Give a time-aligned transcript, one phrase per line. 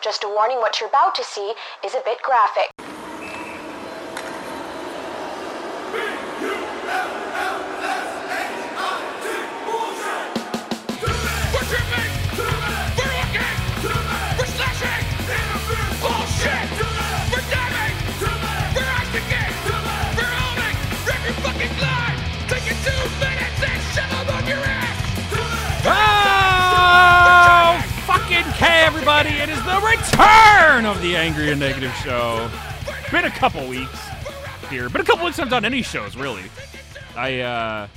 [0.00, 1.54] Just a warning what you're about to see
[1.84, 2.97] is a bit graphic.
[29.80, 32.50] The return of the Angry and Negative Show.
[33.12, 33.98] Been a couple weeks
[34.70, 36.42] here, but a couple weeks I've done any shows, really.
[37.16, 37.88] I uh,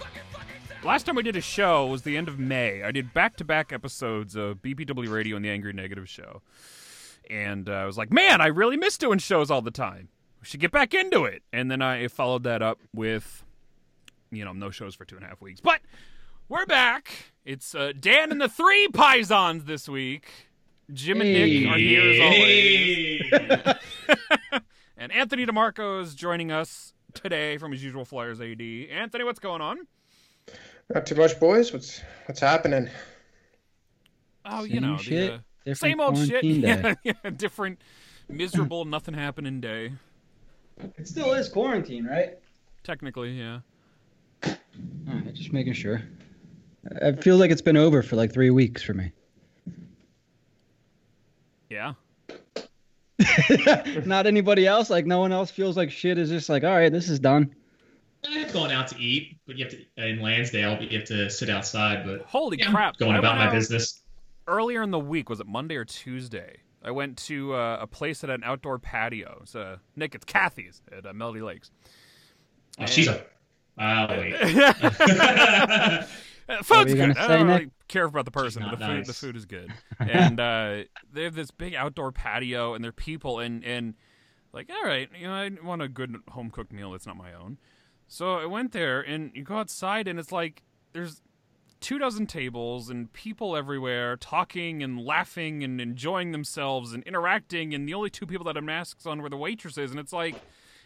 [0.84, 2.84] last time we did a show was the end of May.
[2.84, 6.44] I did back-to-back episodes of BPW Radio and the Angry and Negative Show,
[7.30, 10.10] and uh, I was like, man, I really miss doing shows all the time.
[10.40, 11.42] We should get back into it.
[11.52, 13.44] And then I followed that up with,
[14.32, 15.82] you know, no shows for two and a half weeks, but.
[16.50, 17.32] We're back.
[17.46, 20.51] It's uh, Dan and the three Pisons this week.
[20.94, 23.82] Jim and Nick are here as always.
[24.98, 28.62] and Anthony DeMarco is joining us today from his usual Flyers AD.
[28.62, 29.88] Anthony, what's going on?
[30.94, 31.72] Not too much, boys.
[31.72, 32.90] What's what's happening?
[34.46, 36.42] Oh, you Same know, shit, the, uh, same old shit.
[36.42, 36.62] quarantine
[37.04, 37.82] Yeah, yeah, different,
[38.28, 39.94] miserable, nothing happening day.
[40.98, 42.40] It still is quarantine, right?
[42.84, 43.60] Technically, yeah.
[45.08, 46.02] Alright, just making sure.
[47.02, 49.12] I feel like it's been over for like three weeks for me.
[51.72, 51.94] Yeah.
[54.06, 54.90] Not anybody else.
[54.90, 57.56] Like no one else feels like shit is just like, all right, this is done.
[58.30, 60.82] I've gone out to eat, but you have to in Lansdale.
[60.82, 62.06] You have to sit outside.
[62.06, 62.98] But Holy yeah, crap.
[62.98, 64.02] going I about my out business.
[64.48, 66.58] Earlier in the week, was it Monday or Tuesday?
[66.84, 69.40] I went to uh, a place at an outdoor patio.
[69.44, 71.72] It's, uh, Nick, it's Kathy's at uh, Melody Lakes.
[72.80, 73.24] Oh, she's a.
[73.80, 74.36] Oh wait.
[76.50, 77.22] Uh, Food's you gonna good.
[77.24, 77.60] I say, don't Nick?
[77.60, 79.72] really care about the person, but the food the food is good.
[80.00, 83.96] and uh, they have this big outdoor patio, and they're people, and and
[84.54, 87.34] like, all right, you know, I want a good home cooked meal that's not my
[87.34, 87.58] own.
[88.08, 90.64] So I went there, and you go outside, and it's like
[90.94, 91.22] there's
[91.80, 97.88] two dozen tables and people everywhere talking and laughing and enjoying themselves and interacting, and
[97.88, 100.36] the only two people that had masks on were the waitresses, and it's like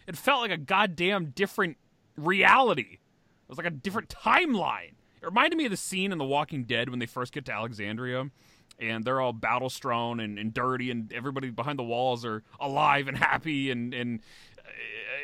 [0.06, 1.76] it felt like a goddamn different
[2.16, 2.98] reality.
[2.98, 4.95] It was like a different timeline.
[5.22, 7.52] It reminded me of the scene in The Walking Dead when they first get to
[7.52, 8.30] Alexandria
[8.78, 13.08] and they're all battle strewn and, and dirty and everybody behind the walls are alive
[13.08, 14.20] and happy and, and
[14.58, 14.62] uh,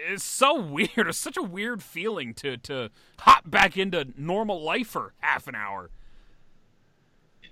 [0.09, 0.91] it's so weird.
[0.97, 5.55] It's such a weird feeling to, to hop back into normal life for half an
[5.55, 5.91] hour.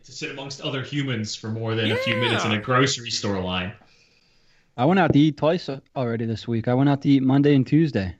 [0.04, 3.40] to sit amongst other humans for more than a few minutes in a grocery store
[3.40, 3.72] line.
[4.76, 6.66] I went out to eat twice already this week.
[6.66, 8.16] I went out to eat Monday and Tuesday.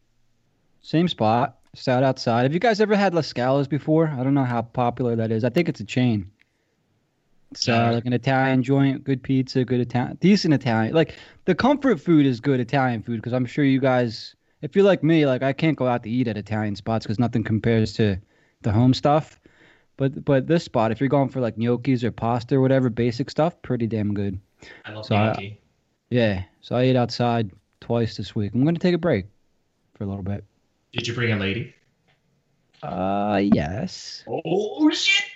[0.82, 1.59] Same spot.
[1.74, 2.42] Sat outside.
[2.42, 4.08] Have you guys ever had La Scala's before?
[4.08, 5.44] I don't know how popular that is.
[5.44, 6.30] I think it's a chain.
[7.52, 10.94] It's uh, like an Italian joint, good pizza, good Italian, decent Italian.
[10.94, 11.14] Like
[11.44, 15.02] the comfort food is good Italian food because I'm sure you guys, if you're like
[15.02, 18.16] me, like I can't go out to eat at Italian spots because nothing compares to
[18.62, 19.40] the home stuff.
[19.96, 23.30] But but this spot, if you're going for like gnocchis or pasta or whatever basic
[23.30, 24.38] stuff, pretty damn good.
[24.84, 25.60] I love So I- gnocchi.
[26.10, 27.50] Yeah, so I ate outside
[27.80, 28.52] twice this week.
[28.54, 29.26] I'm gonna take a break
[29.94, 30.44] for a little bit.
[30.92, 31.74] Did you bring a lady?
[32.82, 35.26] Uh, yes, Oh shit!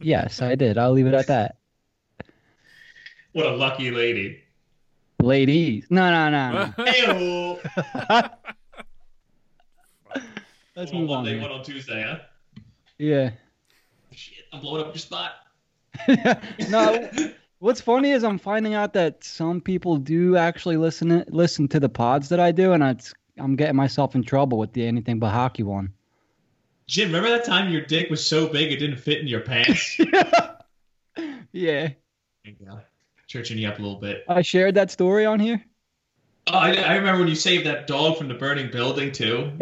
[0.00, 0.76] yes, I did.
[0.78, 1.56] I'll leave it at that.
[3.32, 4.42] What a lucky lady.
[5.20, 6.84] Ladies, no, no, no, no.
[6.84, 7.06] Hey,
[10.76, 11.24] Let's one move on.
[11.24, 12.18] Monday, one on Tuesday, huh?
[12.98, 13.30] Yeah.
[14.12, 15.32] Shit, I'm blowing up your spot.
[16.68, 17.08] no,
[17.60, 21.88] what's funny is I'm finding out that some people do actually listen listen to the
[21.88, 25.30] pods that I do, and it's I'm getting myself in trouble with the anything but
[25.30, 25.92] hockey one.
[26.86, 29.98] Jim, remember that time your dick was so big it didn't fit in your pants?
[31.52, 31.88] Yeah,
[33.26, 34.24] Churching you up a little bit.
[34.28, 35.64] I shared that story on here.
[36.48, 39.52] Oh, I, I remember when you saved that dog from the burning building too.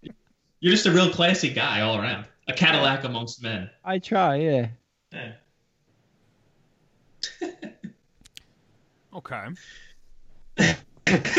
[0.60, 2.24] You're just a real classy guy all around.
[2.48, 3.68] A Cadillac amongst men.
[3.84, 4.68] I try, yeah.
[5.12, 5.32] Yeah.
[9.14, 9.46] Okay.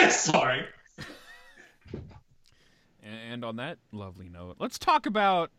[0.09, 0.65] Sorry.
[3.05, 5.51] And on that lovely note, let's talk about.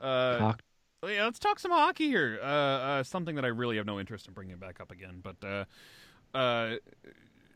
[0.00, 0.62] Uh, Hock-
[1.04, 2.38] yeah, let's talk some hockey here.
[2.42, 5.36] Uh, uh, something that I really have no interest in bringing back up again, but
[5.42, 5.64] uh,
[6.36, 6.76] uh,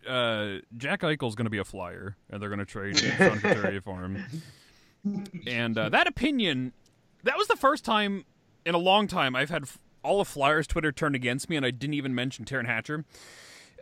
[0.09, 3.81] uh, Jack Eichel's going to be a flyer, and they're going to trade Sean Couturier
[3.81, 4.25] for him.
[5.47, 6.73] And uh, that opinion,
[7.25, 8.25] that was the first time
[8.65, 9.65] in a long time I've had
[10.03, 13.05] all of Flyers Twitter turned against me, and I didn't even mention Taryn Hatcher.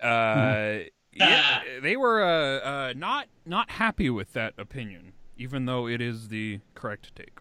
[0.02, 6.00] Uh, yeah, they were uh, uh, not not happy with that opinion, even though it
[6.00, 7.38] is the correct take.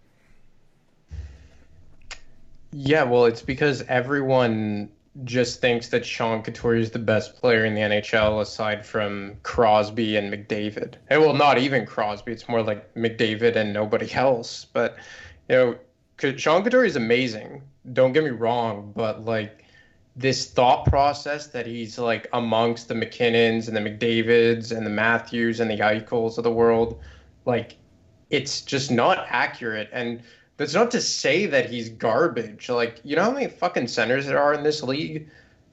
[2.72, 4.90] Yeah, well, it's because everyone
[5.24, 10.16] just thinks that Sean Couturier is the best player in the NHL aside from Crosby
[10.16, 10.96] and McDavid.
[11.10, 12.32] And well, not even Crosby.
[12.32, 14.66] It's more like McDavid and nobody else.
[14.72, 14.98] But
[15.50, 15.76] you know,
[16.38, 17.64] Sean Couturier is amazing.
[17.94, 19.64] Don't get me wrong, but like
[20.16, 25.60] this thought process that he's like amongst the MacKinnons and the McDavids and the Matthews
[25.60, 27.00] and the Eichels of the world,
[27.46, 27.78] like
[28.30, 29.90] it's just not accurate.
[29.92, 30.22] And
[30.58, 32.70] that's not to say that he's garbage.
[32.70, 35.30] Like, you know how many fucking centers there are in this league?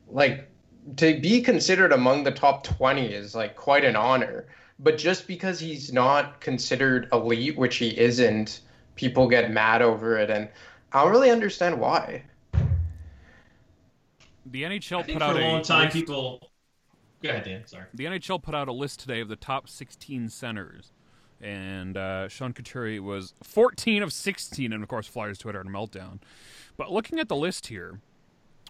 [0.09, 0.49] Like,
[0.97, 4.47] to be considered among the top 20 is like quite an honor.
[4.79, 8.61] But just because he's not considered elite, which he isn't,
[8.97, 10.31] people get mad over it.
[10.31, 10.49] And
[10.93, 12.25] I don't really understand why.
[14.47, 16.51] The NHL put out a long time, list- people.
[17.23, 17.67] Go ahead, Dan.
[17.67, 17.85] Sorry.
[17.95, 20.93] The NHL put out a list today of the top 16 centers,
[21.45, 26.21] and uh, Sean Couturier was 14 of 16, and of course, Flyers Twitter a meltdown.
[26.77, 28.01] But looking at the list here,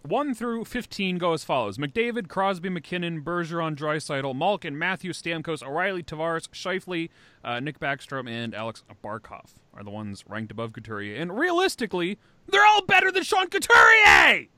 [0.02, 6.02] 1 through 15 go as follows McDavid, Crosby, MacKinnon, Bergeron, Draisaitl, Malkin, Matthew, Stamkos, O'Reilly,
[6.02, 7.08] Tavares, Scheifele,
[7.42, 11.16] uh, Nick Backstrom, and Alex Barkov are the ones ranked above Couturier.
[11.16, 12.18] And realistically,
[12.48, 14.48] they're all better than Sean Couturier!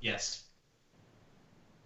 [0.00, 0.44] Yes.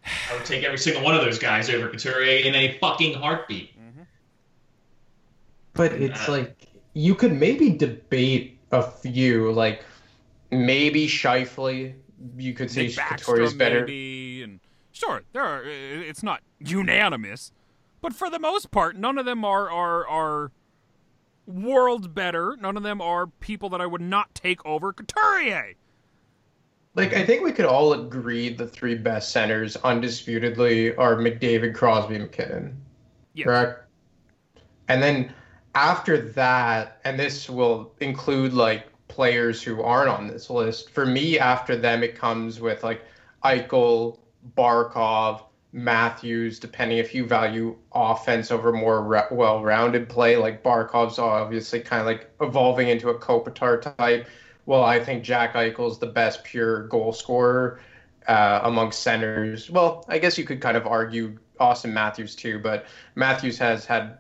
[0.05, 3.72] I would take every single one of those guys over Couturier in a fucking heartbeat.
[5.75, 9.85] But it's Uh, like you could maybe debate a few, like
[10.51, 11.95] maybe Scheifele.
[12.37, 13.81] You could say Backstrom, better.
[13.81, 14.61] maybe, and
[14.93, 15.63] sure, there are.
[15.65, 17.53] It's not unanimous,
[18.01, 20.53] but for the most part, none of them are are are
[21.47, 22.57] world better.
[22.61, 25.75] None of them are people that I would not take over Couturier.
[26.95, 32.19] Like I think we could all agree the three best centers undisputedly are McDavid, Crosby,
[32.19, 32.77] MacKinnon.
[33.43, 33.87] Correct.
[34.89, 35.33] And then
[35.75, 40.91] after that, and this will include like players who aren't on this list.
[40.91, 43.03] For me, after them, it comes with like
[43.45, 44.19] Eichel,
[44.57, 45.43] Barkov,
[45.73, 50.37] Matthews, depending if you value offense over more re- well-rounded play.
[50.37, 54.29] Like Barkov's obviously kind of like evolving into a Kopitar type.
[54.67, 57.81] Well, I think Jack Eichel's the best pure goal scorer
[58.29, 59.71] uh, amongst centers.
[59.71, 64.19] Well, I guess you could kind of argue Auston Matthews too, but Matthews has had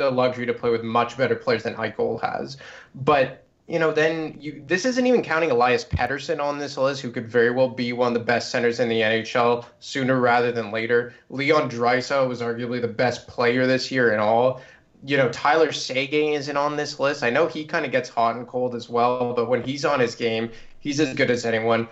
[0.00, 2.56] the luxury to play with much better players than Eichel has.
[2.94, 7.10] But you know, then you this isn't even counting Elias Pettersson on this list, who
[7.12, 10.72] could very well be one of the best centers in the NHL sooner rather than
[10.72, 11.14] later.
[11.28, 14.60] Leon Draisaitl was arguably the best player this year in all.
[15.04, 17.22] You know, Tyler Seguin isn't on this list.
[17.22, 20.00] I know he kind of gets hot and cold as well, but when he's on
[20.00, 20.50] his game,
[20.80, 21.88] he's as good as anyone.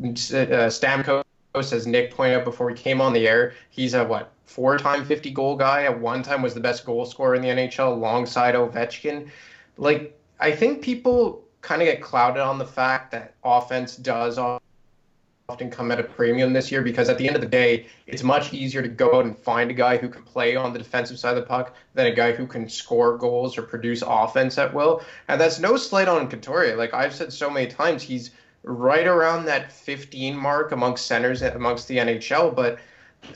[0.00, 1.23] Uh, Stamkos,
[1.54, 5.30] as Nick pointed out before we came on the air, he's a what four-time 50
[5.30, 5.84] goal guy.
[5.84, 9.30] At one time, was the best goal scorer in the NHL alongside Ovechkin.
[9.76, 15.70] Like I think people kind of get clouded on the fact that offense does often
[15.70, 18.52] come at a premium this year because at the end of the day, it's much
[18.52, 21.36] easier to go out and find a guy who can play on the defensive side
[21.36, 25.02] of the puck than a guy who can score goals or produce offense at will.
[25.28, 26.76] And that's no slight on Couturier.
[26.76, 28.32] Like I've said so many times, he's
[28.64, 32.78] right around that 15 mark amongst centers amongst the NHL, but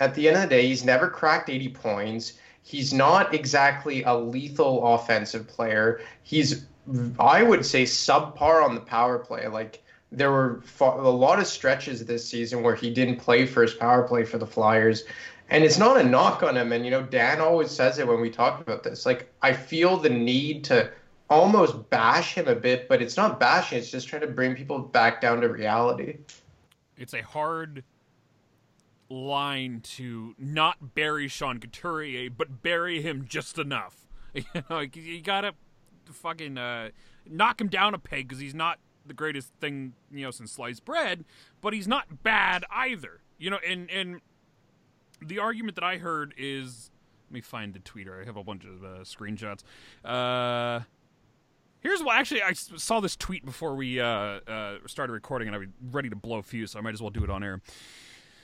[0.01, 2.35] at the end of the day, he's never cracked 80 points.
[2.63, 6.01] He's not exactly a lethal offensive player.
[6.23, 6.67] He's,
[7.19, 9.47] I would say, subpar on the power play.
[9.47, 14.03] Like, there were a lot of stretches this season where he didn't play first power
[14.03, 15.05] play for the Flyers.
[15.51, 16.73] And it's not a knock on him.
[16.73, 19.07] And, you know, Dan always says it when we talk about this.
[19.07, 20.91] Like, I feel the need to
[21.31, 23.79] almost bash him a bit, but it's not bashing.
[23.79, 26.19] It's just trying to bring people back down to reality.
[26.97, 27.85] It's a hard
[29.11, 34.05] line to not bury Sean Couturier, but bury him just enough.
[34.35, 35.55] You know, you gotta
[36.05, 36.91] fucking uh,
[37.29, 40.85] knock him down a peg because he's not the greatest thing you know since sliced
[40.85, 41.25] bread,
[41.61, 43.21] but he's not bad either.
[43.39, 44.21] You know, and and
[45.21, 46.91] the argument that I heard is,
[47.29, 48.23] let me find the tweeter.
[48.23, 49.63] I have a bunch of uh, screenshots.
[50.05, 50.85] Uh,
[51.81, 55.59] Here's what actually I saw this tweet before we uh, uh, started recording, and I
[55.59, 57.61] was ready to blow fuse, so I might as well do it on air.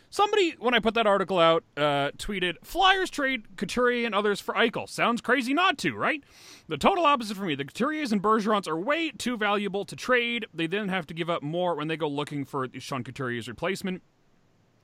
[0.08, 4.54] Somebody, when I put that article out, uh, tweeted, Flyers trade Couturier and others for
[4.54, 4.88] Eichel.
[4.88, 6.22] Sounds crazy not to, right?
[6.68, 7.56] The total opposite for me.
[7.56, 10.46] The Couturiers and Bergerons are way too valuable to trade.
[10.54, 14.02] They then have to give up more when they go looking for Sean Couturier's replacement.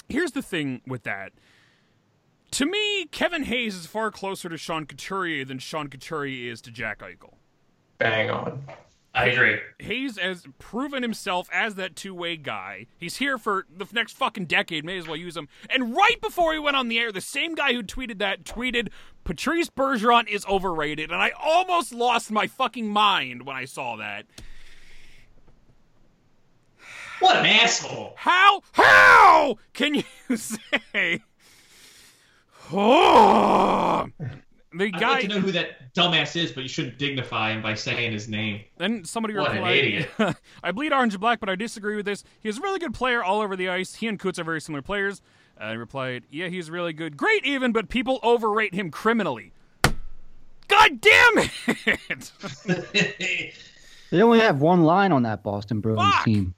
[0.08, 1.30] Here's the thing with that.
[2.52, 6.72] To me, Kevin Hayes is far closer to Sean Couturier than Sean Couturier is to
[6.72, 7.34] Jack Eichel.
[8.00, 8.64] Bang on.
[9.14, 9.58] I agree.
[9.78, 12.86] Hayes has proven himself as that two way guy.
[12.96, 14.84] He's here for the next fucking decade.
[14.84, 15.48] May as well use him.
[15.68, 18.88] And right before he went on the air, the same guy who tweeted that tweeted
[19.24, 21.10] Patrice Bergeron is overrated.
[21.12, 24.26] And I almost lost my fucking mind when I saw that.
[27.18, 28.14] What an asshole!
[28.16, 28.62] How?
[28.72, 30.04] How can you
[30.36, 31.22] say?
[32.72, 34.08] Oh,
[34.72, 37.74] the I'd like to know who that dumbass is, but you shouldn't dignify him by
[37.74, 38.62] saying his name.
[38.78, 40.10] Then somebody What an replied, idiot.
[40.62, 42.22] I bleed orange and black, but I disagree with this.
[42.40, 43.96] He's a really good player all over the ice.
[43.96, 45.22] He and Coots are very similar players.
[45.60, 47.16] Uh, I replied, Yeah, he's really good.
[47.16, 49.52] Great, even, but people overrate him criminally.
[50.68, 52.32] God damn it!
[54.10, 56.24] They only have one line on that Boston Bruins Fuck!
[56.24, 56.54] team.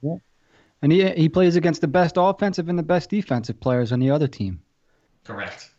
[0.81, 4.09] And he he plays against the best offensive and the best defensive players on the
[4.09, 4.59] other team.
[5.23, 5.69] Correct.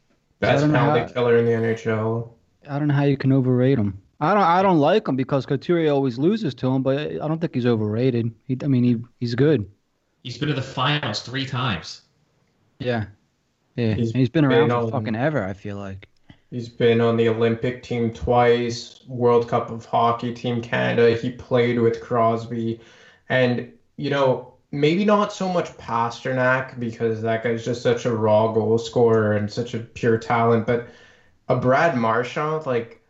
[0.41, 2.31] Best don't penalty how- killer in the NHL.
[2.69, 4.01] I don't know how you can overrate him.
[4.21, 7.41] I don't I don't like him because Couturier always loses to him, but I don't
[7.41, 8.33] think he's overrated.
[8.47, 9.69] He, I mean, he he's good.
[10.23, 12.03] He's been to the finals three times.
[12.79, 13.07] Yeah,
[13.77, 13.95] yeah.
[13.95, 15.45] He's He's, he's been around been for fucking ever.
[15.45, 16.09] I feel like.
[16.51, 21.17] He's been on the Olympic team twice, World Cup of Hockey Team Canada.
[21.17, 22.81] He played with Crosby.
[23.29, 28.49] And, you know, maybe not so much Pastrnak because that guy's just such a raw
[28.49, 30.89] goal scorer and such a pure talent, but
[31.49, 33.01] a Brad Marchand, like,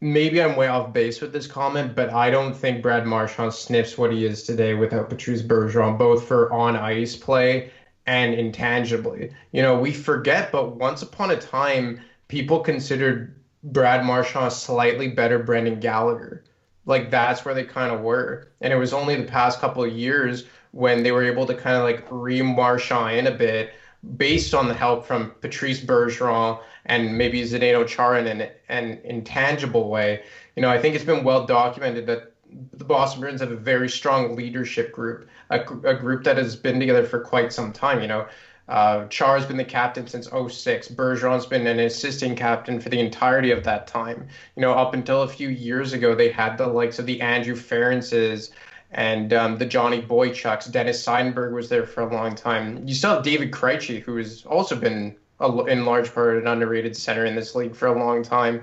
[0.00, 3.98] maybe I'm way off base with this comment, but I don't think Brad Marchand sniffs
[3.98, 7.70] what he is today without Patrice Bergeron, both for on ice play
[8.06, 9.32] and intangibly.
[9.52, 15.38] You know, we forget, but once upon a time, people considered Brad Marchand slightly better
[15.38, 16.42] Brendan Gallagher.
[16.86, 18.48] Like that's where they kind of were.
[18.60, 21.76] And it was only the past couple of years when they were able to kind
[21.76, 23.74] of like re-Marchand in a bit
[24.16, 29.88] based on the help from Patrice Bergeron and maybe Zdeno Chara in an, an intangible
[29.88, 30.22] way.
[30.56, 32.32] You know, I think it's been well documented that
[32.72, 36.80] the Boston Bruins have a very strong leadership group, a, a group that has been
[36.80, 38.02] together for quite some time.
[38.02, 38.26] You know,
[38.68, 40.88] uh, Char's been the captain since 06.
[40.88, 44.26] Bergeron's been an assistant captain for the entirety of that time.
[44.56, 47.54] You know, up until a few years ago, they had the likes of the Andrew
[47.54, 48.50] Ferences
[48.92, 50.70] and um, the Johnny Boychucks.
[50.70, 52.86] Dennis Seidenberg was there for a long time.
[52.86, 56.96] You still have David Krejci, who has also been, a, in large part, an underrated
[56.96, 58.62] center in this league for a long time.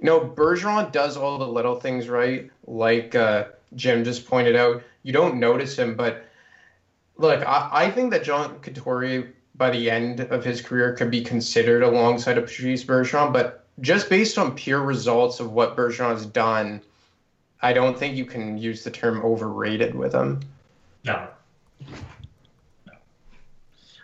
[0.00, 3.44] You know, Bergeron does all the little things right, like uh,
[3.76, 4.82] Jim just pointed out.
[5.02, 6.24] You don't notice him, but
[7.16, 11.22] look, I, I think that John Couturier, by the end of his career, could be
[11.22, 13.32] considered alongside of Patrice Bergeron.
[13.32, 16.80] But just based on pure results of what Bergeron's done,
[17.62, 20.40] I don't think you can use the term overrated with him.
[21.04, 21.28] No.
[22.86, 22.92] No.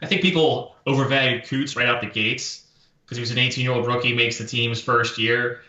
[0.02, 2.66] I think people overvalued Coots right out the gates
[3.04, 5.62] because he was an 18 year old rookie, makes the team's first year.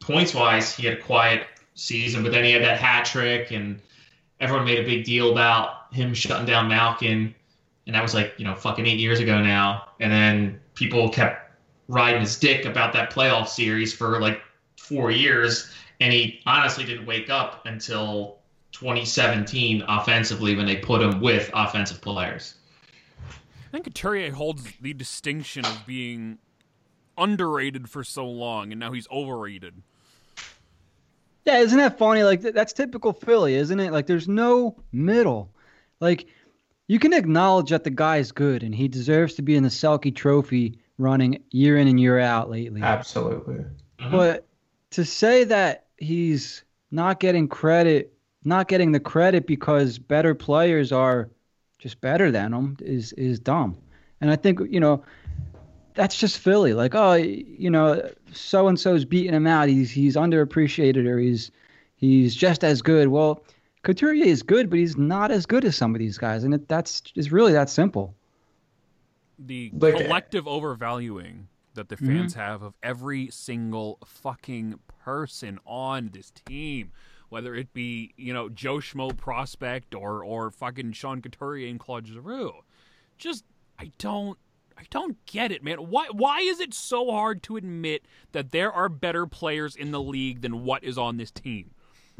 [0.00, 3.80] Points wise, he had a quiet season, but then he had that hat trick, and
[4.40, 7.34] everyone made a big deal about him shutting down Malkin.
[7.86, 9.88] And that was like, you know, fucking eight years ago now.
[10.00, 11.52] And then people kept
[11.88, 14.40] riding his dick about that playoff series for like
[14.76, 15.70] four years.
[16.00, 18.38] And he honestly didn't wake up until
[18.72, 22.54] 2017 offensively when they put him with offensive players.
[23.28, 23.32] I
[23.70, 26.38] think Couturier holds the distinction of being
[27.16, 29.82] underrated for so long, and now he's overrated.
[31.44, 32.22] Yeah, isn't that funny?
[32.22, 33.92] Like that's typical Philly, isn't it?
[33.92, 35.50] Like there's no middle.
[36.00, 36.26] Like
[36.86, 40.14] you can acknowledge that the guy's good and he deserves to be in the Selke
[40.14, 42.82] Trophy running year in and year out lately.
[42.82, 43.64] Absolutely.
[43.98, 44.10] Mm-hmm.
[44.10, 44.46] But
[44.90, 48.12] to say that he's not getting credit,
[48.44, 51.30] not getting the credit because better players are
[51.78, 53.76] just better than him is is dumb.
[54.20, 55.04] And I think you know
[55.94, 56.74] that's just Philly.
[56.74, 59.68] Like, oh, you know, so and so's beating him out.
[59.68, 61.50] He's he's underappreciated or he's
[61.96, 63.08] he's just as good.
[63.08, 63.44] Well,
[63.82, 66.68] Couturier is good, but he's not as good as some of these guys, and it,
[66.68, 68.14] that's is really that simple.
[69.38, 72.40] The Like- uh, collective overvaluing that the fans mm-hmm.
[72.40, 76.92] have of every single fucking person on this team,
[77.28, 82.06] whether it be you know Joe Schmo prospect or or fucking Sean Couturier and Claude
[82.06, 82.52] Giroux,
[83.18, 83.44] just
[83.78, 84.38] I don't.
[84.76, 85.76] I don't get it, man.
[85.76, 90.00] Why why is it so hard to admit that there are better players in the
[90.00, 91.70] league than what is on this team?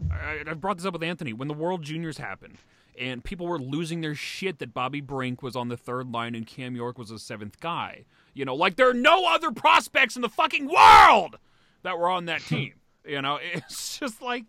[0.09, 2.59] I, I've brought this up with Anthony when the World Juniors happened,
[2.97, 6.47] and people were losing their shit that Bobby Brink was on the third line and
[6.47, 8.05] Cam York was the seventh guy.
[8.35, 11.39] You know, like there are no other prospects in the fucking world
[11.85, 12.75] that were on that team.
[13.07, 14.45] You know, it's just like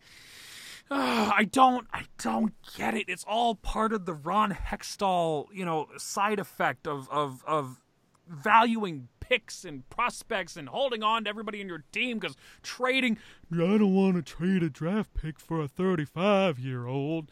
[0.90, 3.06] uh, I don't, I don't get it.
[3.08, 7.82] It's all part of the Ron Hextall, you know, side effect of of of
[8.28, 13.18] valuing picks and prospects and holding on to everybody in your team because trading.
[13.52, 17.30] I don't want to trade a draft pick for a 35 year old.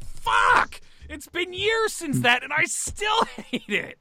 [0.00, 0.80] Fuck!
[1.08, 3.98] It's been years since that, and I still hate it.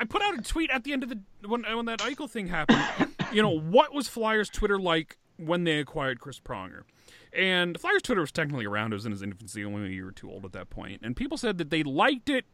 [0.00, 2.48] I put out a tweet at the end of the when when that Eichel thing
[2.48, 3.14] happened.
[3.32, 6.82] You know what was Flyers Twitter like when they acquired Chris Pronger.
[7.32, 8.92] And Flyers Twitter was technically around.
[8.92, 11.00] It was in his infancy, only a year or two old at that point.
[11.02, 12.44] And people said that they liked it.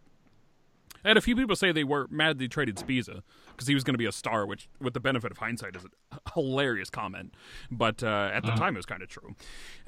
[1.04, 3.84] I had a few people say they were mad they traded Sbisa because he was
[3.84, 7.34] going to be a star, which, with the benefit of hindsight, is a hilarious comment.
[7.70, 8.56] But uh, at the Uh-huh.
[8.58, 9.34] time, it was kind of true.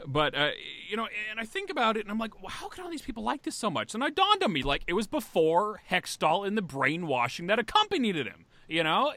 [0.06, 0.50] But, uh,
[0.88, 3.02] you know, and I think about it, and I'm like, well, how can all these
[3.02, 3.94] people like this so much?
[3.94, 8.16] And it dawned on me, like, it was before Hextall and the brainwashing that accompanied
[8.16, 8.44] him.
[8.68, 9.12] You know?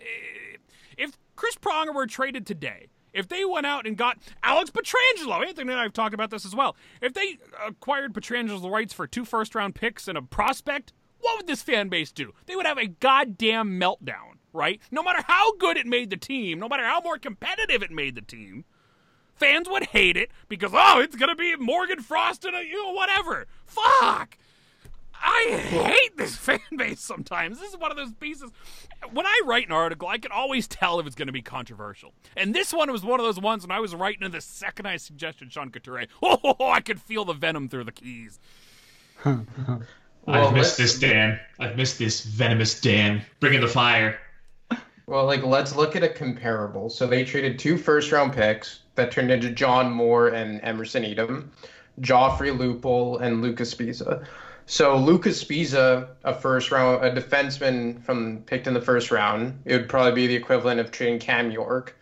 [1.40, 5.80] Chris Pronger were traded today, if they went out and got Alex Pietrangelo, Anthony and
[5.80, 6.76] I have talked about this as well.
[7.02, 10.92] If they acquired Pietrangelo's rights for two first round picks and a prospect,
[11.22, 12.34] what would this fan base do?
[12.46, 14.82] They would have a goddamn meltdown, right?
[14.92, 18.16] No matter how good it made the team, no matter how more competitive it made
[18.16, 18.66] the team,
[19.34, 22.92] fans would hate it because oh, it's gonna be Morgan Frost and a, you know
[22.92, 23.48] whatever.
[23.66, 24.38] Fuck.
[25.22, 27.60] I hate this fan base sometimes.
[27.60, 28.52] This is one of those pieces.
[29.12, 32.14] When I write an article, I can always tell if it's going to be controversial.
[32.36, 34.86] And this one was one of those ones when I was writing it the second
[34.86, 36.08] I suggested Sean Couturier.
[36.22, 38.40] Oh, I could feel the venom through the keys.
[39.26, 39.84] Well,
[40.28, 41.40] I've missed this Dan.
[41.60, 43.22] I've missed this venomous Dan.
[43.40, 44.20] Bringing the fire.
[45.08, 46.90] Well, like let's look at a comparable.
[46.90, 51.50] So they traded two first round picks that turned into John Moore and Emerson Etem,
[52.02, 54.26] Joffrey Lupul and Lucas Sbisa.
[54.70, 59.74] So Lucas Sbisa, a first round, a defenseman from picked in the first round, it
[59.74, 61.98] would probably be the equivalent of trading Cam York.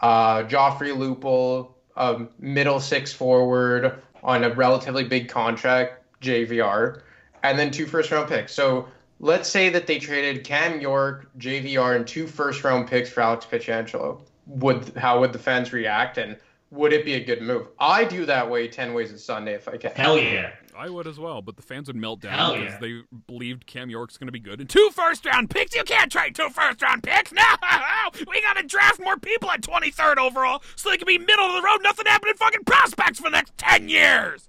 [0.00, 7.02] Uh, Joffrey Lupul, a middle six forward on a relatively big contract, JVR,
[7.42, 8.54] and then two first round picks.
[8.54, 8.86] So
[9.18, 13.44] let's say that they traded Cam York, JVR, and two first round picks for Alex
[13.44, 14.20] Pietrangelo.
[14.46, 16.36] Would how would the fans react, and
[16.70, 17.66] would it be a good move?
[17.80, 19.90] I do that way ten ways a Sunday if I can.
[19.96, 20.52] Hell yeah.
[20.76, 22.78] I would as well, but the fans would melt down Hell because yeah.
[22.80, 24.60] they believed Cam York's going to be good.
[24.60, 25.74] And two first round picks?
[25.74, 27.32] You can't trade two first round picks.
[27.44, 28.20] No!
[28.28, 31.54] We got to draft more people at 23rd overall so they can be middle of
[31.54, 34.48] the road, nothing happening fucking prospects for the next 10 years.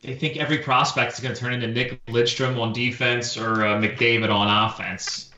[0.00, 3.76] They think every prospect is going to turn into Nick Lidstrom on defense or uh,
[3.76, 5.30] McDavid on offense.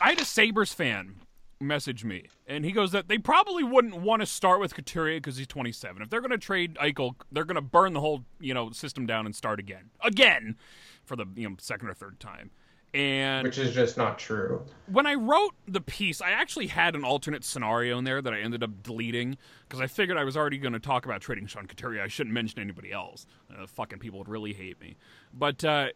[0.00, 1.14] I had a Sabres fan
[1.60, 5.36] message me, and he goes that they probably wouldn't want to start with Couturier because
[5.36, 6.02] he's 27.
[6.02, 9.06] If they're going to trade Eichel, they're going to burn the whole you know system
[9.06, 10.56] down and start again, again,
[11.04, 12.50] for the you know second or third time.
[12.94, 14.64] And Which is just not true.
[14.86, 18.40] when I wrote the piece, I actually had an alternate scenario in there that I
[18.40, 19.36] ended up deleting
[19.68, 22.02] because I figured I was already going to talk about trading Sean Couturier.
[22.02, 23.26] I shouldn't mention anybody else.
[23.50, 24.96] Uh, fucking people would really hate me.
[25.34, 25.88] But uh,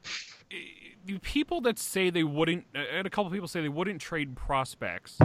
[1.06, 4.36] the people that say they wouldn't, I had a couple people say they wouldn't trade
[4.36, 5.16] prospects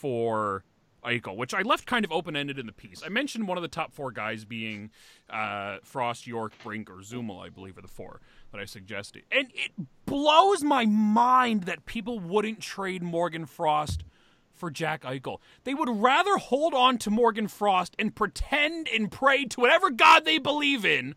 [0.00, 0.64] for
[1.04, 3.02] Eichel, which I left kind of open ended in the piece.
[3.04, 4.90] I mentioned one of the top four guys being
[5.28, 8.20] uh, Frost, York, Brink, or Zumel, I believe, are the four
[8.52, 9.24] that I suggested.
[9.30, 9.72] And it
[10.06, 14.04] blows my mind that people wouldn't trade Morgan Frost
[14.52, 15.38] for Jack Eichel.
[15.64, 20.24] They would rather hold on to Morgan Frost and pretend and pray to whatever God
[20.24, 21.14] they believe in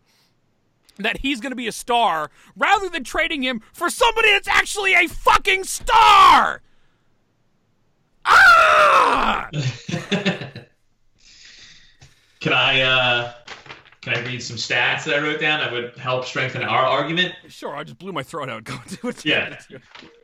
[0.98, 4.94] that he's going to be a star rather than trading him for somebody that's actually
[4.94, 6.62] a fucking star.
[8.26, 9.48] Ah!
[12.40, 13.32] Can I uh,
[14.02, 17.34] can I read some stats that I wrote down that would help strengthen our argument?
[17.48, 18.64] Sure, I just blew my throat out.
[18.64, 19.24] Go do it.
[19.24, 19.58] Yeah.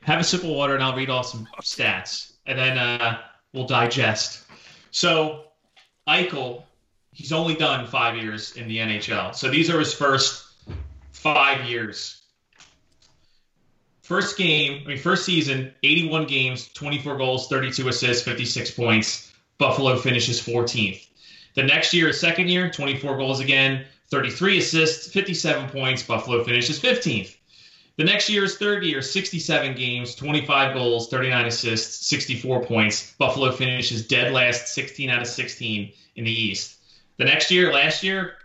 [0.03, 3.23] Have a sip of water and I'll read off some stats, and then uh,
[3.55, 4.45] we'll digest.
[4.91, 5.45] So,
[6.07, 6.65] Eichel,
[7.13, 9.35] he's only done five years in the NHL.
[9.35, 10.67] So these are his first
[11.13, 12.20] five years.
[14.11, 19.33] First game, I mean, first season, 81 games, 24 goals, 32 assists, 56 points.
[19.57, 21.07] Buffalo finishes 14th.
[21.55, 26.03] The next year, his second year, 24 goals again, 33 assists, 57 points.
[26.03, 27.37] Buffalo finishes 15th.
[27.99, 33.15] The next year's third year, 67 games, 25 goals, 39 assists, 64 points.
[33.17, 36.79] Buffalo finishes dead last, 16 out of 16 in the East.
[37.19, 38.39] The next year, last year,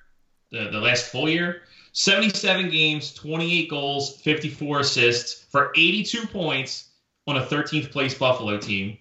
[0.51, 1.63] the, the last full year,
[1.97, 6.89] 77 games, 28 goals, 54 assists for 82 points
[7.25, 8.97] on a 13th place Buffalo team.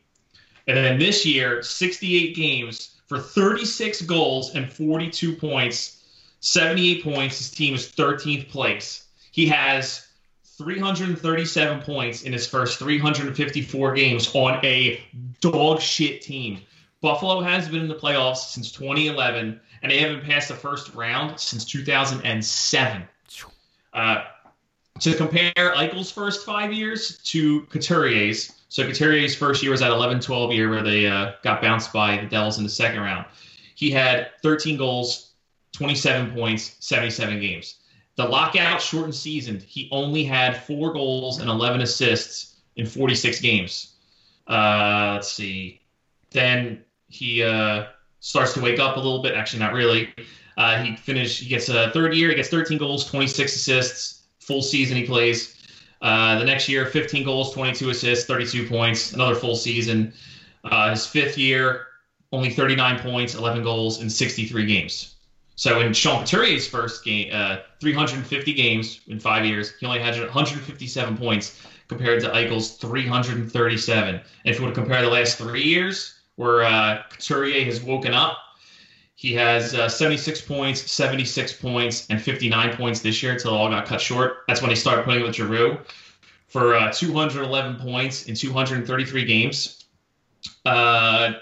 [0.69, 6.05] And then this year, 68 games for 36 goals and 42 points,
[6.39, 7.39] 78 points.
[7.39, 9.09] His team is 13th place.
[9.33, 10.07] He has
[10.57, 15.05] 337 points in his first 354 games on a
[15.41, 16.61] dog shit team.
[17.01, 21.39] Buffalo has been in the playoffs since 2011, and they haven't passed the first round
[21.39, 23.03] since 2007.
[23.93, 24.25] Uh,
[24.99, 30.55] to compare Eichel's first five years to Couturier's, so Couturier's first year was at 11-12
[30.55, 33.27] year where they uh, got bounced by the Devils in the second round.
[33.75, 35.33] He had 13 goals,
[35.73, 37.81] 27 points, 77 games.
[38.17, 43.97] The lockout shortened season, he only had four goals and 11 assists in 46 games.
[44.47, 45.83] Uh, let's see.
[46.31, 47.87] Then he uh,
[48.25, 49.35] starts to wake up a little bit.
[49.35, 50.09] Actually, not really.
[50.57, 51.43] Uh, he finished.
[51.43, 52.31] He gets a third year.
[52.31, 54.23] He gets 13 goals, 26 assists.
[54.41, 55.63] Full season he plays.
[56.01, 59.13] Uh, the next year, 15 goals, 22 assists, 32 points.
[59.13, 60.13] Another full season.
[60.65, 61.87] Uh, his fifth year,
[62.33, 65.17] only 39 points, 11 goals in 63 games.
[65.57, 70.19] So in Sean Couturier's first game, uh, 350 games in five years, he only had
[70.19, 74.15] 157 points compared to Eichel's 337.
[74.15, 78.15] And if you want to compare the last three years, where uh, Couturier has woken
[78.15, 78.39] up,
[79.17, 83.71] he has uh, 76 points, 76 points, and 59 points this year until it all
[83.71, 84.39] got cut short.
[84.49, 85.79] That's when he started playing with Giroux
[86.49, 89.85] for uh, 211 points in 233 games.
[90.65, 91.33] Uh,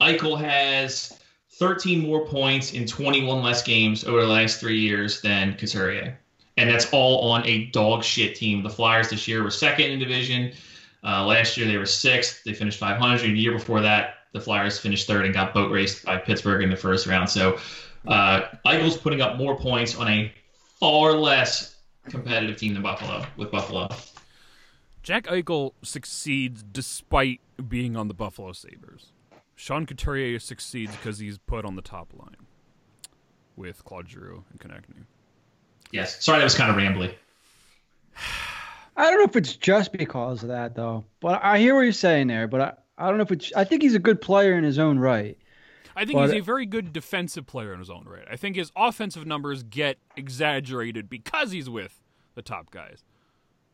[0.00, 1.18] Eichel has
[1.52, 6.18] 13 more points in 21 less games over the last three years than Couturier.
[6.56, 8.62] And that's all on a dog shit team.
[8.62, 10.52] The Flyers this year were second in division.
[11.02, 12.44] Uh, last year they were sixth.
[12.44, 13.22] They finished 500.
[13.22, 16.70] The year before that, the Flyers finished third and got boat raced by Pittsburgh in
[16.70, 17.28] the first round.
[17.28, 17.58] So
[18.06, 20.32] uh, Eichel's putting up more points on a
[20.78, 21.76] far less
[22.08, 23.88] competitive team than Buffalo with Buffalo.
[25.02, 29.12] Jack Eichel succeeds despite being on the Buffalo Sabres.
[29.56, 32.46] Sean Couturier succeeds because he's put on the top line
[33.56, 35.04] with Claude Giroux and Konecny.
[35.92, 36.24] Yes.
[36.24, 37.14] Sorry, that was kind of rambly.
[38.96, 41.92] I don't know if it's just because of that though, but I hear what you're
[41.92, 42.48] saying there.
[42.48, 43.52] But I, I don't know if it's.
[43.56, 45.36] I think he's a good player in his own right.
[45.96, 48.24] I think But- he's a very good defensive player in his own right.
[48.30, 52.00] I think his offensive numbers get exaggerated because he's with
[52.34, 53.04] the top guys.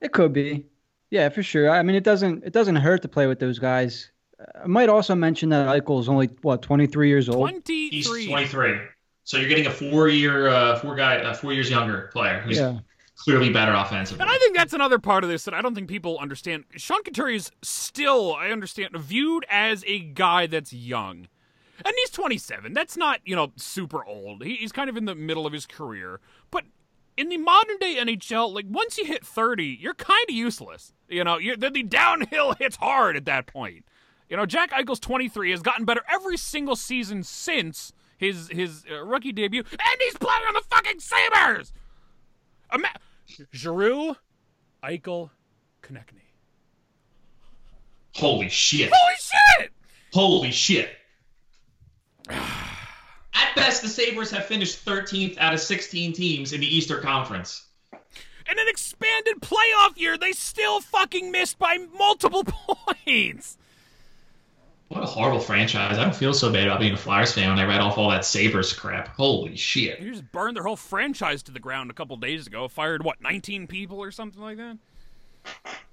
[0.01, 0.67] It could be,
[1.11, 1.71] yeah, for sure.
[1.71, 4.11] I mean, it doesn't it doesn't hurt to play with those guys.
[4.62, 7.51] I might also mention that Eichel is only what 23 years old.
[7.67, 8.27] He's 23.
[8.27, 8.79] 23.
[9.25, 12.79] So you're getting a four-year, uh, four guy, uh, four years younger player who's Yeah,
[13.16, 14.22] clearly better offensively.
[14.22, 16.64] And I think that's another part of this that I don't think people understand.
[16.76, 21.29] Sean Couturier is still, I understand, viewed as a guy that's young.
[21.85, 22.72] And he's 27.
[22.72, 24.42] That's not, you know, super old.
[24.42, 26.20] He's kind of in the middle of his career.
[26.50, 26.64] But
[27.16, 30.92] in the modern day NHL, like, once you hit 30, you're kind of useless.
[31.09, 33.85] You know, the, downhill hits hard at that point.
[34.29, 39.05] You know, Jack Eichel's 23 has gotten better every single season since his his uh,
[39.05, 41.72] rookie debut, and he's playing on the fucking Sabres!
[42.74, 42.94] Ima-
[43.53, 44.17] Giroux,
[44.83, 45.31] Eichel,
[45.83, 46.23] Konecny.
[48.15, 48.91] Holy shit!
[48.93, 49.73] Holy shit!
[50.12, 50.89] Holy shit!
[52.29, 57.67] At best, the Sabres have finished 13th out of 16 teams in the Eastern Conference.
[57.93, 62.45] In an expanded playoff year, they still fucking missed by multiple
[63.07, 63.59] points.
[64.88, 65.99] What a horrible franchise.
[65.99, 68.09] I don't feel so bad about being a Flyers fan when I read off all
[68.11, 69.09] that Sabres crap.
[69.09, 70.01] Holy shit.
[70.01, 72.68] You just burned their whole franchise to the ground a couple days ago.
[72.68, 74.79] Fired what, 19 people or something like that?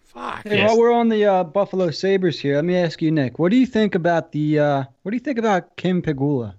[0.03, 0.43] Fuck.
[0.47, 0.69] Hey, Yes.
[0.69, 3.57] while we're on the uh, Buffalo Sabres here, let me ask you, Nick, what do
[3.57, 6.53] you think about the uh, what do you think about Kim Pegula?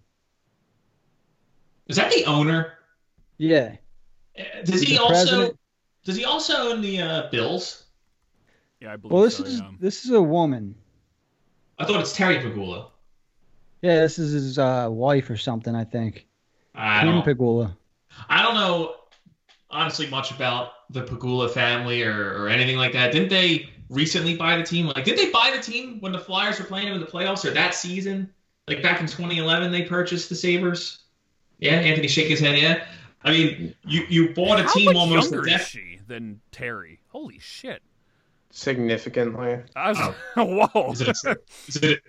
[1.86, 2.72] Is that the owner?
[3.38, 3.76] Yeah,
[4.38, 5.58] Uh, Does he also president?
[6.04, 7.84] does he also own the uh, Bills?
[8.80, 9.70] Yeah, I believe well, this so, is yeah.
[9.80, 10.74] this is a woman.
[11.78, 12.88] I thought it's Terry Pegula.
[13.82, 16.26] Yeah, this is his uh, wife or something, I think.
[16.74, 17.76] I Kim don't, Pegula.
[18.28, 18.96] I don't know
[19.70, 23.12] honestly much about the Pegula family or, or anything like that.
[23.12, 24.86] Didn't they recently buy the team?
[24.86, 27.44] Like, did they buy the team when the Flyers were playing them in the playoffs
[27.44, 28.30] or that season?
[28.68, 31.00] Like back in 2011, they purchased the Sabres.
[31.58, 32.58] Yeah, Anthony shake his head.
[32.58, 32.84] Yeah,
[33.22, 36.40] I mean, you you bought a How team much almost a younger is she than
[36.50, 37.00] Terry?
[37.08, 37.82] Holy shit.
[38.54, 39.58] Significantly.
[39.76, 39.98] I was,
[40.36, 40.92] whoa.
[40.92, 41.36] Is it, a,
[41.66, 42.00] is, it a,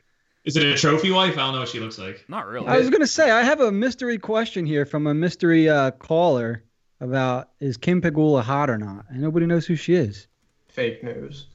[0.45, 1.33] is it a trophy wife?
[1.33, 2.23] I don't know what she looks like.
[2.29, 2.67] Not really.
[2.67, 6.63] I was gonna say I have a mystery question here from a mystery uh, caller
[7.01, 10.27] about is Kim Pegula hot or not, and nobody knows who she is.
[10.67, 11.47] Fake news.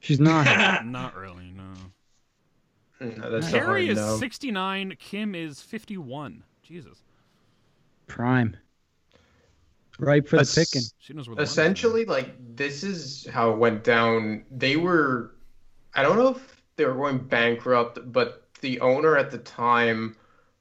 [0.00, 0.46] She's not.
[0.84, 1.72] Not really, no.
[3.00, 4.16] No, that's a Terry is no.
[4.16, 4.94] 69.
[4.98, 6.44] Kim is 51.
[6.62, 6.98] Jesus.
[8.06, 8.56] Prime.
[10.02, 10.82] Ripe for the Es- picking.
[10.98, 11.42] She knows where the.
[11.42, 14.44] Essentially, like this is how it went down.
[14.50, 15.34] They were,
[15.94, 20.16] I don't know if they were going bankrupt, but the owner at the time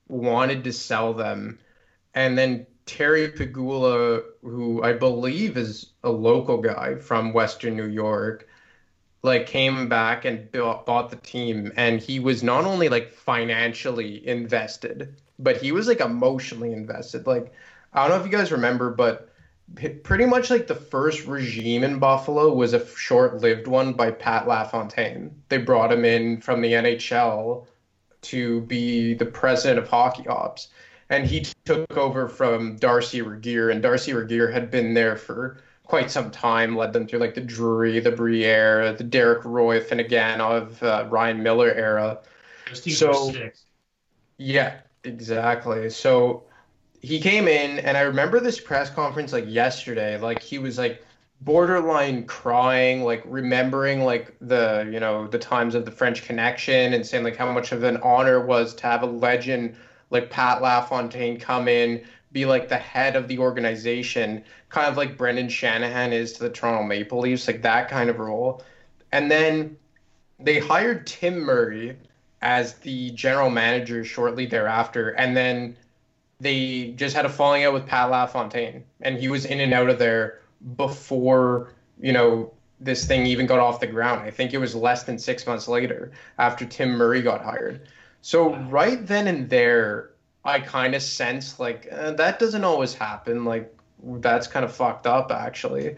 [0.07, 1.59] wanted to sell them,
[2.13, 8.47] and then Terry Pegula, who I believe is a local guy from Western New York,
[9.23, 14.27] like came back and built, bought the team, and he was not only like financially
[14.27, 17.25] invested, but he was like emotionally invested.
[17.25, 17.53] Like
[17.93, 19.30] I don't know if you guys remember, but p-
[20.03, 25.33] pretty much like the first regime in Buffalo was a short-lived one by Pat LaFontaine.
[25.49, 27.65] They brought him in from the NHL
[28.23, 30.69] to be the president of hockey ops,
[31.09, 36.09] and he took over from Darcy Regier, and Darcy Regier had been there for quite
[36.11, 40.81] some time, led them through like the Drury, the Briere, the Derek Roy Finnegan of
[40.83, 42.19] uh, Ryan Miller era.
[42.95, 43.11] So-
[44.37, 45.89] Yeah, exactly.
[45.89, 46.43] So
[47.01, 50.17] he came in, and I remember this press conference like yesterday.
[50.17, 51.03] Like he was like
[51.41, 57.05] borderline crying, like remembering like the you know the times of the French Connection, and
[57.05, 59.75] saying like how much of an honor was to have a legend
[60.11, 65.17] like Pat LaFontaine come in, be like the head of the organization, kind of like
[65.17, 68.63] Brendan Shanahan is to the Toronto Maple Leafs, like that kind of role.
[69.11, 69.75] And then
[70.39, 71.97] they hired Tim Murray
[72.41, 75.75] as the general manager shortly thereafter, and then
[76.41, 79.89] they just had a falling out with Pat LaFontaine, and he was in and out
[79.89, 80.41] of there
[80.75, 84.21] before you know this thing even got off the ground.
[84.21, 87.87] I think it was less than six months later after Tim Murray got hired.
[88.21, 90.09] So right then and there,
[90.43, 93.45] I kind of sense like uh, that doesn't always happen.
[93.45, 93.73] Like
[94.03, 95.95] that's kind of fucked up actually.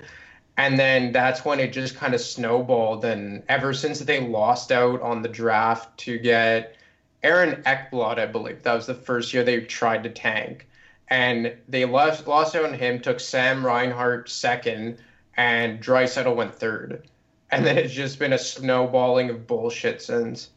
[0.58, 3.06] And then that's when it just kind of snowballed.
[3.06, 6.76] And ever since they lost out on the draft to get
[7.24, 10.68] Aaron Ekblad, I believe that was the first year they tried to tank,
[11.08, 13.00] and they lost lost out on him.
[13.00, 14.98] Took Sam Reinhart second,
[15.38, 17.08] and Draisaitl went third.
[17.52, 20.50] And then it's just been a snowballing of bullshit since.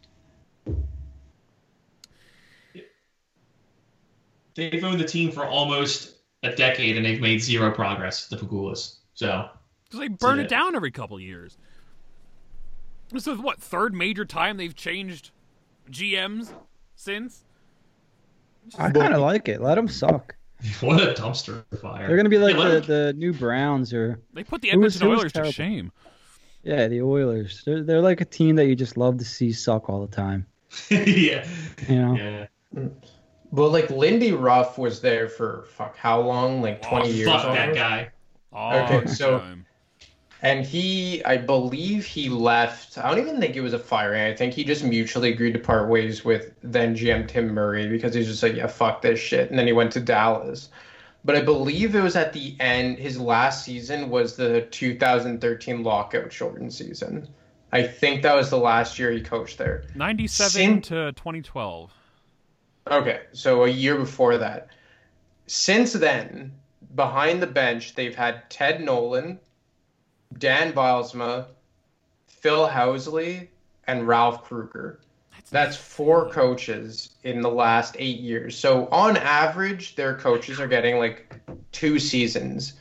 [4.55, 8.27] They've owned the team for almost a decade and they've made zero progress.
[8.27, 8.95] The Pegulas.
[9.13, 9.49] So
[9.85, 10.45] Because they burn Yeah.
[10.45, 11.57] it down every couple years.
[13.09, 15.29] This is what third major time they've changed
[15.91, 16.51] GMs
[16.95, 17.43] since.
[18.77, 19.61] I kind of like it.
[19.61, 20.35] Let them suck.
[20.81, 22.07] what a dumpster fire.
[22.07, 25.19] They're gonna be like Yeah, let the new Browns or They put the Edmonton was
[25.19, 25.91] Oilers to shame.
[26.63, 27.61] yeah, the Oilers.
[27.65, 30.45] They're they're like a team that you just love to see suck all the time.
[30.89, 31.47] yeah.
[31.87, 32.15] You know.
[32.15, 32.87] Yeah.
[33.51, 36.61] Well, like Lindy Ruff was there for fuck how long?
[36.61, 37.29] Like Oh, twenty years.
[37.29, 38.09] Fuck that guy.
[38.51, 39.65] All Okay, so- time.
[40.41, 42.97] And he, I believe he left.
[42.97, 44.21] I don't even think it was a firing.
[44.21, 48.13] I think he just mutually agreed to part ways with then GM Tim Murray because
[48.13, 49.49] he's just like, yeah, fuck this shit.
[49.49, 50.69] And then he went to Dallas.
[51.25, 56.31] But I believe it was at the end, his last season was the 2013 lockout
[56.31, 57.27] shortened season.
[57.71, 59.85] I think that was the last year he coached there.
[59.95, 61.91] 97 Sim- to 2012.
[62.89, 64.69] Okay, so a year before that.
[65.47, 66.53] Since then,
[66.95, 69.39] behind the bench, they've had Ted Nolan,
[70.37, 71.45] Dan Bylsma,
[72.27, 73.47] Phil Housley,
[73.87, 74.99] and Ralph Krueger.
[75.49, 78.57] That's four coaches in the last eight years.
[78.57, 81.33] So on average, their coaches are getting like
[81.71, 82.73] two seasons.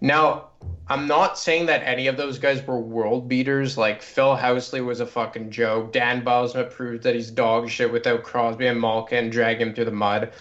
[0.00, 0.46] Now,
[0.88, 3.76] I'm not saying that any of those guys were world beaters.
[3.76, 5.92] Like Phil Housley was a fucking joke.
[5.92, 9.90] Dan Bylsma proved that he's dog shit without Crosby and Malkin drag him through the
[9.90, 10.32] mud.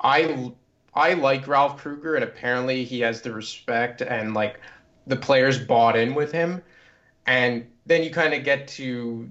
[0.00, 0.52] I
[0.94, 4.60] I like Ralph Krueger, and apparently he has the respect and like
[5.06, 6.62] the players bought in with him.
[7.26, 9.30] And then you kind of get to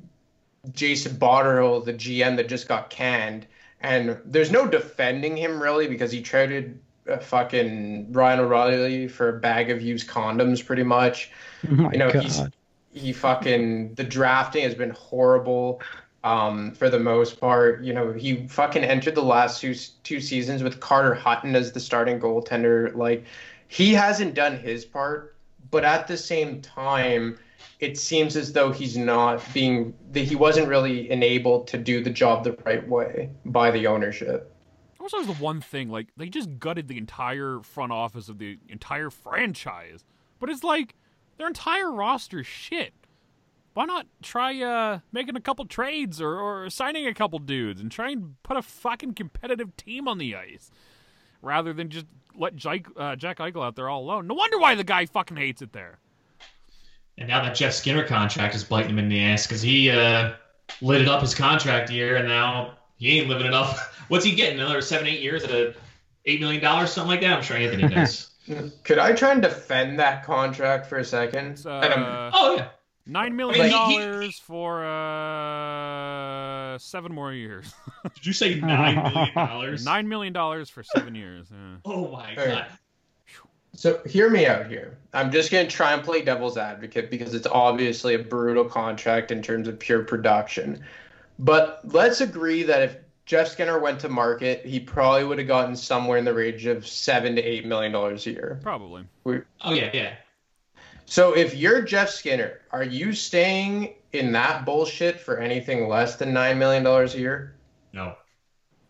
[0.74, 3.48] Jason Botterill, the GM that just got canned,
[3.82, 9.40] and there's no defending him really because he traded uh, fucking Ryan O'Reilly for a
[9.40, 11.32] bag of used condoms, pretty much.
[11.70, 12.24] Oh You know, god.
[12.24, 12.50] he's
[12.92, 15.82] he fucking the drafting has been horrible
[16.24, 17.84] um, for the most part.
[17.84, 21.80] You know, he fucking entered the last two two seasons with Carter Hutton as the
[21.80, 22.96] starting goaltender.
[22.96, 23.26] Like,
[23.68, 25.35] he hasn't done his part,
[25.76, 27.38] but at the same time,
[27.82, 32.10] it seems as though he's not being that he wasn't really enabled to do the
[32.10, 34.56] job the right way by the ownership.
[35.02, 38.58] Also, was the one thing like they just gutted the entire front office of the
[38.70, 40.06] entire franchise,
[40.40, 40.96] but it's like
[41.38, 42.94] their entire roster shit.
[43.74, 47.92] Why not try uh, making a couple trades or, or signing a couple dudes and
[47.92, 50.72] try and put a fucking competitive team on the ice
[51.42, 52.06] rather than just
[52.38, 54.28] let Jack, uh, Jack Eichel out there all alone?
[54.28, 56.00] No wonder why the guy fucking hates it there.
[57.18, 60.34] And now that Jeff Skinner contract is biting him in the ass because he uh,
[60.82, 63.78] lit it up his contract year, and now he ain't living it up.
[64.10, 64.60] What's he getting?
[64.60, 65.74] Another seven, eight years at a
[66.26, 67.34] eight million dollars, something like that.
[67.38, 68.32] I'm sure Anthony does.
[68.84, 71.54] Could I try and defend that contract for a second?
[71.54, 72.68] It's, And I'm- uh, oh yeah,
[73.08, 77.72] Nine million dollars for uh, seven more years.
[78.16, 79.86] did you say nine million dollars?
[79.86, 81.48] Nine million dollars for seven years.
[81.52, 81.76] yeah.
[81.86, 82.48] Oh my All right.
[82.48, 82.68] god.
[83.76, 84.98] So hear me out here.
[85.14, 89.32] I'm just going to try and play devil's advocate because it's obviously a brutal contract
[89.32, 90.82] in terms of pure production.
[91.40, 95.76] But let's agree that if Jeff Skinner went to market, he probably would have gotten
[95.76, 98.60] somewhere in the range of seven to eight million dollars a year.
[98.64, 99.04] Probably.
[99.26, 100.16] Oh yeah, yeah.
[101.06, 106.34] So if you're Jeff Skinner, are you staying in that bullshit for anything less than
[106.34, 107.56] nine million dollars a year?
[107.94, 108.16] No,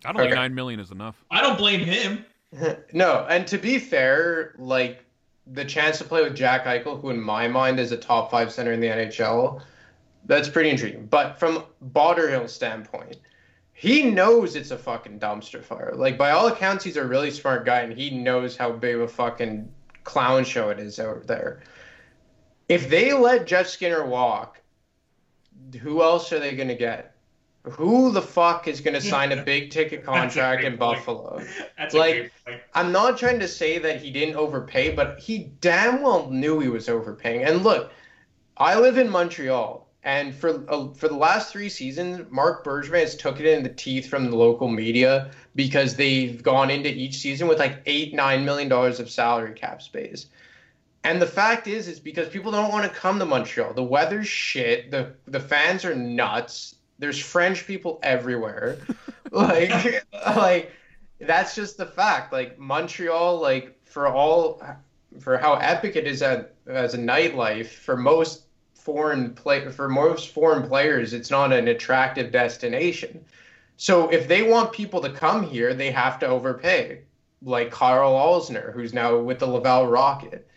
[0.05, 1.23] I don't think nine million is enough.
[1.31, 2.25] I don't blame him.
[2.93, 5.03] no, and to be fair, like
[5.47, 8.51] the chance to play with Jack Eichel, who in my mind is a top five
[8.51, 9.61] center in the NHL,
[10.25, 11.05] that's pretty intriguing.
[11.05, 13.17] But from Botterill's standpoint,
[13.73, 15.93] he knows it's a fucking dumpster fire.
[15.95, 19.01] Like by all accounts, he's a really smart guy, and he knows how big of
[19.01, 19.69] a fucking
[20.03, 21.61] clown show it is out there.
[22.67, 24.59] If they let Jeff Skinner walk,
[25.81, 27.15] who else are they gonna get?
[27.63, 30.75] Who the fuck is gonna sign a big ticket contract in.
[30.77, 31.41] Buffalo?
[31.77, 32.61] That's Like- a great point.
[32.73, 36.69] I'm not trying to say that he didn't overpay, but he damn well knew he
[36.69, 37.43] was overpaying.
[37.43, 37.91] And look,
[38.57, 43.15] I live in Montreal, and for uh, for the last three seasons, Marc Bergevin has
[43.15, 47.47] took it in the teeth from the local media because they've gone into each season
[47.47, 50.27] with like eight nine million dollars of salary cap space.
[51.05, 53.73] And the fact is, is because people don't want to come to Montreal.
[53.73, 54.89] The weather's shit.
[54.89, 56.75] The the fans are nuts.
[56.97, 58.79] There's French people everywhere.
[59.31, 60.03] like
[60.35, 60.71] like
[61.19, 62.33] that's just the fact.
[62.33, 64.61] Like Montreal, like for all
[65.19, 70.29] for how epic it is at, as a nightlife, for most foreign play for most
[70.29, 73.23] foreign players, it's not an attractive destination.
[73.77, 77.01] So if they want people to come here, they have to overpay,
[77.43, 80.47] like Karl Alzner, who's now with the Laval Rocket.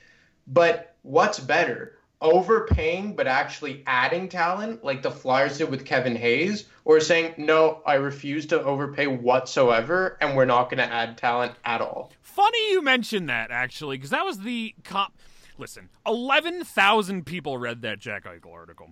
[0.49, 1.95] But what's better?
[2.21, 7.81] Overpaying but actually adding talent like the Flyers did with Kevin Hayes, or saying, no,
[7.87, 12.11] I refuse to overpay whatsoever and we're not going to add talent at all.
[12.23, 15.13] Funny you mentioned that, actually, because that was the cop.
[15.59, 18.91] Listen, 11,000 people read that Jack Eichel article.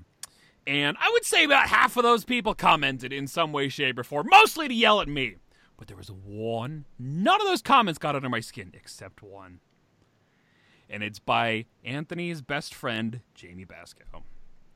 [0.67, 4.05] And I would say about half of those people commented in some way, shape, or
[4.05, 5.37] form, mostly to yell at me.
[5.79, 6.87] But there was one.
[6.99, 9.61] None of those comments got under my skin, except one.
[10.89, 14.23] And it's by Anthony's best friend, Jamie Basco.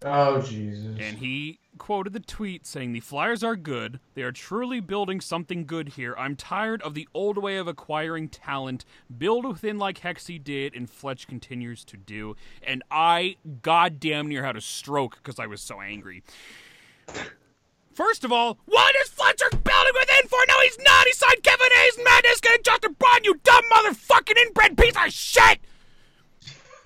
[0.03, 0.97] Oh, Jesus.
[0.99, 4.01] And he quoted the tweet saying, The Flyers are good.
[4.15, 6.15] They are truly building something good here.
[6.17, 8.87] I'm tired of the old way of acquiring talent.
[9.19, 12.35] Build within like Hexy did and Fletch continues to do.
[12.63, 16.23] And I goddamn near had a stroke because I was so angry.
[17.93, 20.39] First of all, what is Fletcher building within for?
[20.49, 21.07] No, he's not.
[21.07, 25.13] He signed Kevin Hayes and Matt Niskanen Justin Braun, you dumb motherfucking inbred piece of
[25.13, 25.61] shit!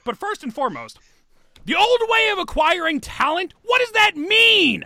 [0.05, 0.99] But first and foremost,
[1.65, 3.55] the old way of acquiring talent?
[3.63, 4.85] What does that mean?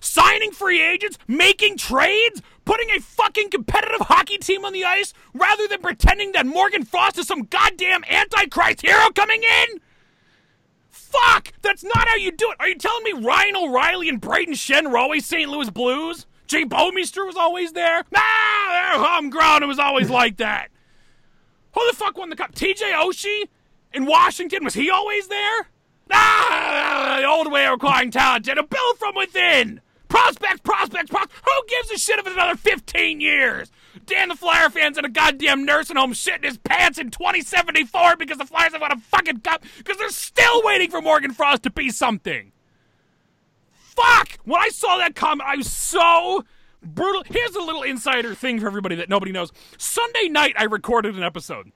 [0.00, 5.68] Signing free agents, making trades, putting a fucking competitive hockey team on the ice rather
[5.68, 9.80] than pretending that Morgan Frost is some goddamn antichrist hero coming in?
[10.88, 11.52] Fuck!
[11.62, 12.56] That's not how you do it.
[12.60, 15.50] Are you telling me Ryan O'Reilly and Brayden Schenn were always St.
[15.50, 16.26] Louis Blues?
[16.46, 18.04] Jay Bouwmeester was always there?
[18.14, 19.62] Ah, they're homegrown.
[19.62, 20.68] It was always like that.
[21.74, 22.54] Who the fuck won the cup?
[22.54, 23.48] TJ Oshie
[23.92, 24.64] in Washington?
[24.64, 25.68] Was he always there?
[26.10, 29.80] Ah, the old way of acquiring talent and a build from within.
[30.08, 31.42] Prospects, prospects, prospects.
[31.44, 33.70] Who gives a shit if it's another 15 years?
[34.06, 38.38] Dan the Flyer fans in a goddamn nursing home shitting his pants in 2074 because
[38.38, 41.70] the Flyers have won a fucking cup because they're still waiting for Morgan Frost to
[41.70, 42.52] be something.
[43.72, 44.38] Fuck!
[44.44, 46.44] When I saw that comment, I was so
[46.82, 47.24] brutal.
[47.26, 49.52] Here's a little insider thing for everybody that nobody knows.
[49.76, 51.72] Sunday night, I recorded an episode.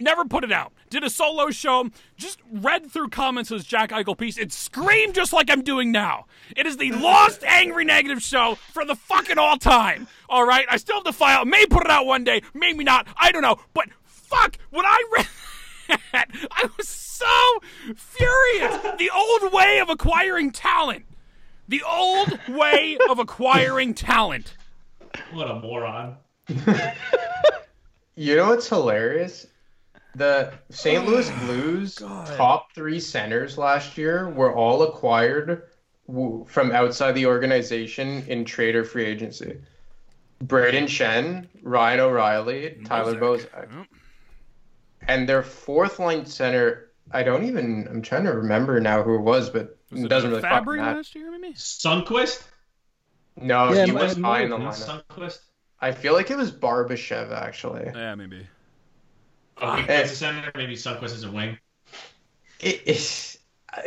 [0.00, 0.72] Never put it out.
[0.88, 1.90] Did a solo show.
[2.16, 4.38] Just read through comments of this Jack Eichel piece.
[4.38, 6.24] It screamed just like I'm doing now.
[6.56, 10.08] It is the lost, angry, negative show for the fucking all time.
[10.28, 11.44] All right, I still have the file.
[11.44, 12.42] May put it out one day.
[12.54, 13.06] Maybe not.
[13.18, 13.56] I don't know.
[13.74, 15.28] But fuck, when I read
[16.12, 17.26] that, I was so
[17.94, 18.98] furious.
[18.98, 21.04] The old way of acquiring talent.
[21.68, 24.56] The old way of acquiring talent.
[25.32, 26.16] What a moron.
[28.20, 29.46] You know what's hilarious?
[30.14, 31.06] The St.
[31.06, 35.62] Louis oh Blues top three centers last year were all acquired
[36.46, 39.60] from outside the organization in trade or free agency.
[40.44, 43.50] Brayden Schenn, Ryan O'Reilly, Tyler Bozak.
[43.50, 43.76] Bozak.
[43.76, 43.86] Yep.
[45.06, 49.20] And their fourth line center, I don't even, I'm trying to remember now who it
[49.22, 50.96] was, but Was it it doesn't really Fabbri matter.
[50.96, 51.54] last year, maybe?
[51.54, 52.42] Sundqvist?
[53.36, 55.04] No, Yeah, he it was might- high in the might lineup.
[55.08, 55.38] Sundqvist?
[55.80, 57.90] I feel like it was Barbashev, actually.
[57.94, 58.46] Yeah, maybe.
[59.60, 60.50] He plays the center.
[60.54, 61.58] Maybe Sundqvist is a wing.
[62.60, 63.38] It, it's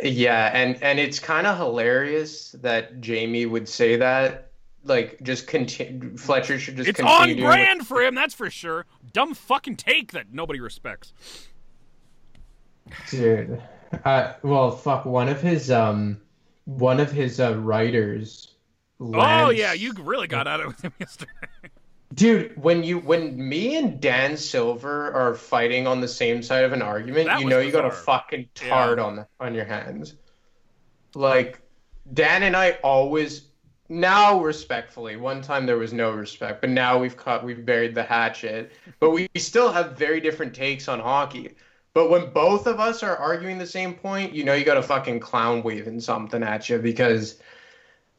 [0.02, 4.50] yeah, and and it's kind of hilarious that Jamie would say that.
[4.86, 6.16] Like, just continue.
[6.18, 8.84] Fletcher should just It's continue on doing brand for him, that's for sure.
[9.14, 11.14] Dumb fucking take that nobody respects.
[13.08, 13.62] Dude,
[14.04, 15.06] uh, well, fuck.
[15.06, 16.20] One of his um,
[16.66, 18.54] one of his uh, writers.
[19.00, 21.32] Oh yeah, you really got at it with him yesterday.
[22.12, 26.72] Dude, when you when me and Dan Silver are fighting on the same side of
[26.72, 30.14] an argument, That you know you got a fucking tard on the, on your hands.
[31.14, 31.60] Like
[32.12, 33.48] Dan and I always
[33.88, 35.16] now respectfully.
[35.16, 38.72] One time there was no respect, but now we've cut we've buried the hatchet.
[39.00, 41.54] But we still have very different takes on hockey.
[41.94, 44.82] But when both of us are arguing the same point, you know you got a
[44.82, 47.40] fucking clown waving something at you because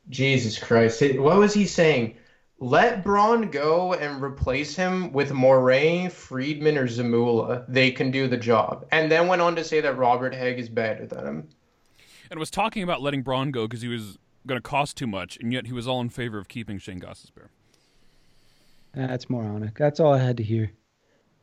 [0.10, 2.16] Jesus Christ, what was he saying?
[2.60, 7.66] Let Braun go and replace him with Moray, Friedman, or Zamula.
[7.68, 8.86] They can do the job.
[8.92, 11.50] And then went on to say that Robert Hagg is better than him.
[12.32, 15.38] And was talking about letting Braun go because he was going to cost too much,
[15.42, 17.50] and yet he was all in favor of keeping Shane Gostisbehere.
[18.94, 19.78] That's moronic.
[19.78, 20.72] That's all I had to hear.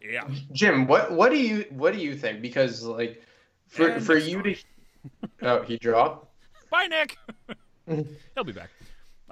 [0.02, 0.28] Yeah.
[0.52, 2.40] Jim, what what do you what do you think?
[2.40, 3.22] Because like
[3.68, 4.56] for And for you to
[5.42, 6.28] Oh, he dropped?
[6.70, 7.18] Bye, Nick.
[8.34, 8.70] He'll be back.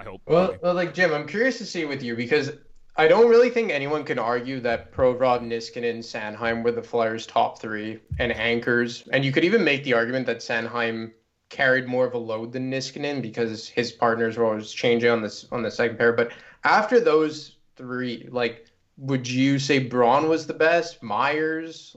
[0.00, 0.22] I hope.
[0.26, 2.52] Well, well, like Jim, I'm curious to see with you because
[2.96, 7.26] I don't really think anyone can argue that Provorov, Niskanen, and Sanheim were the Flyers'
[7.26, 9.06] top three and anchors.
[9.12, 11.12] And you could even make the argument that Sanheim
[11.50, 15.46] carried more of a load than Niskanen because his partners were always changing on this
[15.52, 16.14] on the second pair.
[16.14, 16.32] But
[16.64, 21.02] after those three, like, would you say Braun was the best?
[21.02, 21.94] Myers?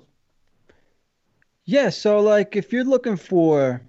[1.63, 3.81] Yeah, so like if you're looking for,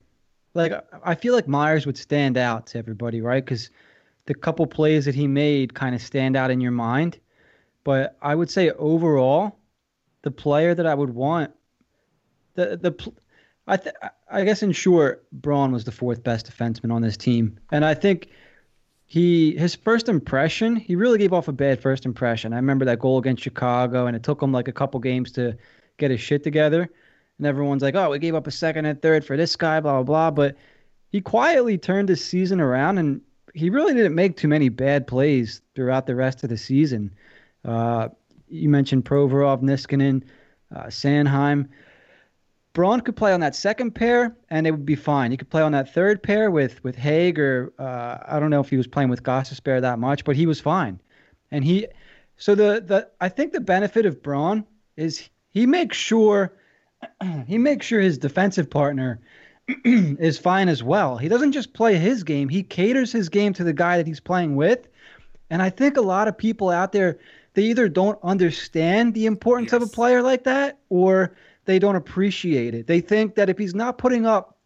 [0.55, 3.45] like I feel like Myers would stand out to everybody, right?
[3.45, 3.71] Because
[4.27, 7.19] the couple plays that he made kind of stand out in your mind.
[7.85, 9.59] But I would say overall,
[10.23, 11.53] the player that I would want,
[12.55, 13.13] the the,
[13.67, 13.95] I th-
[14.31, 17.95] I guess in short, Braun was the fourth best defenseman on this team, and I
[17.95, 18.29] think
[19.07, 22.53] he his first impression, he really gave off a bad first impression.
[22.53, 25.57] I remember that goal against Chicago, and it took him like a couple games to
[25.99, 26.89] get his shit together.
[27.39, 30.03] And everyone's like, "Oh, we gave up a second and third for this guy, blah
[30.03, 30.57] blah blah." But
[31.11, 33.21] he quietly turned his season around, and
[33.55, 37.15] he really didn't make too many bad plays throughout the rest of the season.
[37.65, 38.09] Uh,
[38.49, 40.23] you mentioned Provorov, Niskanen,
[40.75, 41.69] uh, Sanheim.
[42.73, 45.31] Braun could play on that second pair, and it would be fine.
[45.31, 48.61] He could play on that third pair with with Hagg, or uh, I don't know
[48.61, 51.01] if he was playing with Gostisbehere that much, but he was fine.
[51.53, 51.87] And he,
[52.37, 56.53] so the the I think the benefit of Braun is he makes sure
[57.47, 59.21] he makes sure his defensive partner
[59.85, 61.17] is fine as well.
[61.17, 64.21] He doesn't just play his game; he caters his game to the guy that he's
[64.21, 64.89] playing with.
[65.51, 67.19] And I think a lot of people out there
[67.55, 72.75] they either don't understand the importance of a player like that, or they don't appreciate
[72.75, 72.87] it.
[72.87, 74.59] They think that if he's not putting up,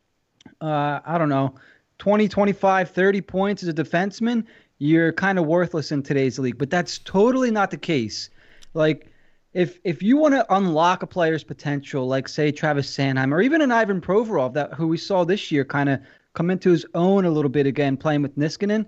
[0.61, 1.55] uh, I don't know,
[1.99, 4.44] 20, 25, 30 points as a defenseman,
[4.78, 6.57] you're kind of worthless in today's league.
[6.59, 8.30] But that's totally not the case.
[8.72, 9.12] Like,
[9.59, 13.61] if if you want to unlock a player's potential, like say Travis Sanheim or even
[13.61, 16.01] an Ivan Provorov, that who we saw this year kind of
[16.35, 18.87] come into his own a little bit again, playing with Niskanen,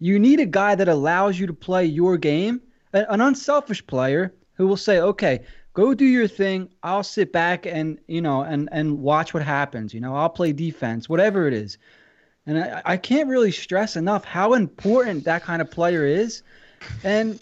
[0.00, 2.60] you need a guy that allows you to play your game,
[2.92, 6.68] an unselfish player who will say, okay, go do your thing.
[6.82, 9.94] I'll sit back and you know and and watch what happens.
[9.94, 11.78] You know, I'll play defense, whatever it is.
[12.44, 16.42] And I, I can't really stress enough how important that kind of player is.
[17.04, 17.38] And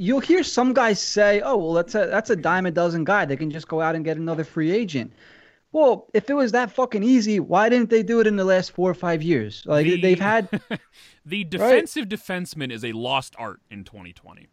[0.00, 3.26] you'll hear some guys say, "Oh, well, that's a that's a dime a dozen guy.
[3.26, 5.12] They can just go out and get another free agent."
[5.72, 8.72] Well, if it was that fucking easy, why didn't they do it in the last
[8.72, 9.62] four or five years?
[9.66, 10.48] Like The- they've had,
[11.24, 14.48] the defensive defenseman is a lost art in 2020.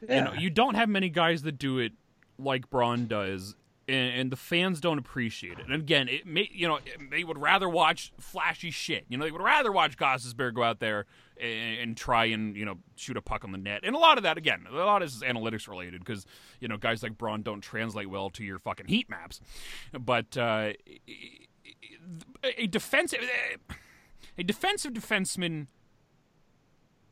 [0.00, 1.92] You know, you don't have many guys that do it
[2.38, 3.54] like Braun does,
[3.88, 5.66] and, and the fans don't appreciate it.
[5.66, 6.78] And again, it may, you know,
[7.10, 9.04] they would rather watch flashy shit.
[9.08, 11.04] You know, they would rather watch Gostisbehere go out there
[11.40, 13.80] and, and try and you know shoot a puck on the net.
[13.84, 16.26] And a lot of that, again, a lot is analytics related because
[16.60, 19.40] you know guys like Braun don't translate well to your fucking heat maps.
[19.98, 20.72] But uh,
[22.42, 23.20] a defensive
[24.38, 25.66] a defensive defenseman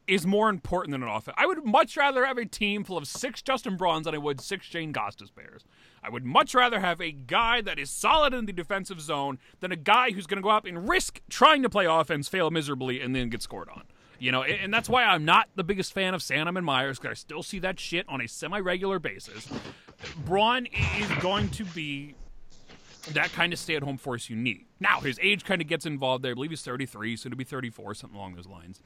[0.06, 1.34] is more important than an offense.
[1.38, 4.40] I would much rather have a team full of six Justin Brauns than I would
[4.40, 5.62] six Shane Gostisbeheres.
[6.02, 9.72] I would much rather have a guy that is solid in the defensive zone than
[9.72, 13.00] a guy who's going to go out and risk trying to play offense, fail miserably,
[13.00, 13.84] and then get scored on.
[14.18, 17.10] You know, and, that's why I'm not the biggest fan of Sanheim and Myers because
[17.10, 19.48] I still see that shit on a semi-regular basis.
[20.24, 22.14] Braun is going to be
[23.12, 24.66] that kind of stay-at-home force you need.
[24.80, 26.32] Now his age kind of gets involved there.
[26.32, 28.80] I believe he's 33, soon to be 34, something along those lines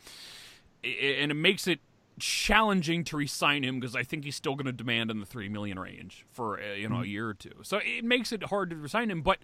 [0.85, 1.81] and it makes it
[2.19, 5.49] challenging to re-sign him because I think he's still going to demand in the three
[5.49, 7.09] million range for you know a mm.
[7.09, 7.53] year or two.
[7.63, 9.39] So it makes it hard to resign him, but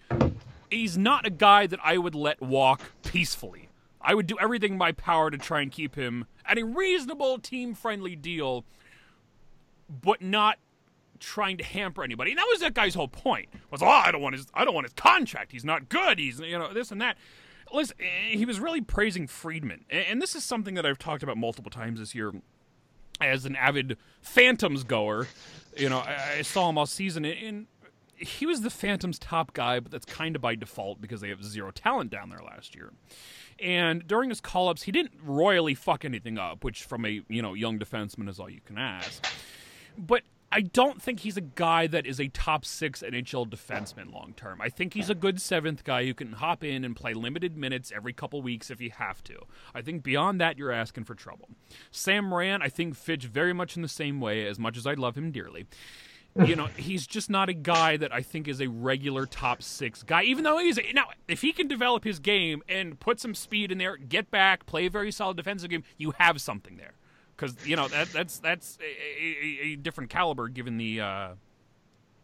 [0.69, 3.64] he's not a guy that I would let walk peacefully.
[4.05, 7.39] I would do everything in my power to try and keep him at a reasonable
[7.39, 8.63] team-friendly deal,
[9.89, 10.59] but not
[11.19, 12.31] trying to hamper anybody.
[12.31, 13.49] And that was that guy's whole point.
[13.71, 15.51] Was oh, I don't want his I don't want his contract.
[15.51, 16.19] He's not good.
[16.19, 17.17] He's you know this and that.
[17.73, 21.37] Listen, eh, he was really praising Friedman, and this is something that I've talked about
[21.37, 22.33] multiple times this year.
[23.21, 25.27] As an avid Phantoms goer,
[25.77, 27.65] you know I, I saw him all season, and
[28.17, 31.43] he was the Phantoms' top guy, but that's kind of by default because they have
[31.43, 32.93] zero talent down there last year.
[33.59, 37.53] And during his call-ups, he didn't royally fuck anything up, which from a you know
[37.53, 39.25] young defenseman is all you can ask.
[39.97, 44.33] But I don't think he's a guy that is a top six NHL defenseman long
[44.37, 44.61] term.
[44.61, 47.91] I think he's a good seventh guy who can hop in and play limited minutes
[47.93, 49.35] every couple weeks if you have to.
[49.73, 51.49] I think beyond that, you're asking for trouble.
[51.91, 54.93] Sam Morin, I think, fits very much in the same way, as much as I
[54.93, 55.65] love him dearly.
[56.43, 60.03] You know, he's just not a guy that I think is a regular top six
[60.03, 60.77] guy, even though he's.
[60.93, 64.65] Now, if he can develop his game and put some speed in there, get back,
[64.65, 66.95] play a very solid defensive game, you have something there
[67.35, 71.29] because you know that that's that's a, a, a different caliber given the uh,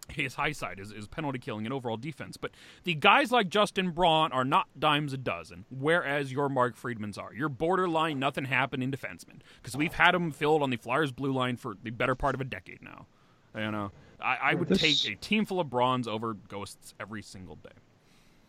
[0.09, 2.37] his high side is, is penalty killing and overall defense.
[2.37, 2.51] But
[2.83, 7.33] the guys like Justin Braun are not dimes a dozen, whereas your Mark Friedmans are.
[7.33, 11.57] Your borderline nothing happening defenseman because we've had them filled on the Flyers blue line
[11.57, 13.07] for the better part of a decade now.
[13.55, 17.21] You know, I, I would This- take a team full of bronze over ghosts every
[17.21, 17.69] single day.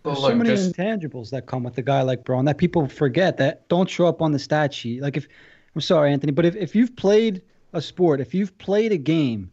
[0.05, 3.37] There's so many just- intangibles that come with a guy like Braun that people forget
[3.37, 5.01] that don't show up on the stat sheet.
[5.01, 5.29] Like if
[5.75, 7.43] I'm sorry, Anthony, but if, if you've played
[7.73, 9.51] a sport, if you've played a game,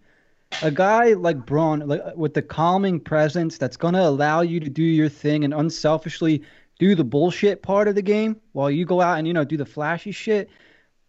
[0.64, 4.70] a guy like Braun, like uh, with the calming presence that's gonna allow you to
[4.70, 6.42] do your thing and unselfishly
[6.80, 9.56] do the bullshit part of the game while you go out and you know do
[9.58, 10.50] the flashy shit.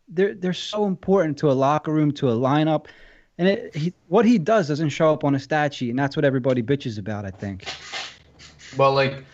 [0.08, 2.86] They're they're so important to a locker room, to a lineup,
[3.40, 6.14] and it, he, what he does doesn't show up on a stat sheet, and that's
[6.14, 7.24] what everybody bitches about.
[7.24, 7.64] I think.
[8.76, 9.24] Well, like,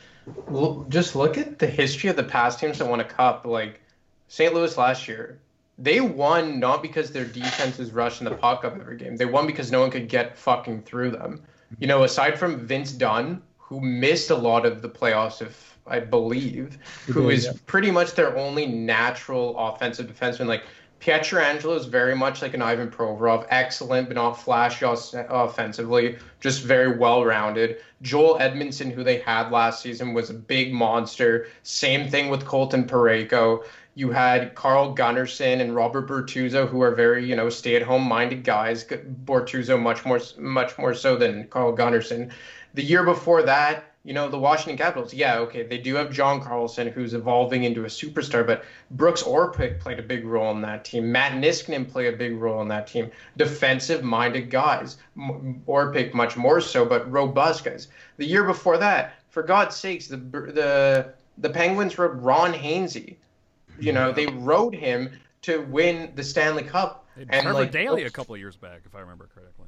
[0.49, 3.45] l- just look at the history of the past teams that won a cup.
[3.45, 3.81] Like,
[4.29, 4.55] St.
[4.55, 5.41] Louis last year,
[5.77, 9.17] they won not because their defense was rushing the puck up every game.
[9.17, 11.43] They won because no one could get fucking through them.
[11.81, 15.99] You know, aside from Vince Dunn, who missed a lot of the playoffs, if I
[15.99, 20.47] believe, who is pretty much their only natural offensive defenseman.
[20.47, 20.63] Like,
[21.01, 26.97] Pietrangelo is very much like an Ivan Provorov, excellent but not flashy offensively, just very
[26.97, 27.77] well rounded.
[28.03, 31.49] Joel Edmundson, who they had last season, was a big monster.
[31.63, 33.65] Same thing with Colton Parayko.
[33.95, 38.85] You had Carl Gunnarsson and Robert Bortuzzo, who are very, you know, stay-at-home minded guys.
[38.85, 42.31] Bortuzzo much more, much more so than Carl Gunnarsson.
[42.75, 46.41] The year before that, you know, the Washington Capitals, yeah, okay, they do have John
[46.41, 50.85] Carlson, who's evolving into a superstar, but Brooks Orpik played a big role in that
[50.85, 51.11] team.
[51.11, 53.11] Matt Niskanen played a big role in that team.
[53.37, 54.99] Defensive-minded guys.
[55.17, 57.89] M- Orpik much more so, but robust guys.
[58.17, 63.17] The year before that, for God's sakes, the the the Penguins wrote Ron Hainsey.
[63.81, 67.07] You know, they rode him to win the Stanley Cup.
[67.17, 69.66] They And Trevor like, Daley a couple of years back, if I remember correctly.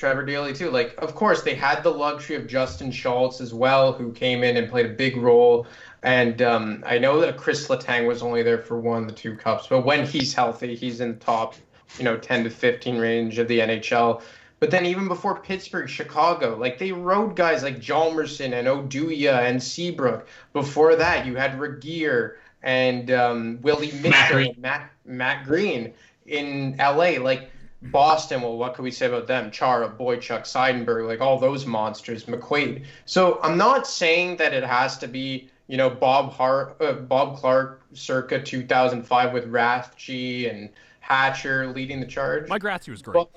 [0.00, 0.70] Trevor Daley too.
[0.70, 4.56] Like, of course, they had the luxury of Justin Schultz as well, who came in
[4.56, 5.66] and played a big role.
[6.02, 9.36] And um, I know that Chris Letang was only there for one of the two
[9.36, 11.54] cups, but when he's healthy, he's in the top,
[11.98, 14.22] you know, 10 to 15 range of the NHL.
[14.58, 19.62] But then even before Pittsburgh, Chicago, like they rode guys like Hjalmarsson and Oduya and
[19.62, 20.26] Seabrook.
[20.54, 24.52] Before that, you had Regehr and um, Willie Mitchell, Greene.
[24.54, 25.92] and Matt Matt Greene
[26.26, 27.18] in LA.
[27.20, 27.50] Like
[27.82, 29.50] Boston, well, what could we say about them?
[29.50, 32.84] Chara, Boychuk, Seidenberg, like all those monsters, McQuaid.
[33.06, 37.36] So I'm not saying that it has to be, you know, Bob Hart, uh, Bob
[37.36, 40.68] Clarke, circa 2005 with Rathje and
[41.00, 42.48] Hatcher leading the charge.
[42.48, 43.14] Mike Rathje was great.
[43.14, 43.30] Well,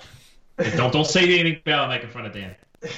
[0.75, 2.55] don't don't say anything about Mike in front of Dan.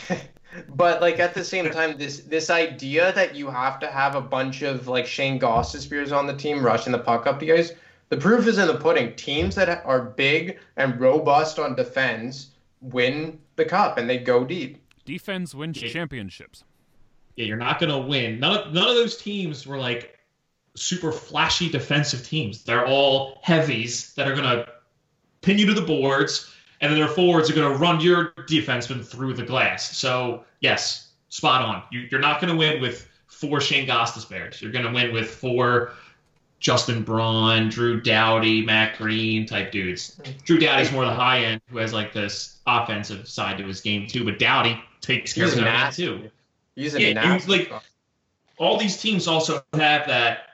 [0.70, 4.22] but like at the same time, this this idea that you have to have a
[4.22, 7.74] bunch of like Shane Gostisbeheres on the team rushing the puck up to you guys,
[8.10, 9.16] the proof is in the pudding.
[9.16, 12.52] Teams that are big and robust on defense
[12.82, 14.82] win the cup and they go deep.
[15.06, 15.90] Defense wins Yeah.
[15.90, 16.64] championships.
[17.36, 18.40] Yeah, you're not gonna win.
[18.40, 20.18] None of, none of those teams were like
[20.76, 22.64] super flashy defensive teams.
[22.64, 24.68] They're all heavies that are gonna
[25.42, 26.52] pin you to the boards,
[26.82, 29.98] and then their forwards are gonna run your defenseman through the glass.
[29.98, 31.84] So yes, spot on.
[31.92, 34.62] You, you're not gonna win with four Shane Gostisbeheres.
[34.62, 35.92] You're gonna win with four
[36.60, 40.20] Justin Braun, Drew Doughty, Matt Greene type dudes.
[40.46, 44.08] Drew Doughty's more the high end, who has like this offensive side to his game
[44.08, 44.24] too.
[44.26, 46.32] But Doughty takes care He's of that too
[46.76, 47.72] He's a Yeah, nasty like-
[48.58, 50.48] all these teams also have that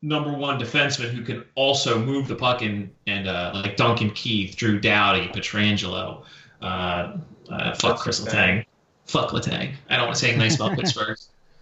[0.00, 4.56] number one defenseman who can also move the puck and and uh, like Duncan Keith,
[4.56, 6.24] Drew Doughty, Pietrangelo,
[6.60, 7.16] uh,
[7.50, 8.20] uh, fuck Chris.
[8.24, 8.64] Letang,
[9.06, 9.74] fuck Letang.
[9.90, 11.18] I don't want to say nice about Pittsburgh.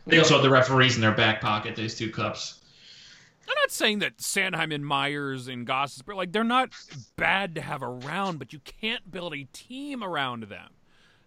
[0.07, 1.77] They also have the referees in their back pocket.
[1.77, 2.60] Those two cups.
[3.51, 6.71] I'm not saying that Sanheim and Myers and Goss, but like they're not
[7.17, 10.71] bad to have around, but you can't build a team around them.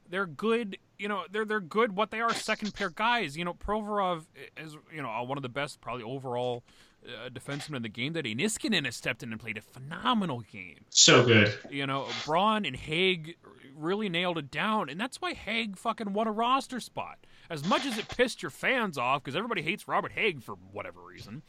[0.09, 1.24] They're good, you know.
[1.30, 1.97] They're they're good.
[1.97, 3.36] What they are, second pair guys.
[3.36, 6.63] You know, Provorov is you know one of the best, probably overall
[7.05, 8.13] uh, defensemen in the game.
[8.13, 10.86] That Niskanen has stepped in and played a phenomenal game.
[10.91, 11.53] So good.
[11.69, 13.36] You know, Braun and Hagg
[13.76, 17.17] really nailed it down, and that's why Hagg fucking won a roster spot.
[17.49, 21.01] As much as it pissed your fans off, because everybody hates Robert Hagg for whatever
[21.01, 21.41] reason,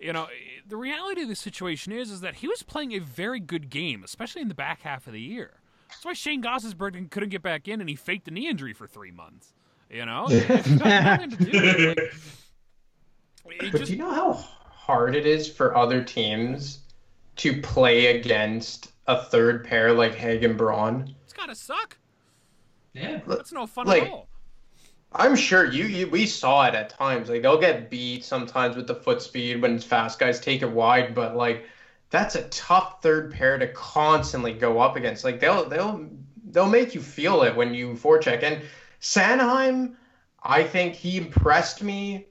[0.00, 0.26] you know,
[0.66, 4.02] the reality of the situation is, is that he was playing a very good game,
[4.04, 5.54] especially in the back half of the year.
[5.88, 8.86] That's why Shane Gostisbehere couldn't get back in, and he faked a knee injury for
[8.86, 9.54] three months.
[9.90, 10.86] You know, it's got
[11.20, 11.94] nothing to do.
[13.46, 16.80] Like, But just- do you know how hard it is for other teams
[17.36, 21.14] to play against a third pair like Hagg and Braun?
[21.24, 21.96] it's gotta suck.
[22.92, 23.20] Yeah.
[23.26, 24.28] That's no fun Like- at all.
[25.12, 27.28] I'm sure you, you we saw it at times.
[27.28, 30.70] Like they'll get beat sometimes with the foot speed when it's fast guys take it
[30.70, 31.66] wide, but like
[32.10, 35.24] that's a tough third pair to constantly go up against.
[35.24, 36.08] Like they'll they'll
[36.50, 38.42] they'll make you feel it when you forecheck.
[38.42, 38.62] And
[39.00, 39.94] Sanheim,
[40.42, 42.26] I think he impressed me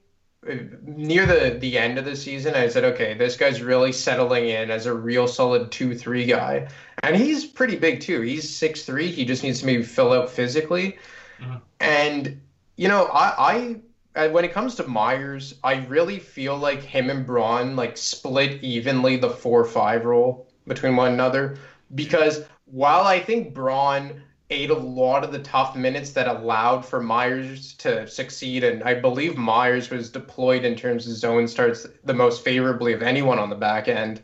[0.47, 2.53] uh, near the the end of the season.
[2.53, 6.67] I said, okay, this guy's really settling in as a real solid two three guy,
[7.03, 8.21] and he's pretty big too.
[8.21, 9.07] He's six three.
[9.11, 10.97] He just needs to maybe fill out physically,
[11.41, 11.61] Mhm.
[11.79, 12.41] and
[12.77, 13.75] you know, I, I
[14.15, 18.63] uh, when it comes to Myers, I really feel like him and Braun like split
[18.63, 21.57] evenly the four five role between one another
[21.95, 27.01] because while I think Braun ate a lot of the tough minutes that allowed for
[27.01, 32.13] Myers to succeed, and I believe Myers was deployed in terms of zone starts the
[32.13, 34.21] most favorably of anyone on the back end.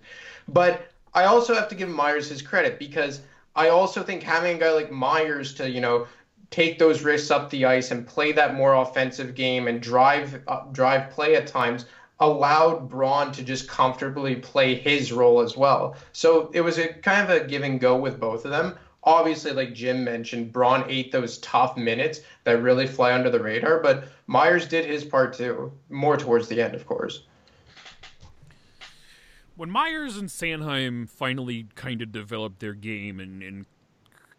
[0.47, 3.21] But I also have to give Myers his credit because
[3.55, 6.07] I also think having a guy like Myers to, you know,
[6.53, 10.61] take those risks up the ice and play that more offensive game and drive uh,
[10.71, 11.85] drive play at times
[12.19, 15.95] allowed Braun to just comfortably play his role as well.
[16.11, 18.75] So it was a kind of a give and go with both of them.
[19.03, 23.79] Obviously, like Jim mentioned, Braun ate those tough minutes that really fly under the radar,
[23.79, 27.23] but Myers did his part too, more towards the end, of course.
[29.55, 33.65] when Myers and Sanheim finally kind of developed their game and, and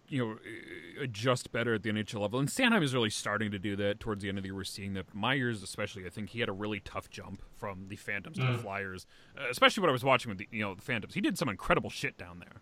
[0.08, 3.76] you know adjust better at the NHL level, and Sanheim is really starting to do
[3.76, 4.54] that towards the end of the year.
[4.56, 7.96] We're seeing that Myers, especially, I think he had a really tough jump from the
[7.96, 10.82] Phantoms to the Flyers, uh, especially what I was watching with the you know the
[10.82, 11.14] Phantoms.
[11.14, 12.60] He did some incredible shit down there,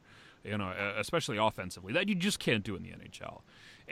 [0.51, 3.43] you know, uh, especially offensively that you just can't do in the NHL.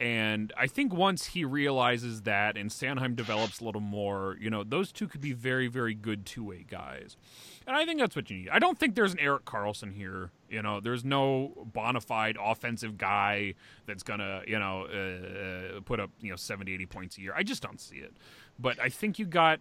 [0.01, 4.65] And I think once he realizes that and Sanheim develops a little more, you know,
[4.65, 7.19] those two could be very, very good two way guys.
[7.67, 8.49] And I think that's what you need.
[8.49, 10.31] I don't think there's an Erik Karlsson here.
[10.49, 16.01] You know, there's no bona fide offensive guy that's going to, you know, uh, put
[16.01, 17.35] up, you know, 70, 80 points a year.
[17.37, 18.15] I just don't see it.
[18.59, 19.61] But I think you got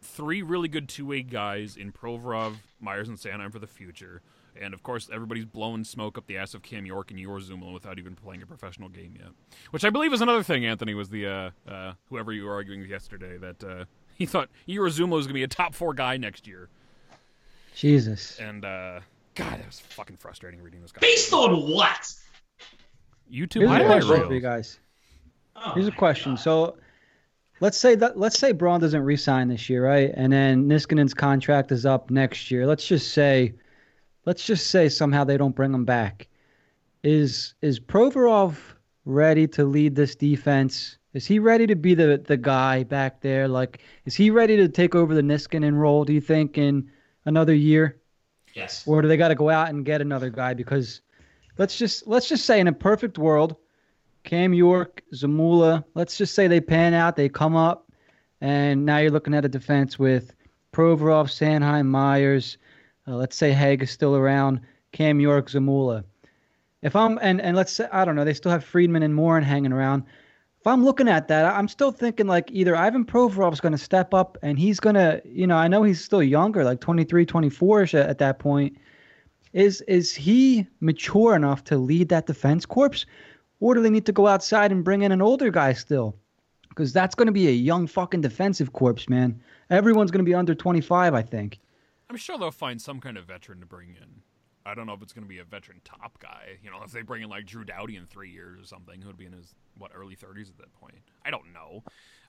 [0.00, 4.22] three really good two way guys in Provorov, Myers, and Sanheim for the future.
[4.60, 7.72] And of course, everybody's blowing smoke up the ass of Cam York and Egor Zamula
[7.72, 9.28] without even playing a professional game yet.
[9.70, 12.80] Which I believe is another thing, Anthony, was the, uh, uh, whoever you were arguing
[12.80, 13.84] with yesterday, that uh,
[14.14, 16.68] he thought Egor Zamula was going to be a top four guy next year.
[17.74, 18.38] Jesus.
[18.38, 19.00] And, uh,
[19.34, 21.00] God, that was fucking frustrating reading this guy.
[21.00, 22.14] Based on what?
[23.30, 24.78] YouTube Here's a question for you guys.
[25.56, 26.32] Oh Here's a question.
[26.32, 26.40] God.
[26.40, 26.76] So,
[27.60, 30.10] let's say that let's say Braun doesn't re-sign this year, right?
[30.14, 32.66] And then Niskanen's contract is up next year.
[32.66, 33.54] Let's just say,
[34.26, 36.28] let's just say somehow they don't bring him back.
[37.02, 38.56] Is is Provorov
[39.04, 40.98] ready to lead this defense?
[41.14, 43.48] Is he ready to be the the guy back there?
[43.48, 46.04] Like, is he ready to take over the Niskanen role?
[46.04, 46.90] Do you think in
[47.24, 48.00] another year?
[48.54, 48.84] Yes.
[48.86, 50.54] or do they got to go out and get another guy?
[50.54, 51.02] Because
[51.58, 53.56] let's just let's just say in a perfect world,
[54.24, 57.92] Cam York, Zamula, let's just say they pan out, they come up,
[58.40, 60.34] and now you're looking at a defense with
[60.72, 62.56] Provorov, Sanheim, Myers.
[63.08, 64.60] Uh, let's say Hagg is still around,
[64.92, 66.04] Cam York, Zamula.
[66.82, 69.44] If I'm and and let's say I don't know, they still have Friedman and Morin
[69.44, 70.04] hanging around.
[70.60, 74.12] If I'm looking at that, I'm still thinking like either Ivan Provorov's going to step
[74.12, 77.94] up and he's going to, you know, I know he's still younger, like 23, 24ish
[77.94, 78.76] at, at that point.
[79.52, 83.06] Is is he mature enough to lead that defense corps,
[83.60, 86.16] or do they need to go outside and bring in an older guy still?
[86.68, 89.40] Because that's going to be a young fucking defensive corps, man.
[89.70, 91.58] Everyone's going to be under 25, I think.
[92.08, 94.22] I'm sure they'll find some kind of veteran to bring in.
[94.64, 96.58] I don't know if it's going to be a veteran top guy.
[96.62, 99.06] You know, if they bring in like Drew Doughty in three years or something, who
[99.08, 100.96] would be in his what early 30s at that point.
[101.24, 101.82] I don't know.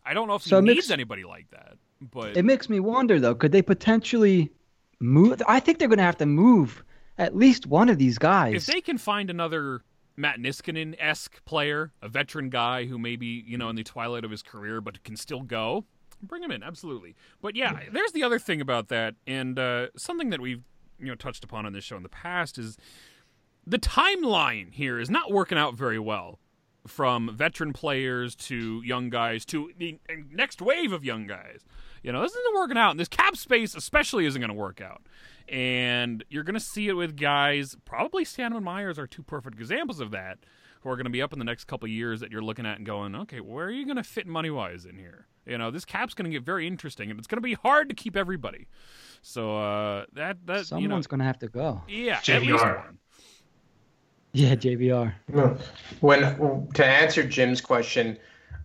[0.06, 1.78] I don't know if So he needs makes- anybody like that.
[2.00, 4.52] But It makes me wonder though, could they potentially
[5.00, 5.42] move?
[5.48, 6.84] I think they're going to have to move
[7.18, 8.54] at least one of these guys.
[8.56, 9.82] if they can find another
[10.16, 14.30] Matt Niskanen esque player, a veteran guy who maybe you know in the twilight of
[14.32, 15.86] his career but can still go,
[16.22, 17.16] bring him in absolutely.
[17.42, 20.64] But yeah, there's the other thing about that, and uh, something that we've
[21.00, 22.78] you know touched upon on this show in the past is
[23.66, 26.40] the timeline here is not working out very well.
[26.88, 30.00] From veteran players to young guys to the
[30.32, 31.66] next wave of young guys,
[32.02, 34.80] you know this isn't working out, and this cap space especially isn't going to work
[34.80, 35.02] out
[35.50, 37.76] and you're going to see it with guys.
[37.86, 40.40] Probably Sandman Myers are two perfect examples of that,
[40.82, 42.66] who are going to be up in the next couple of years that you're looking
[42.66, 45.28] at and going, okay, where are you going to fit money wise in here?
[45.46, 47.88] You know, this cap's going to get very interesting, and it's going to be hard
[47.90, 48.68] to keep everybody.
[49.22, 51.82] So uh, that that Someone's you know, going to have to go.
[51.88, 52.42] yeah, at JVR.
[52.52, 52.98] least one.
[54.34, 55.14] Yeah, JVR.
[56.02, 58.18] When to answer Jim's question,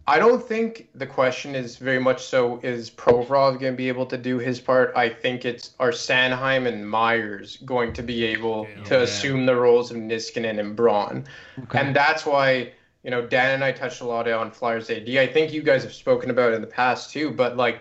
[0.06, 4.06] I don't think the question is very much so is Provorov going to be able
[4.06, 4.92] to do his part.
[4.96, 8.82] I think it's are Sanheim and Myers going to be able Yeah.
[8.84, 11.24] to assume the roles of Niskanen and Braun,
[11.64, 11.78] Okay.
[11.78, 12.72] and that's why
[13.04, 15.08] you know Dan and I touched a lot on Flyers AD.
[15.18, 17.80] I think you guys have spoken about it in the past too, but like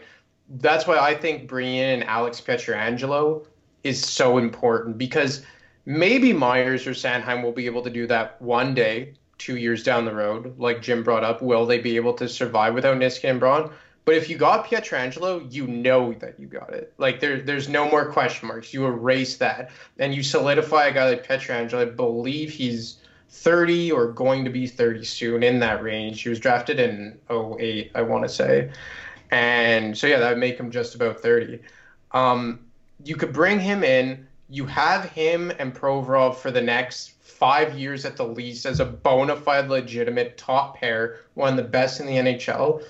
[0.59, 3.45] that's why I think bringing in Alex Pietrangelo
[3.83, 5.43] is so important because
[5.85, 10.05] maybe Myers or Sanheim will be able to do that one day, two years down
[10.05, 11.41] the road, like Jim brought up.
[11.41, 13.71] Will they be able to survive without Niskanen and Braun?
[14.05, 16.93] But if you got Pietrangelo, you know that you got it.
[16.97, 18.73] Like there, there's no more question marks.
[18.73, 21.81] You erase that, and you solidify a guy like Pietrangelo.
[21.81, 22.97] I believe he's
[23.29, 26.21] 30 or going to be 30 soon in that range.
[26.21, 28.71] He was drafted in 08, I want to say.
[29.31, 31.59] And so, yeah, that would make him just about 30.
[32.11, 32.59] Um,
[33.03, 34.27] you could bring him in.
[34.49, 38.85] You have him and Provorov for the next five years at the least as a
[38.85, 42.83] bona fide, legitimate top pair, one of the best in the NHL.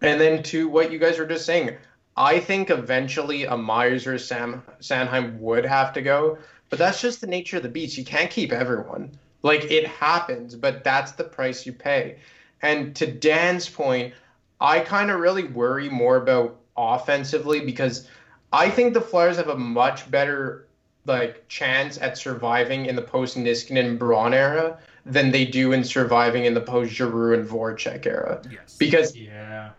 [0.00, 1.76] And then to what you guys were just saying,
[2.16, 6.38] I think eventually a Myers or Sam Sanheim would have to go,
[6.70, 7.98] but that's just the nature of the beast.
[7.98, 9.10] You can't keep everyone.
[9.42, 12.16] Like it happens, but that's the price you pay.
[12.62, 14.14] And to Dan's point,
[14.58, 18.08] I kind of really worry more about offensively because
[18.54, 20.65] I think the Flyers have a much better
[21.06, 26.44] like chance at surviving in the post Niskanen Braun era than they do in surviving
[26.44, 28.42] in the post Giroux and Voracek era.
[28.50, 28.76] Yes.
[28.76, 29.70] Because Yeah.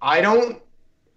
[0.00, 0.62] I don't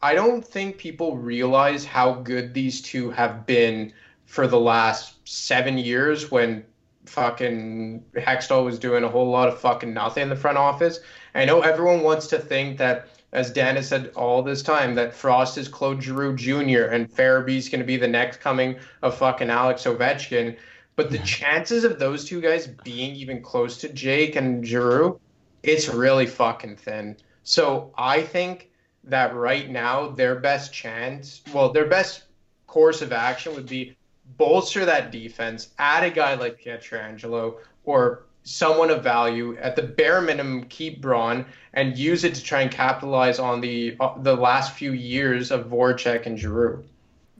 [0.01, 3.91] I don't think people realize how good these two have been
[4.25, 6.63] for the last seven years when
[7.05, 10.99] fucking Hextall was doing a whole lot of fucking nothing in the front office.
[11.35, 15.13] I know everyone wants to think that, as Dan has said all this time, that
[15.13, 16.91] Frost is Claude Giroux Jr.
[16.91, 20.57] and Farabee's going to be the next coming of fucking Alex Ovechkin.
[20.95, 25.19] But the chances of those two guys being even close to Jake and Giroux,
[25.63, 27.15] it's really fucking thin.
[27.43, 28.69] So I think
[29.05, 32.23] that right now their best chance, well, their best
[32.67, 33.95] course of action would be
[34.37, 37.55] bolster that defense, add a guy like Pietrangelo
[37.85, 39.57] or someone of value.
[39.57, 41.45] At the bare minimum, keep Braun
[41.79, 45.67] and use it to try and capitalize on the uh, the last few years of
[45.67, 46.83] Voracek and Giroux.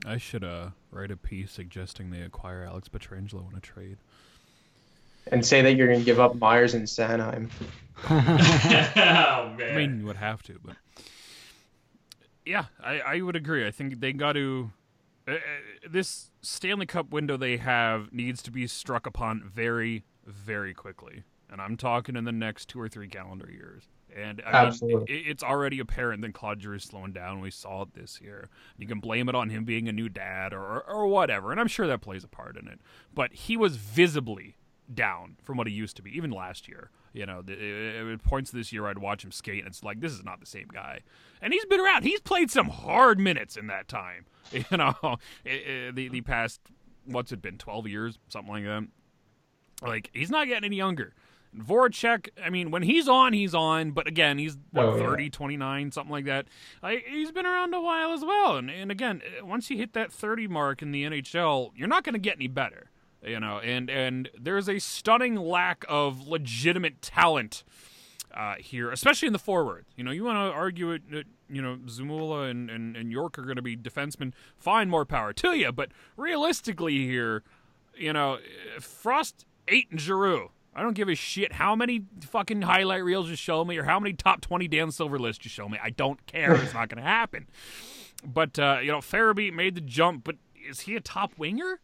[0.06, 3.98] I should uh, write a piece suggesting they acquire Alex Pietrangelo in a trade.
[5.26, 7.50] And say that you're going to give up Myers and Sanheim.
[8.10, 9.60] oh man.
[9.60, 10.76] I mean, you would have to, but
[12.46, 13.66] yeah, I, I would agree.
[13.66, 14.72] I think they got to.
[15.28, 15.36] Uh, uh,
[15.88, 21.60] this Stanley Cup window they have needs to be struck upon very, very quickly, and
[21.60, 23.84] I'm talking in the next two or three calendar years.
[24.16, 25.14] And I mean, Absolutely.
[25.14, 27.40] it, it's already apparent that Claude Giroux is slowing down.
[27.40, 28.48] We saw it this year.
[28.76, 31.68] You can blame it on him being a new dad or, or, whatever, and I'm
[31.68, 32.80] sure that plays a part in it.
[33.14, 34.56] But he was visibly
[34.92, 36.90] down from what he used to be, even last year.
[37.12, 40.00] You know, the, it, it points this year I'd watch him skate, and it's like
[40.00, 41.00] this is not the same guy.
[41.40, 42.04] And he's been around.
[42.04, 44.26] He's played some hard minutes in that time.
[44.52, 46.60] You know, the the past
[47.04, 48.88] what's it been, twelve years, something like that.
[49.80, 51.14] Like he's not getting any younger.
[51.56, 53.90] Voracek, I mean, when he's on, he's on.
[53.90, 55.08] But again, he's what, Oh, yeah.
[55.08, 56.46] 30, 29, something like that.
[56.82, 58.56] Like, he's been around a while as well.
[58.56, 62.04] And, and again, uh, once you hit that 30 mark in the NHL, you're not
[62.04, 62.90] going to get any better.
[63.22, 67.64] You know, and, and there's a stunning lack of legitimate talent
[68.34, 69.84] uh, here, especially in the forward.
[69.94, 73.38] You know, you want to argue it, that, you know, Zamula and, and, and York
[73.38, 74.32] are going to be defensemen.
[74.56, 75.70] Fine, more power to you.
[75.70, 77.42] But realistically here,
[77.94, 80.50] you know, uh, Frost ate Giroux.
[80.80, 84.00] I don't give a shit how many fucking highlight reels you show me or how
[84.00, 85.78] many top 20 Dan Silver lists you show me.
[85.82, 86.54] I don't care.
[86.54, 87.48] It's not going to happen.
[88.24, 91.80] But, uh, you know, Farabee made the jump, but is he a top winger?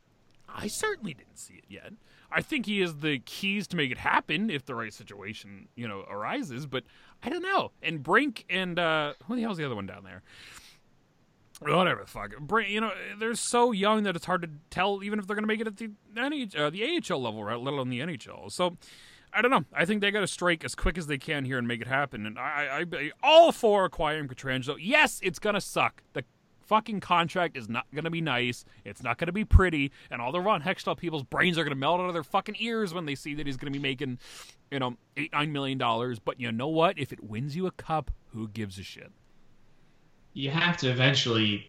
[0.49, 1.93] I certainly didn't see it yet.
[2.33, 5.87] I think he is the keys to make it happen if the right situation, you
[5.87, 6.85] know, arises, but
[7.23, 7.73] I don't know.
[7.83, 10.23] And Brink and, uh, who the hell's the other one down there?
[11.61, 12.33] Whatever the fuck.
[12.69, 15.49] You know, they're so young that it's hard to tell even if they're going to
[15.49, 17.59] make it at the NH- uh, the AHL level, right?
[17.59, 18.51] Let alone the NHL.
[18.53, 18.77] So.
[19.33, 19.65] I don't know.
[19.75, 21.87] I think they got to strike as quick as they can here and make it
[21.89, 22.25] happen.
[22.25, 24.77] And I, I, I all for acquiring Pietrangelo.
[24.81, 26.03] Yes, it's gonna suck.
[26.15, 26.25] The
[26.63, 28.65] fucking contract is not gonna be nice.
[28.85, 29.93] It's not gonna be pretty.
[30.11, 32.95] And all the Ron Hextall people's brains are gonna melt out of their fucking ears
[32.95, 34.21] when they see that he's gonna be making,
[34.71, 36.19] you know, eight nine million dollars.
[36.19, 36.99] But you know what?
[36.99, 39.13] If it wins you a cup, who gives a shit?
[40.37, 41.67] You have to eventually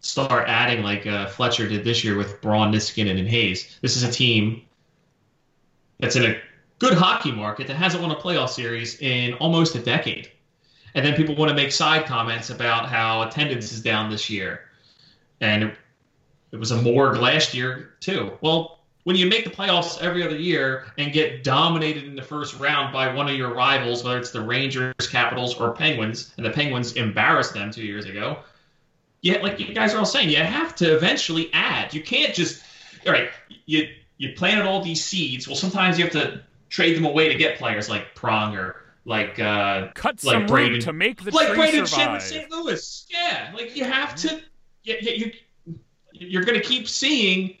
[0.00, 3.78] start adding like uh, Fletcher did this year with Braun, Niskanen, and Hayes.
[3.82, 4.62] This is a team
[6.00, 6.40] that's in a
[6.78, 10.30] good hockey market that hasn't won a playoff series in almost a decade.
[10.94, 14.62] And then people want to make side comments about how attendance is down this year.
[15.42, 15.76] And it,
[16.50, 18.32] it was a morgue last year, too.
[18.40, 22.58] Well, when you make the playoffs every other year and get dominated in the first
[22.58, 26.50] round by one of your rivals, whether it's the Rangers, Capitals, or Penguins, and the
[26.50, 28.38] Penguins embarrassed them two years ago,
[29.22, 31.94] yeah, like you guys are all saying, you have to eventually add.
[31.94, 32.62] You can't just
[33.06, 33.30] all right.
[33.66, 33.88] You
[34.18, 35.46] you planted all these seeds.
[35.46, 38.74] Well, sometimes you have to trade them away to get players like Pronger,
[39.04, 42.50] like uh, Cut like some Braden, to make the like Brayden Schenn with St.
[42.50, 43.06] Louis.
[43.10, 44.40] Yeah, like you have to.
[44.84, 45.32] You, you,
[46.12, 47.56] you're going to keep seeing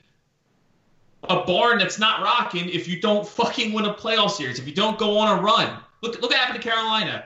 [1.28, 4.58] a barn that's not rocking if you don't fucking win a playoff series.
[4.58, 5.78] If you don't go on a run.
[6.02, 7.24] Look, look what happened to Carolina.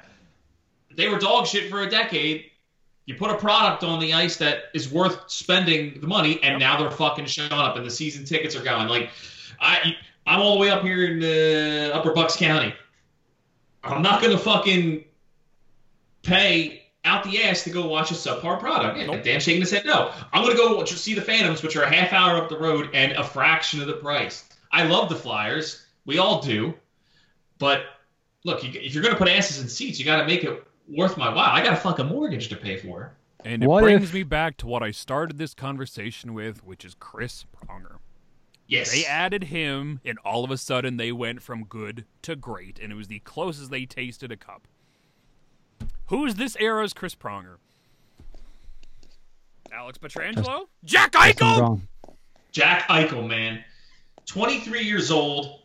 [0.95, 2.51] They were dog shit for a decade.
[3.07, 6.79] You put a product on the ice that is worth spending the money, and now
[6.79, 8.89] they're fucking showing up, and the season tickets are going.
[8.89, 9.11] Like,
[9.61, 9.95] I,
[10.27, 12.75] I'm all the way up here in uh, Upper Bucks County.
[13.85, 15.05] I'm not gonna fucking
[16.23, 18.99] pay out the ass to go watch a subpar product.
[18.99, 19.23] Yeah, Nope.
[19.23, 20.13] Dan shaking his head, no.
[20.33, 22.91] I'm gonna go watch, see the Phantoms, which are a half hour up the road
[22.93, 24.45] and a fraction of the price.
[24.73, 25.87] I love the Flyers.
[26.05, 26.75] We all do.
[27.59, 27.85] But
[28.45, 31.17] look, you, if you're gonna put asses in seats, you got to make it worth
[31.17, 31.51] my while.
[31.51, 33.13] I got to fuck a fucking mortgage to pay for.
[33.45, 36.85] And it What brings if- me back to what I started this conversation with, which
[36.85, 37.97] is Chris Pronger.
[38.69, 38.91] Yes.
[38.91, 42.93] They added him, and all of a sudden they went from good to great, and
[42.93, 44.67] it was the closest they tasted a cup.
[46.09, 47.57] Who's this era's Chris Pronger?
[49.73, 50.67] Alex Pietrangelo?
[50.85, 51.81] Jack Eichel?
[52.53, 53.63] Jack Eichel, man,
[54.27, 55.61] 23 years old,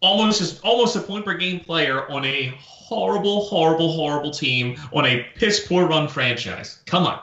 [0.00, 5.06] almost as, almost a point per game player on a horrible, horrible, horrible team on
[5.06, 6.80] a piss poor run franchise.
[6.86, 7.20] Come on.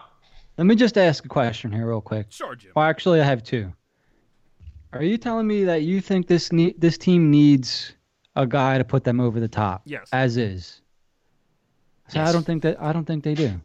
[0.58, 2.28] Let me just ask a question here, real quick.
[2.30, 2.72] Sure, Jim.
[2.76, 3.72] Well, actually, I have two.
[4.92, 7.96] Are you telling me that you think this ne- this team needs
[8.36, 9.82] a guy to put them over the top?
[9.86, 10.10] Yes.
[10.12, 10.83] As is.
[12.14, 13.62] So I don't think that I don't think they do.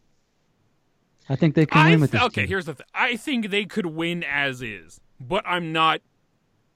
[1.29, 2.49] I think they can I win with th- this okay, team.
[2.49, 2.87] here's the thing.
[2.95, 6.01] I think they could win as is, but I'm not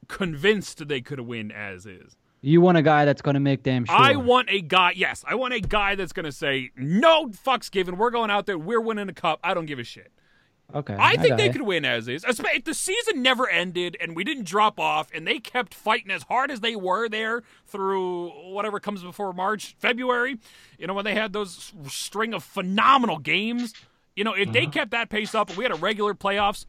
[0.09, 2.17] convinced they could win as is.
[2.43, 3.95] You want a guy that's going to make damn sure.
[3.97, 4.93] I want a guy.
[4.97, 7.97] Yes, I want a guy that's going to say no fucks given.
[7.97, 8.59] We're going out there.
[8.59, 9.39] We're winning a cup.
[9.45, 10.13] I don't give a shit.
[10.75, 10.97] Okay.
[10.99, 11.53] I think got they it.
[11.53, 12.25] could win as is.
[12.27, 16.25] If the season never ended and we didn't drop off and they kept fighting as
[16.25, 20.39] hard as they were there through whatever comes before March, February,
[20.79, 23.75] you know, when they had those string of phenomenal games,
[24.17, 24.71] you know, if they uh-huh.
[24.71, 26.67] kept that pace up and we had a regular playoffs,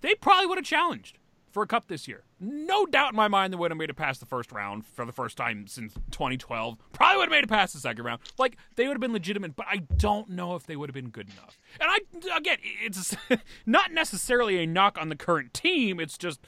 [0.00, 1.18] they probably would have challenged
[1.50, 2.22] for a cup this year.
[2.38, 5.06] No doubt in my mind they would have made it past the first round for
[5.06, 6.76] the first time since 2012.
[6.92, 8.20] Probably would have made it past the second round.
[8.38, 11.08] Like they would have been legitimate, but I don't know if they would have been
[11.08, 11.58] good enough.
[11.80, 13.16] And I again, it's
[13.66, 15.98] not necessarily a knock on the current team.
[15.98, 16.40] It's just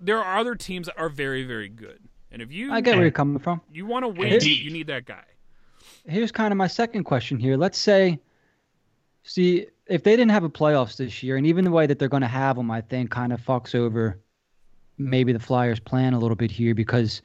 [0.00, 2.00] there are other teams that are very, very good.
[2.30, 3.60] And if you I get where you're coming from.
[3.72, 4.60] you want to win, Indeed.
[4.60, 5.24] you need that guy.
[6.06, 7.56] Here's kind of my second question here.
[7.56, 8.20] Let's say,
[9.22, 12.08] see, if they didn't have a playoffs this year, and even the way that they're
[12.08, 14.20] going to have them, I think kind of fucks over
[14.98, 17.22] maybe the Flyers' plan a little bit here because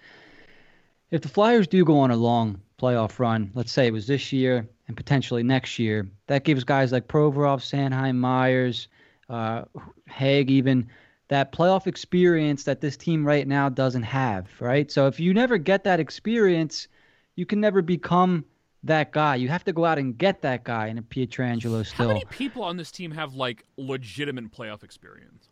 [1.10, 4.32] if the Flyers do go on a long playoff run, let's say it was this
[4.32, 8.88] year and potentially next year, that gives guys like Provorov, Sanheim, Myers,
[9.30, 9.64] uh,
[10.08, 10.88] Hagg, even
[11.28, 14.92] that playoff experience that this team right now doesn't have, right?
[14.92, 16.88] So if you never get that experience,
[17.36, 18.44] you can never become
[18.84, 19.36] that guy.
[19.36, 22.08] You have to go out and get that guy in a Pietrangelo How still.
[22.10, 25.50] many people on this team have like legitimate playoff experience?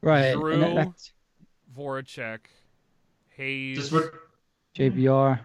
[0.00, 0.32] right.
[0.32, 0.92] Drew?
[1.74, 2.38] That- that's Voracek,
[3.36, 3.76] Hayes.
[3.78, 4.12] Just what,
[4.76, 5.40] JVR.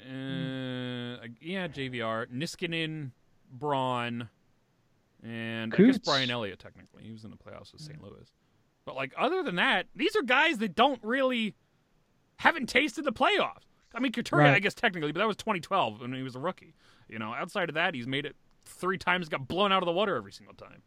[0.00, 3.10] Uh, yeah, JVR, Niskanen,
[3.50, 4.28] Braun,
[5.22, 6.58] and I guess Brian Elliott.
[6.58, 8.00] Technically, he was in the playoffs with St.
[8.02, 8.30] Louis.
[8.84, 11.54] But like, other than that, these are guys that don't really
[12.36, 13.64] haven't tasted the playoffs.
[13.94, 16.74] I mean, Couturier, I guess technically, but that was 2012 when he was a rookie.
[17.08, 19.92] You know, outside of that, he's made it three times, got blown out of the
[19.92, 20.82] water every single time.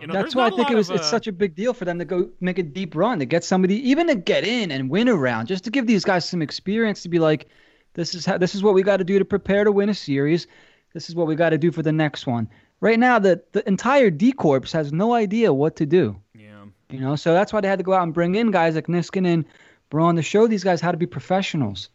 [0.00, 1.72] You know, That's why I think it was of, it's uh, such a big deal
[1.72, 4.70] for them to go make a deep run to get somebody even to get in
[4.70, 7.48] and win a round just to give these guys some experience to be like
[7.94, 9.94] this is how this is what we got to do to prepare to win a
[9.94, 10.46] series.
[10.92, 12.48] This is what we got to do for the next one.
[12.80, 16.16] Right now the the entire D corps has no idea what to do.
[16.34, 16.64] yeah.
[16.90, 18.86] You know, so that's why they had to go out and bring in guys like
[18.86, 19.44] Niskanen,
[19.90, 21.88] Braun to show these guys how to be professionals.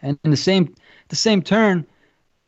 [0.00, 0.74] And in the same
[1.08, 1.86] the same turn,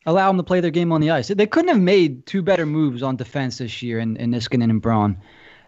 [0.07, 1.29] allow them to play their game on the ice.
[1.29, 4.83] They couldn't have made two better moves on defense this year in, in Niskanen and
[4.83, 5.17] Braun.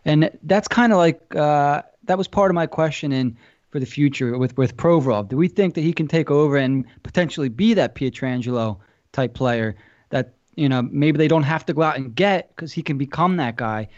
[0.05, 3.37] And that's kind of like uh, that was part of my question in
[3.71, 5.29] for the future with with Provorov.
[5.29, 8.79] Do we think that he can take over and potentially be that Pietrangelo
[9.13, 9.77] type player
[10.11, 12.99] that you know maybe they don't have to go out and get because he can
[12.99, 13.89] become that guy?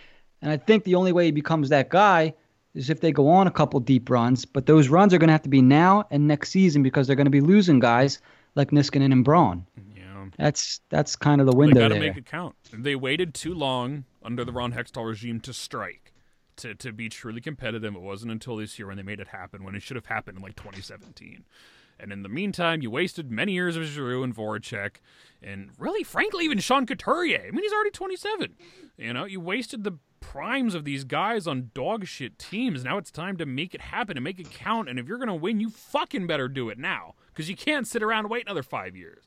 [0.40, 2.34] And I think the only way he becomes that guy
[2.74, 4.44] is if they go on a couple deep runs.
[4.44, 7.16] But those runs are going to have to be now and next season because they're
[7.16, 8.20] going to be losing guys
[8.54, 9.66] like Niskanen and Braun.
[10.38, 11.80] That's that's kind of the window.
[11.80, 12.54] They got to make it count.
[12.72, 16.12] They waited too long under the Ron Hextall regime to strike.
[16.58, 17.94] to, to be truly competitive.
[17.94, 20.38] It wasn't until this year when they made it happen, when it should have happened
[20.38, 21.44] in like 2017.
[22.00, 24.96] And in the meantime, you wasted many years of Giroux and Voracek,
[25.42, 27.44] and really, frankly, even Sean Couturier.
[27.46, 28.54] I mean, he's already 27.
[28.96, 32.84] You know, you wasted the primes of these guys on dog shit teams.
[32.84, 34.88] Now it's time to make it happen and make it count.
[34.88, 37.86] And if you're going to win, you fucking better do it now because you can't
[37.86, 39.24] sit around and wait another five years.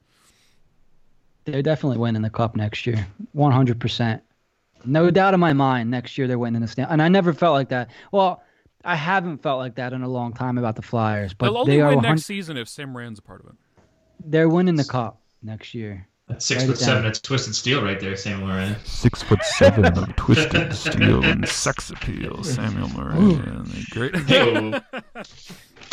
[1.46, 4.22] They're definitely winning the cup next year, 100%.
[4.86, 6.90] No doubt in my mind, next year they're winning the stand.
[6.92, 7.90] And I never felt like that.
[8.12, 8.44] Well,
[8.84, 11.76] I haven't felt like that in a long time about the Flyers, but They'll only
[11.76, 13.56] they are win 100 next season if Sam Rand's a part of it.
[14.26, 16.08] they're winning the cup next year.
[16.28, 16.88] That's six Write foot it down.
[16.96, 17.06] seven.
[17.08, 18.76] It's twisted steel right there, Samuel Morin.
[18.86, 23.70] Six foot seven of twisted steel and sex appeal, Samuel Morin.
[23.90, 24.16] Great.
[24.16, 24.80] Ew.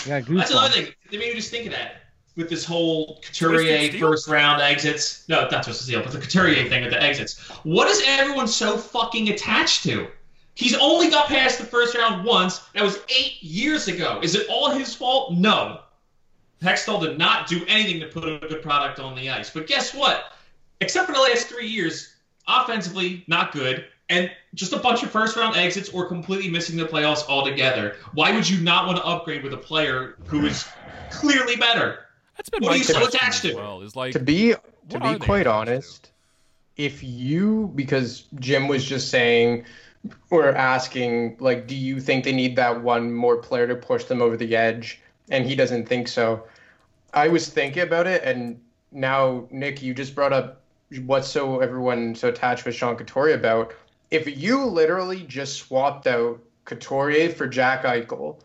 [0.07, 0.87] Yeah, That's another thing.
[1.11, 2.03] They made me just think of that
[2.37, 5.25] with this whole Couturier first round exits.
[5.29, 7.39] No, not Twisted Steel, but the Couturier thing with the exits.
[7.65, 10.09] What is everyone so fucking attached to?
[10.55, 12.59] He's only got past the first round once.
[12.75, 14.21] That was eight years ago.
[14.23, 15.35] Is it all his fault?
[15.35, 15.81] No.
[16.61, 19.51] Hextall did not do anything to put a good product on the ice.
[19.51, 20.33] But guess what?
[20.81, 22.15] Except for the last three years,
[22.49, 23.85] offensively, not good.
[24.09, 27.97] And just a bunch of first round exits or completely missing the playoffs altogether.
[28.15, 30.67] Why would you not want to upgrade with a player who is
[31.11, 32.01] clearly better?
[32.39, 33.55] That's been What my are you so attached to?
[33.55, 33.83] well.
[33.83, 34.55] Is like to be
[34.91, 35.51] to be quite attached to?
[35.51, 36.11] honest,
[36.77, 39.65] if you because Jim was just saying
[40.31, 44.23] or asking like, do you think they need that one more player to push them
[44.23, 45.01] over the edge?
[45.31, 46.45] And he doesn't think so.
[47.13, 48.61] I was thinking about it, and
[48.93, 50.63] now Nick, you just brought up
[51.05, 53.75] what's so everyone so attached with Sean Couturier about.
[54.11, 58.37] If you literally just swapped out Couturier for Jack Eichel,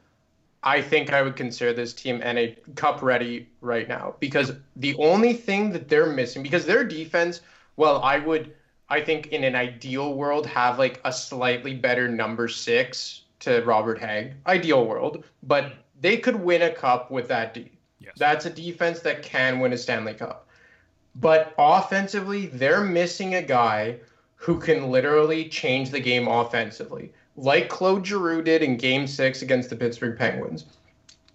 [0.64, 5.34] I think I would consider this team NA Cup ready right now because the only
[5.34, 7.42] thing that they're missing because their defense,
[7.76, 8.54] well, I would
[8.90, 14.00] I think in an ideal world have like a slightly better number 6 to Robert
[14.00, 14.36] Hagg.
[14.48, 17.72] Ideal world, but they could win a cup with that D.
[18.00, 18.14] Yes.
[18.18, 20.48] That's a defense that can win a Stanley Cup.
[21.16, 23.98] But offensively, they're missing a guy
[24.36, 29.70] who can literally change the game offensively, like Claude Giroux did in Game Six against
[29.70, 30.66] the Pittsburgh Penguins.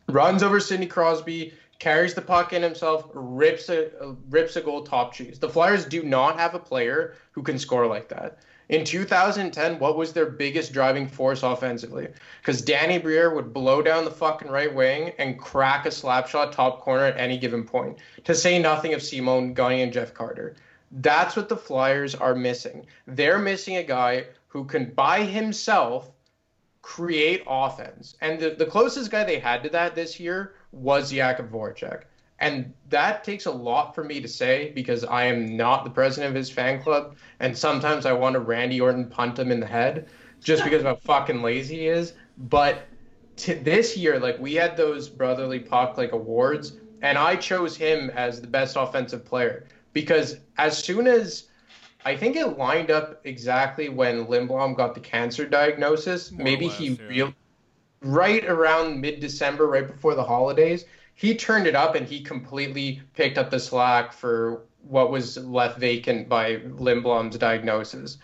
[0.08, 3.90] Runs over Sidney Crosby, carries the puck in himself, rips a
[4.30, 5.38] rips a goal top cheese.
[5.38, 8.38] The Flyers do not have a player who can score like that.
[8.68, 12.08] In 2010, what was their biggest driving force offensively?
[12.42, 16.52] Because Danny Briere would blow down the fucking right wing and crack a slap shot
[16.52, 17.96] top corner at any given point.
[18.24, 20.54] To say nothing of Simon Gagne and Jeff Carter.
[20.92, 22.84] That's what the Flyers are missing.
[23.06, 26.10] They're missing a guy who can, by himself,
[26.82, 28.16] create offense.
[28.20, 32.04] And the, the closest guy they had to that this year was Jakub Voracek.
[32.40, 36.30] And that takes a lot for me to say because I am not the president
[36.30, 37.16] of his fan club.
[37.40, 40.08] And sometimes I want to Randy Orton punt him in the head
[40.40, 42.14] just because of how fucking lazy he is.
[42.36, 42.86] But
[43.46, 48.40] this year, like we had those brotherly puck like awards, and I chose him as
[48.40, 51.47] the best offensive player because as soon as
[52.04, 56.78] I think it lined up exactly when Lindblom got the cancer diagnosis, More maybe less,
[56.78, 57.06] he yeah.
[57.08, 57.34] real
[58.00, 60.84] right around mid December, right before the holidays,
[61.14, 65.78] he turned it up and he completely picked up the slack for what was left
[65.78, 68.18] vacant by Lindblom's diagnosis.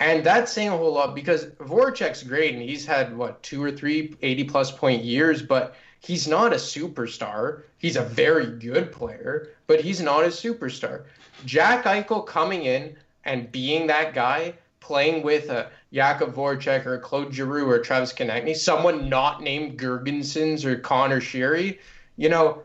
[0.00, 3.70] And that's saying a whole lot because Voracek's great and he's had what two or
[3.70, 7.64] three 80 plus point years, but he's not a superstar.
[7.76, 11.04] He's a very good player, but he's not a superstar.
[11.44, 17.32] Jack Eichel coming in and being that guy, playing with a Jakub Voracek or Claude
[17.32, 21.78] Giroux or Travis Konecny, someone not named Girgensons or Connor Sheary,
[22.16, 22.62] you know,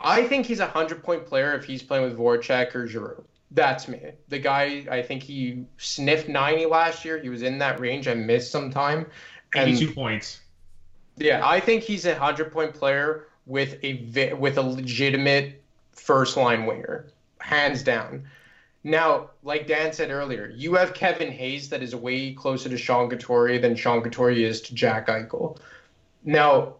[0.00, 3.22] I think he's a hundred point player if he's playing with Voracek or Giroux.
[3.50, 4.00] That's me.
[4.28, 7.18] The guy, I think he sniffed 90 last year.
[7.18, 8.06] He was in that range.
[8.06, 9.06] I missed some time.
[9.54, 10.40] And 82 points.
[11.16, 15.60] yeah, I think he's a hundred point player with a with a legitimate
[15.92, 17.06] first line winger,
[17.40, 18.24] hands down.
[18.82, 23.10] Now, like Dan said earlier, you have Kevin Hayes that is way closer to Sean
[23.10, 25.58] Couturier than Sean Couturier is to Jack Eichel.
[26.24, 26.76] Now,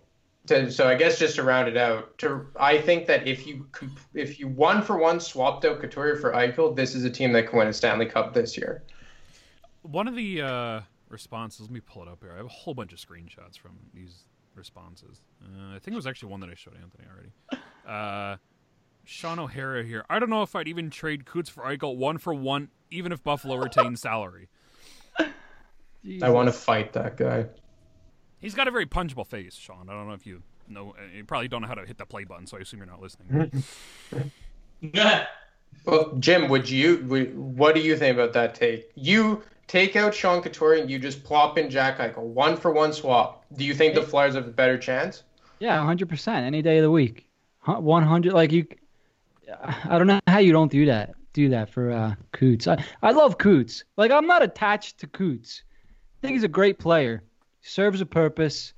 [0.46, 3.66] to, so I guess just to round it out, to I think that if you
[4.14, 7.48] if you one for one swapped out Couturier for Eichel, this is a team that
[7.48, 8.82] can win a Stanley Cup this year.
[9.82, 10.80] One of the uh,
[11.10, 12.32] responses, let me pull it up here.
[12.32, 14.24] I have a whole bunch of screenshots from these
[14.54, 15.20] responses.
[15.42, 17.32] Uh, I think it was actually one that I showed Anthony already.
[17.86, 18.36] Uh,
[19.10, 20.04] Sean O'Hara here.
[20.08, 23.24] I don't know if I'd even trade Coots for Eichel one for one, even if
[23.24, 24.48] Buffalo retains salary.
[25.18, 27.46] I want to fight that guy.
[28.38, 29.88] He's got a very punchable face, Sean.
[29.90, 30.94] I don't know if you know.
[30.96, 32.86] uh, You probably don't know how to hit the play button, so I assume you're
[32.86, 33.64] not listening.
[35.84, 37.04] Well, Jim, would you?
[37.08, 38.90] Would, what do you think about that take?
[38.94, 42.92] You take out Sean Couturier and you just plop in Jack Eichel, one for one
[42.92, 43.44] swap.
[43.56, 45.22] Do you think the Flyers have a better chance?
[45.58, 46.28] Yeah, 100%.
[46.28, 47.26] Any day of the week.
[47.64, 48.66] 100 like you
[49.84, 51.14] I don't know how you don't do that.
[51.32, 52.66] Do that for uh Coots.
[52.66, 53.84] I, I love Coots.
[53.96, 55.62] Like I'm not attached to Coots.
[56.18, 57.22] I think he's a great player.
[57.62, 58.72] Serves a purpose.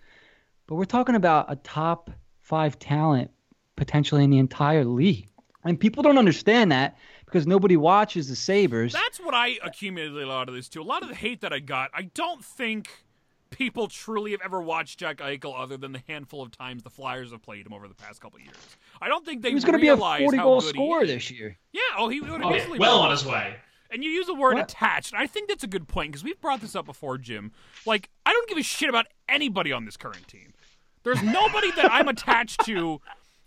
[0.66, 2.10] But we're talking about a top
[2.40, 3.30] 5 talent
[3.76, 5.28] potentially in the entire league.
[5.64, 8.92] And people don't understand that because nobody watches the Sabres.
[8.92, 10.82] That's what I accumulated a lot of this too.
[10.82, 13.04] A lot of the hate that I got, I don't think
[13.52, 17.30] people truly have ever watched Jack Eichel other than the handful of times the Flyers
[17.30, 18.56] have played him over the past couple of years.
[19.00, 20.74] I don't think they he was going to be a realize 40 how goal good
[20.74, 21.16] scorer he is.
[21.16, 21.58] this year.
[21.72, 23.56] Yeah, oh, he would have easily well on his way.
[23.90, 24.64] And you use the word What?
[24.70, 27.52] attached, and I think that's a good point because we've brought this up before, Jim.
[27.84, 30.54] Like, I don't give a shit about anybody on this current team.
[31.04, 33.00] There's nobody that I'm attached to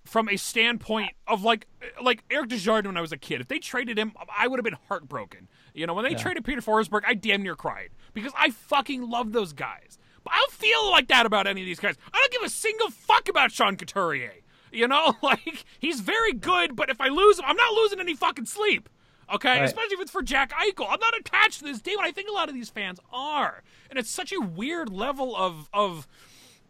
[0.05, 1.67] from a standpoint of like,
[2.01, 3.41] like Eric Desjardins when I was a kid.
[3.41, 5.47] If they traded him, I would have been heartbroken.
[5.73, 6.17] You know, when they Yeah.
[6.19, 9.97] traded Peter Forsberg, I damn near cried because I fucking love those guys.
[10.23, 11.95] But I don't feel like that about any of these guys.
[12.13, 14.33] I don't give a single fuck about Sean Couturier.
[14.71, 18.15] You know, like he's very good, but if I lose him, I'm not losing any
[18.15, 18.89] fucking sleep.
[19.33, 19.63] Okay, Right.
[19.63, 20.85] especially if it's for Jack Eichel.
[20.87, 23.63] I'm not attached to this team, and I think a lot of these fans are.
[23.89, 26.07] And it's such a weird level of of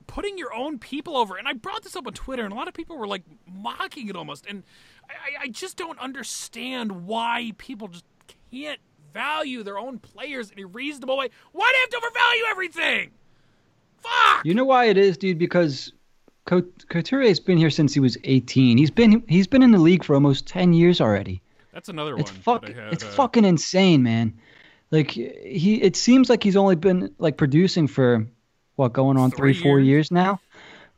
[0.08, 1.38] putting your own people over.
[1.38, 4.08] And I brought this up on Twitter, and a lot of people were like mocking
[4.10, 4.46] it almost.
[4.48, 4.64] And
[5.10, 8.06] I, I- just don't understand why people just
[8.52, 8.80] can't
[9.14, 11.30] value their own players in a reasonable way.
[11.52, 13.12] Why do they have to overvalue everything?
[14.00, 14.46] Fuck.
[14.46, 15.38] You know why it is, dude?
[15.40, 15.92] Because
[16.46, 18.78] Cout- Couturier's been here since he was 18.
[18.78, 21.42] He's been he's been in the league for almost 10 years already.
[21.74, 22.42] That's another It's one.
[22.42, 22.62] fuck.
[22.66, 24.34] that I had, It's uh, fucking insane, man.
[24.92, 28.28] Like he, it seems like he's only been like producing for
[28.76, 29.88] what going on Three three, four years?
[29.88, 30.40] years now.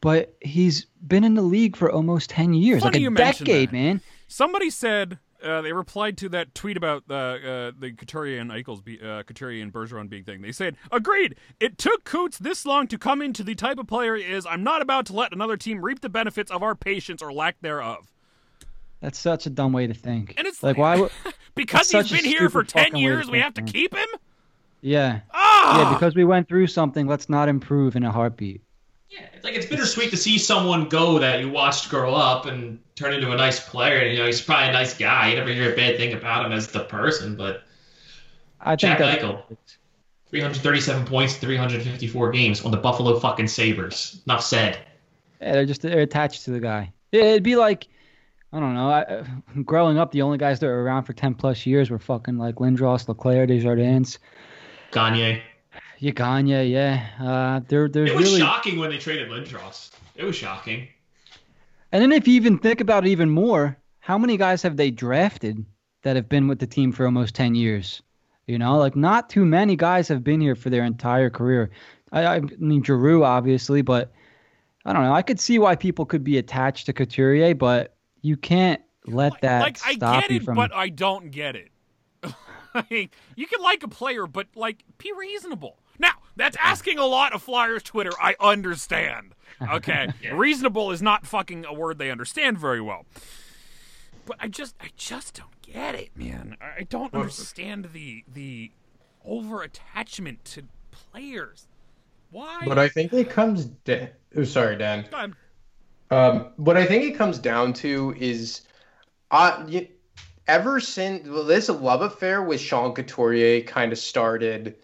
[0.01, 3.99] But he's been in the league for almost 10 years, Funny like a decade, man.
[4.27, 8.83] Somebody said uh, they replied to that tweet about uh, uh, the Couturier and Eichels,
[8.83, 10.41] be, uh, Couturier and Bergeron being thing.
[10.41, 11.35] They said, "Agreed.
[11.59, 14.45] It took Coots this long to come into the type of player he is.
[14.45, 17.59] I'm not about to let another team reap the benefits of our patience or lack
[17.61, 18.11] thereof."
[18.99, 20.33] That's such a dumb way to think.
[20.37, 20.99] And it's like, why?
[20.99, 21.11] would-
[21.55, 23.71] because he's been here for ten fucking way to years, we think, have to man.
[23.71, 24.07] keep him.
[24.81, 25.93] Yeah, Ah, yeah.
[25.93, 27.07] Because we went through something.
[27.07, 28.61] Let's not improve in a heartbeat.
[29.09, 32.79] Yeah, it's like it's bittersweet to see someone go that you watched grow up and
[32.95, 33.97] turn into a nice player.
[33.97, 35.29] And, You know, he's probably a nice guy.
[35.29, 37.63] You never hear a bad thing about him as the person, but
[38.61, 39.41] I Jack that's Eichel.
[40.29, 44.21] 337 points, 354 games on the Buffalo fucking Sabres.
[44.27, 44.77] Enough said.
[45.41, 46.91] Yeah, they're just they're attached to the guy.
[47.11, 47.87] Yeah, It'd be like,
[48.51, 48.89] I don't know.
[48.89, 49.23] I,
[49.61, 52.55] growing up, the only guys that were around for ten plus years were fucking like
[52.55, 54.19] Lindros, LeClair, Desjardins,
[54.97, 55.41] Gagne.
[56.01, 56.69] Yaganya.
[56.69, 58.39] Yeah, uh, there, there's It was really.
[58.39, 59.91] shocking when they traded Lindros.
[60.15, 60.87] It was shocking.
[61.91, 64.91] And then if you even think about it even more, how many guys have they
[64.91, 65.65] drafted
[66.03, 68.01] that have been with the team for almost ten years?
[68.47, 71.69] You know, like not too many guys have been here for their entire career.
[72.11, 74.13] I, I mean, Giroux obviously, but
[74.85, 75.13] I don't know.
[75.13, 79.61] I could see why people could be attached to Couturier, but you can't let that
[79.61, 80.55] like I stop get you it, from.
[80.55, 81.69] but I don't get it.
[82.91, 85.77] Like, you can like a player, but like be reasonable.
[85.99, 88.11] Now that's asking a lot of Flyers Twitter.
[88.21, 89.33] I understand.
[89.71, 93.05] Okay, reasonable is not fucking a word they understand very well.
[94.25, 96.57] But I just, I just don't get it, man.
[96.61, 98.71] I I don't understand the the
[99.25, 101.67] over attachment to players.
[102.31, 102.63] Why?
[102.65, 103.65] But I think it comes.
[103.65, 105.05] Da- oh, sorry, Dan.
[106.11, 108.61] Um, what I think it comes down to is,
[109.31, 109.87] uh, you,
[110.47, 114.75] ever since well, this love affair with Sean Couturier kind of started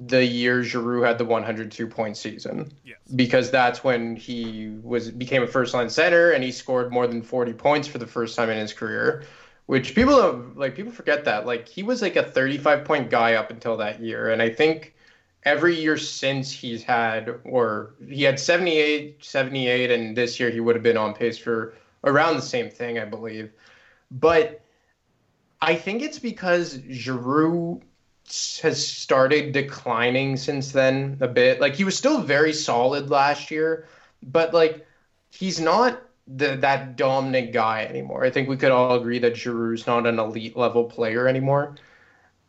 [0.00, 2.72] the year Giroux had the 102 point season.
[2.84, 2.98] Yes.
[3.14, 7.22] Because that's when he was became a first line center and he scored more than
[7.22, 9.24] 40 points for the first time in his career.
[9.66, 13.34] Which people don't, like people forget that like he was like a 35 point guy
[13.34, 14.94] up until that year, and I think
[15.44, 20.76] every year since he's had or he had 78 78 and this year he would
[20.76, 21.74] have been on pace for
[22.04, 23.50] around the same thing i believe
[24.10, 24.61] but
[25.62, 27.80] i think it's because Giroux
[28.62, 31.60] has started declining since then a bit.
[31.60, 33.86] Like he was still very solid last year
[34.22, 34.86] but like
[35.30, 38.24] he's not the, that dominant guy anymore.
[38.24, 41.76] I think we could all agree that Giroux's not an elite level player anymore.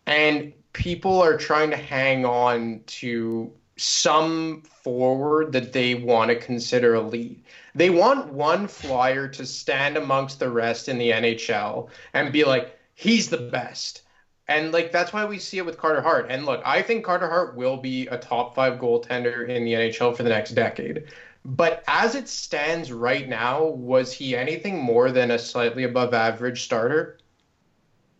[0.05, 6.95] And people are trying to hang on to some forward that they want to consider
[6.95, 7.43] elite.
[7.73, 12.77] They want one flyer to stand amongst the rest in the NHL and be like,
[12.95, 14.01] he's the best.
[14.47, 16.27] And like that's why we see it with Carter Hart.
[16.29, 20.15] And look, I think Carter Hart will be a top five goaltender in the NHL
[20.15, 21.05] for the next decade.
[21.45, 26.63] But as it stands right now, was he anything more than a slightly above average
[26.63, 27.19] starter?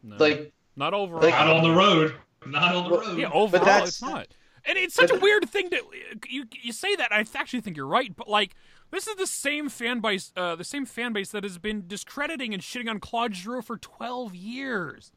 [0.02, 0.18] No.
[0.18, 1.22] Like not overall.
[1.24, 2.16] like- Out on the road.
[2.46, 3.18] not on the road.
[3.18, 4.28] Yeah, overall, that's- it's not.
[4.66, 5.82] And it's such but a weird thing that
[6.30, 7.12] you you say that.
[7.12, 8.56] I actually think you're right, but like
[8.94, 12.54] this is the same fan base, uh, the same fan base that has been discrediting
[12.54, 15.12] and shitting on Claude Giroux for 12 years.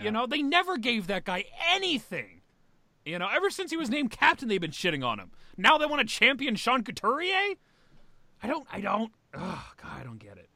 [0.00, 2.40] You know, they never gave that guy anything.
[3.04, 5.30] You know, ever since he was named captain, they've been shitting on him.
[5.56, 7.54] Now they want to champion Sean Couturier.
[8.42, 8.66] I don't.
[8.72, 9.12] I don't.
[9.34, 10.48] Oh God, I don't get it.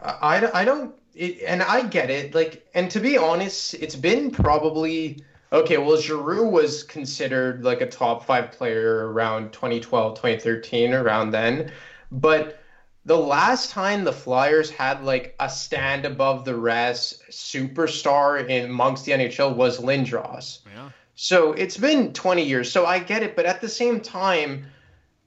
[0.00, 4.30] I, I don't it, and I get it like and to be honest it's been
[4.30, 11.30] probably okay well Giroux was considered like a top 5 player around 2012 2013 around
[11.30, 11.70] then
[12.10, 12.60] but
[13.06, 19.04] the last time the Flyers had like a stand above the rest superstar in amongst
[19.04, 20.90] the NHL was Lindros Yeah.
[21.14, 22.70] so it's been 20 years.
[22.70, 23.36] So I get it.
[23.36, 24.64] But at the same time,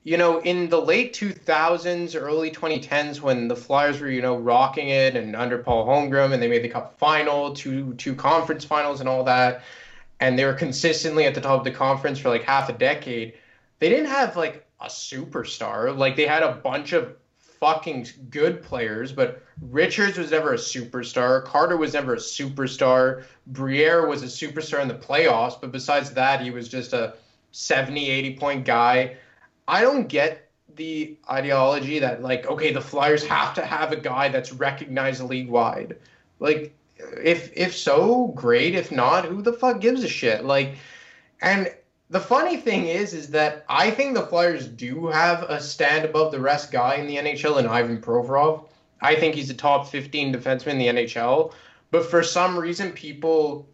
[0.04, 4.90] you know, in the late 2000s, early 2010s, when the Flyers were, you know, rocking
[4.90, 9.00] it and under Paul Holmgren and they made the cup final, two, two conference finals
[9.00, 9.62] and all that,
[10.20, 13.34] and they were consistently at the top of the conference for like half a decade,
[13.80, 15.96] they didn't have like a superstar.
[15.96, 17.16] Like they had a bunch of
[17.64, 21.46] fucking good players, but Richards was never a superstar.
[21.46, 23.24] Carter was never a superstar.
[23.48, 27.16] Briere was a superstar in the playoffs, but besides that, he was just a
[27.52, 29.16] 70, 80 point guy.
[29.68, 34.28] I don't get the ideology that, like, okay, the Flyers have to have a guy
[34.28, 35.98] that's recognized league wide.
[36.40, 36.74] Like,
[37.24, 38.76] if if so, great.
[38.76, 40.46] If not, who the fuck gives a shit?
[40.46, 40.76] Like,
[41.42, 41.74] and
[42.10, 46.32] the funny thing is, is that I think the Flyers do have a stand above
[46.32, 48.68] the rest guy in the NHL and Ivan Provorov.
[49.02, 51.54] I think he's a top 15 defenseman in the NHL.
[51.92, 53.68] But for some reason, people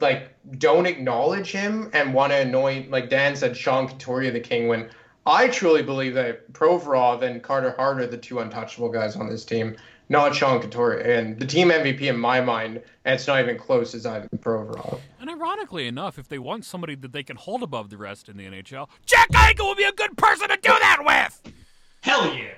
[0.00, 2.86] like don't acknowledge him and want to annoy.
[2.88, 4.68] like Dan said, Sean Couturier the king.
[4.68, 4.88] When
[5.26, 9.44] I truly believe that Provorov and Carter Hart are the two untouchable guys on this
[9.44, 9.76] team,
[10.08, 10.98] not Sean Couturier.
[10.98, 15.00] And the team MVP in my mind, and it's not even close, is Ivan Provorov.
[15.20, 18.36] And ironically enough, if they want somebody that they can hold above the rest in
[18.36, 21.52] the NHL, Jack Eichel will be a good person to do that with.
[22.00, 22.54] Hell yeah.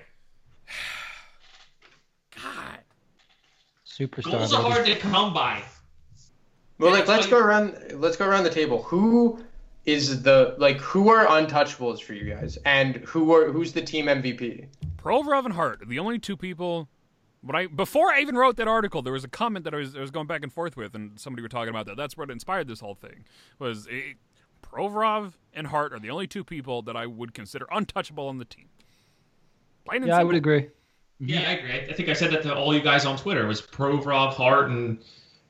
[2.42, 2.78] God.
[3.86, 4.32] Superstar.
[4.32, 5.62] Goals are hard to come by.
[6.78, 7.76] Well, like let's go around.
[7.96, 8.82] Let's go around the table.
[8.84, 9.38] Who
[9.84, 14.06] is the like who are untouchables for you guys, and who are who's the team
[14.06, 14.66] MVP?
[14.96, 16.88] Provorov and Hart, are the only two people.
[17.42, 19.96] When I before I even wrote that article, there was a comment that I was,
[19.96, 21.96] I was going back and forth with, and somebody were talking about that.
[21.96, 23.24] That's what inspired this whole thing.
[23.58, 24.16] Was it,
[24.62, 28.44] Provorov and Hart are the only two people that I would consider untouchable on the
[28.44, 28.68] team.
[29.84, 30.68] Plain and Yeah, I would agree.
[31.18, 31.72] Yeah, I agree.
[31.72, 33.44] I think I said that to all you guys on Twitter.
[33.44, 34.98] It was Provorov, Hart, and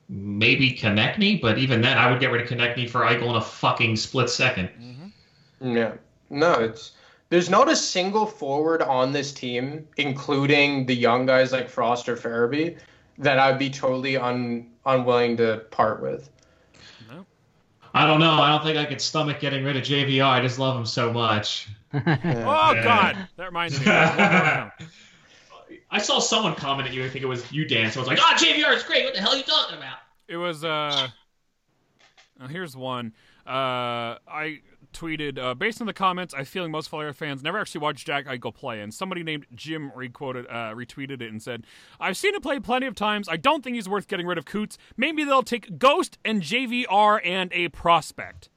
[0.08, 3.40] maybe Konecny, but even then, I would get rid of Konecny for Eichel in a
[3.40, 4.68] fucking split second.
[4.80, 5.76] Mm-hmm.
[5.76, 5.92] Yeah,
[6.30, 6.92] no, it's
[7.30, 12.16] there's not a single forward on this team, including the young guys like Frost or
[12.16, 12.76] Farabee,
[13.18, 16.28] that I'd be totally un, unwilling to part with.
[17.92, 18.30] I don't know.
[18.30, 20.24] I don't think I could stomach getting rid of JVR.
[20.24, 21.68] I just love him so much.
[21.92, 22.84] Oh Yeah.
[22.84, 23.86] God, that reminds me.
[23.86, 24.72] One more account.
[25.90, 27.04] I saw someone comment at you.
[27.04, 27.90] I think it was you, Dan.
[27.90, 29.04] So I was like, "Ah, JVR is great.
[29.04, 29.98] What the hell are you talking about?"
[30.28, 31.08] It was uh
[32.40, 33.12] oh, here's one.
[33.44, 34.60] Uh I
[34.92, 38.06] tweeted uh, based on the comments, I feel like most Flyer fans never actually watched
[38.06, 41.64] Jack Eichel play, and somebody named Jim requoted uh, retweeted it and said,
[41.98, 43.28] "I've seen him play plenty of times.
[43.28, 44.78] I don't think he's worth getting rid of Coots.
[44.96, 48.48] Maybe they'll take Ghost and JVR and a prospect."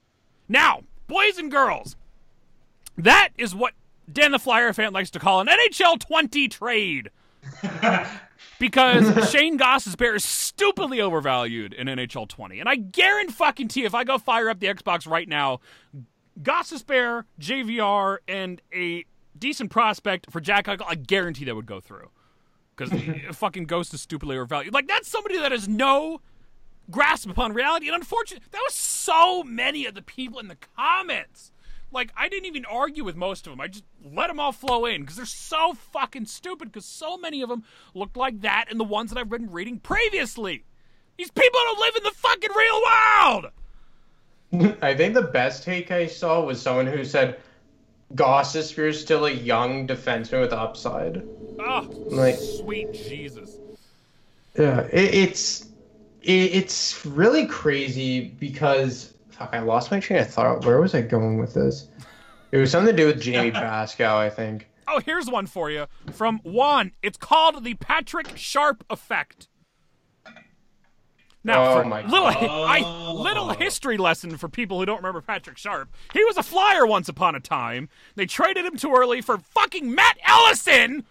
[0.50, 1.96] Now, boys and girls,
[2.98, 3.74] that is what
[4.12, 7.10] Dan the Flyer fan likes to call an NHL 20 trade
[8.60, 12.60] because Shane Gostisbehere is stupidly overvalued in NHL 20.
[12.60, 15.60] And I guarantee fucking if I go fire up the Xbox right now,
[16.42, 19.06] Gostisbehere, JVR, and a
[19.38, 22.10] decent prospect for Jack Eichel, I guarantee that would go through.
[22.76, 22.94] Because
[23.38, 24.74] fucking Ghost is stupidly overvalued.
[24.74, 26.22] Like, that's somebody that has no
[26.90, 27.88] grasp upon reality.
[27.88, 31.52] And unfortunately, that was so many of the people in the comments.
[31.92, 33.62] Like, I didn't even argue with most of them.
[33.62, 37.44] I just let them all flow in because they're so fucking stupid because so many
[37.44, 40.66] of them looked like that and the ones that I've been reading previously.
[41.18, 43.52] These people don't live in the fucking real world!
[44.82, 47.40] I think the best take I saw was someone who said
[48.14, 51.24] Gostisbehere is still a young defenseman with upside.
[51.60, 53.58] Oh, Like- sweet Jesus.
[54.58, 55.62] Yeah, it, it's
[56.22, 60.64] it, it's really crazy because fuck, I lost my train of thought.
[60.64, 61.88] Where was I going with this?
[62.52, 64.70] It was something to do with Jamie Pascal, I think.
[64.88, 66.92] Oh, here's one for you from Juan.
[67.02, 69.48] It's called the Patrick Sharp effect.
[71.44, 72.42] Now, Oh for my little, God.
[72.70, 75.90] I, little history lesson for people who don't remember Patrick Sharp.
[76.14, 77.90] He was a flyer once upon a time.
[78.16, 81.04] They traded him too early for fucking Matt Ellison,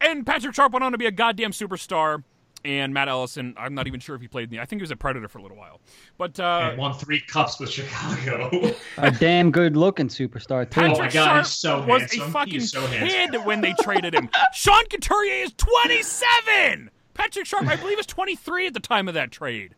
[0.00, 2.22] and Patrick Sharp went on to be a goddamn superstar.
[2.64, 3.54] and Matt Ellison.
[3.58, 4.60] I'm not even sure if he played in the.
[4.60, 5.80] I think he was a Predator for a little while,
[6.16, 8.74] but uh, and won three cups with Chicago.
[8.96, 10.80] A damn good looking superstar too.
[10.80, 12.22] Oh my Patrick God, Sharp he's so was handsome.
[12.22, 14.28] a fucking so kid when they traded him.
[14.54, 16.90] Sean Couturier is 27.
[17.18, 19.74] Patrick Sharp, I believe, was 23 at the time of that trade.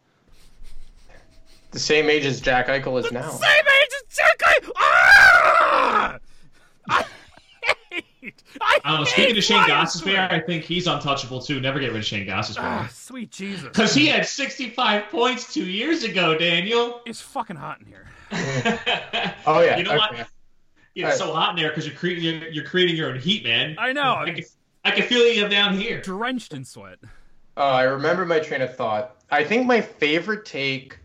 [1.73, 3.31] The same age as Jack Eichel is now.
[3.31, 4.39] Same age as Jack.
[4.39, 4.73] Eichel.
[4.77, 6.19] Ah!
[6.91, 7.05] I
[8.21, 8.43] hate.
[8.61, 9.05] I, I don't know.
[9.05, 11.61] hate Speaking of Shane Ryan Gostisbehere, I think he's untouchable too.
[11.61, 12.91] Never get rid of Shane Ah, Gostisbehere.
[12.91, 13.63] sweet Jesus.
[13.69, 17.01] Because he had 65 points two years ago, Daniel.
[17.07, 18.07] It's fucking hot in here.
[19.47, 19.79] Oh yeah.
[19.79, 19.99] You know okay.
[19.99, 20.29] what?
[20.95, 23.77] It's so hot in there because you're creating you're, you're creating your own heat, man.
[23.79, 24.17] I know.
[24.17, 24.45] I can,
[24.85, 26.03] I can feel you down here.
[26.03, 26.99] Drenched in sweat.
[27.57, 29.17] Oh, I remember my train of thought.
[29.31, 30.99] I think my favorite take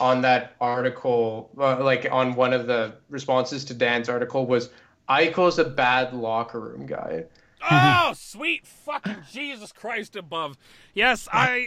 [0.00, 4.70] on that article, uh, like on one of the responses to Dan's article, was
[5.08, 7.24] Eichel's a bad locker room guy.
[7.70, 10.56] Oh, sweet fucking Jesus Christ above.
[10.94, 11.66] Yes, I.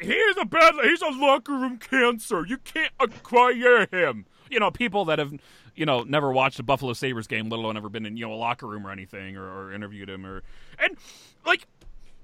[0.00, 0.74] He's a bad.
[0.82, 2.44] He's a locker room cancer.
[2.44, 4.26] You can't acquire him.
[4.50, 5.32] You know, people that have,
[5.76, 8.32] you know, never watched a Buffalo Sabres game, let alone ever been in, you know,
[8.32, 10.42] a locker room or anything, or, or interviewed him, or
[10.80, 10.96] and
[11.46, 11.66] like,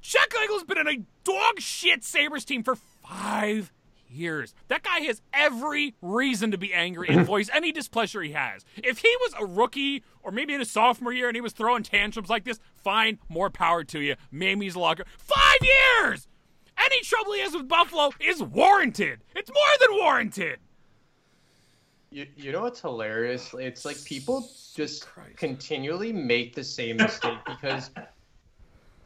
[0.07, 3.73] Jack Eichel's been in a dog shit Sabres team for five
[4.09, 4.55] years.
[4.69, 8.65] That guy has every reason to be angry and voice any displeasure he has.
[8.77, 11.83] If he was a rookie or maybe in his sophomore year and he was throwing
[11.83, 14.15] tantrums like this, fine, more power to you.
[14.31, 15.05] Mamie's locker.
[15.19, 16.29] Five years!
[16.79, 19.25] Any trouble he has with Buffalo is warranted.
[19.35, 20.61] It's more than warranted.
[22.11, 23.53] You, you know what's hilarious?
[23.59, 25.37] It's like people just Christ.
[25.37, 27.91] continually make the same mistake because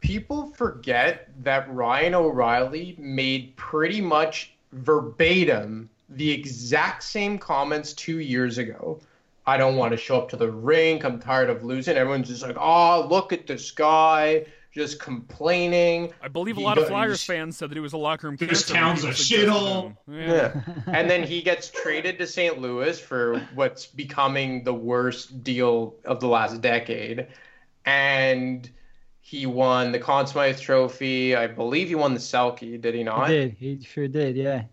[0.01, 8.57] people forget that Ryan O'Reilly made pretty much verbatim the exact same comments two years
[8.57, 8.99] ago.
[9.47, 11.03] I don't want to show up to the rink.
[11.03, 11.95] I'm tired of losing.
[11.97, 16.13] Everyone's just like, oh, look at this guy just complaining.
[16.21, 18.27] I believe a He lot of Flyers he's- fans said that he was a locker
[18.27, 19.97] room This town's a shithole.
[20.07, 20.53] Yeah.
[20.55, 20.61] Yeah.
[20.87, 22.59] and then he gets traded to St.
[22.59, 27.27] Louis for what's becoming the worst deal of the last decade.
[27.85, 28.69] And
[29.31, 31.37] he won the Conn Smythe Trophy.
[31.37, 33.27] I believe he won the Selke, did he He not?
[33.29, 33.55] did.
[33.57, 34.35] He sure did.
[34.35, 34.63] Yeah.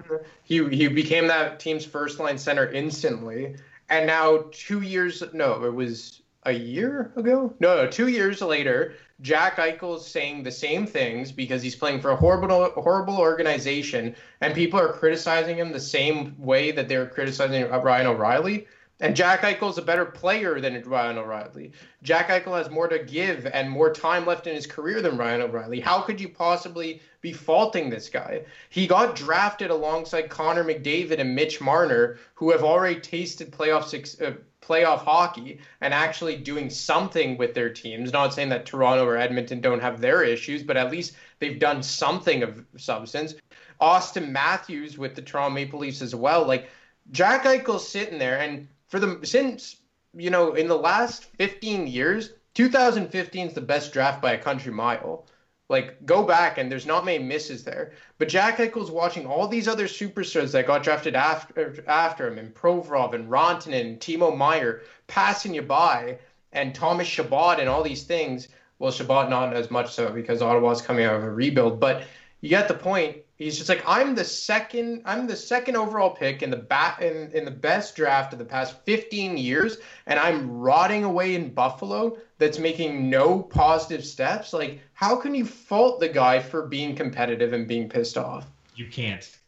[0.43, 3.55] He he became that team's first line center instantly.
[3.89, 7.55] And now two years no, it was a year ago?
[7.61, 12.11] No, no, two years later, Jack Eichel's saying the same things because he's playing for
[12.11, 17.07] a horrible horrible organization and people are criticizing him the same way that they were
[17.07, 18.67] criticizing Ryan O'Reilly.
[19.01, 21.73] And Jack Eichel's a better player than Ryan O'Reilly.
[22.03, 25.43] Jack Eichel has more to give and more time left in his career than Ryan
[25.43, 25.79] O'Reilly.
[25.79, 28.43] How could you possibly be faulting this guy?
[28.71, 34.21] He got drafted alongside Connor McDavid and Mitch Marner, who have already tasted playoff six,
[34.21, 38.13] uh, playoff hockey and actually doing something with their teams.
[38.13, 41.85] Not saying that Toronto or Edmonton don't have their issues, but at least they've done
[41.85, 43.37] something of substance.
[43.81, 46.45] Auston Matthews with the Toronto Maple Leafs as well.
[46.45, 46.69] Like
[47.13, 49.77] Jack Eichel's sitting there, and for the since
[50.15, 54.73] you know in the last 15 years, 2015 is the best draft by a country
[54.73, 55.27] mile.
[55.69, 57.93] Like go back and there's not many misses there.
[58.17, 62.55] But Jack Eichel's watching all these other superstars that got drafted after after him, and
[62.55, 66.19] Provorov and Rantanen and Timo Meier passing you by,
[66.53, 68.49] and Thomas Chabot and all these things.
[68.79, 72.05] Well, Chabot not as much so because Ottawa's coming out of a rebuild, but
[72.41, 73.19] you get the point.
[73.39, 77.31] He's just like I'm the second I'm the second overall pick in the bat in,
[77.31, 82.19] in the best draft of the past 15 years and I'm rotting away in Buffalo
[82.39, 84.53] that's making no positive steps.
[84.53, 88.47] Like how can you fault the guy for being competitive and being pissed off?
[88.75, 89.39] You can't.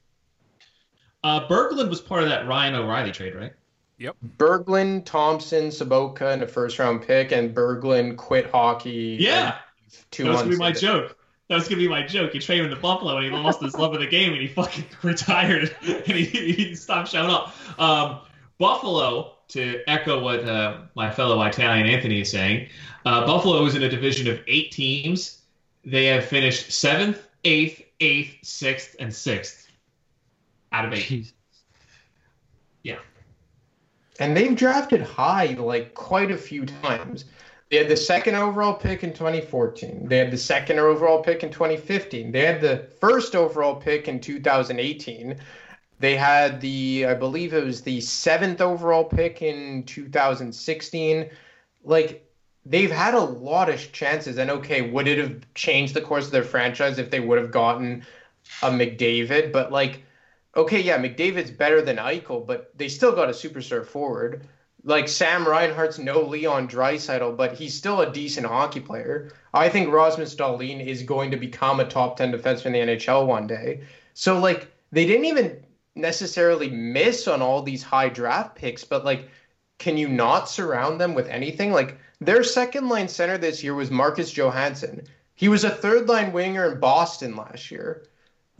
[1.24, 3.52] Uh, Berglund was part of that Ryan O'Reilly trade, right?
[3.98, 4.16] Yep.
[4.38, 9.18] Berglund, Thompson, Sobotka and a first round pick and Berglund quit hockey.
[9.20, 9.58] Yeah,
[10.10, 11.16] two that was months gonna be my into- joke.
[11.50, 12.32] That was gonna be my joke.
[12.32, 14.46] You traded him to Buffalo and he lost his love of the game and he
[14.46, 17.52] fucking retired and he, he stopped showing up.
[17.76, 18.20] Um,
[18.58, 22.68] Buffalo, to echo what uh, my fellow Italian Anthony is saying,
[23.04, 25.42] uh, Buffalo is in a division of eight teams.
[25.84, 29.66] They have finished seventh, eighth, eighth, sixth, and sixth
[30.70, 31.02] out of eight.
[31.02, 31.32] Jeez.
[34.20, 37.24] And they've drafted high like quite a few times.
[37.70, 40.08] They had the second overall pick in 2014.
[40.08, 42.32] They had the second overall pick in 2015.
[42.32, 45.36] They had the first overall pick in 2018.
[46.00, 51.30] They had the, I believe it was the seventh overall pick in 2016.
[51.84, 52.28] Like,
[52.66, 54.38] they've had a lot of chances.
[54.38, 57.52] And okay, would it have changed the course of their franchise if they would have
[57.52, 58.04] gotten
[58.62, 59.52] a McDavid?
[59.52, 60.02] But like,
[60.56, 64.48] okay, yeah, McDavid's better than Eichel, but they still got a superstar forward.
[64.82, 69.32] Like Sam Reinhart's no Leon Draisaitl, but he's still a decent hockey player.
[69.52, 73.26] I think Rasmus Dahlin is going to become a top 10 defenseman in the NHL
[73.26, 73.82] one day.
[74.14, 79.28] So like they didn't even necessarily miss on all these high draft picks, but like
[79.78, 81.72] can you not surround them with anything?
[81.72, 85.06] Like their second line center this year was Marcus Johansson.
[85.34, 88.04] He was a third line winger in Boston last year.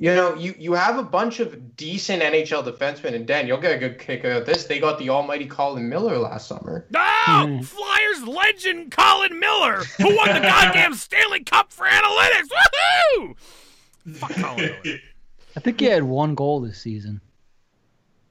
[0.02, 3.76] You know, you, you have a bunch of decent NHL defensemen, and Dan, you'll get
[3.76, 4.64] a good kick out of this.
[4.64, 6.86] They got the almighty Colin Miller last summer.
[6.90, 7.00] No!
[7.02, 7.60] Hmm.
[7.60, 12.48] Flyers legend Colin Miller, who won the goddamn Stanley Cup for analytics.
[13.18, 13.36] Woohoo!
[14.16, 14.98] Fuck Colin Miller.
[15.54, 17.20] I think he had one goal this season.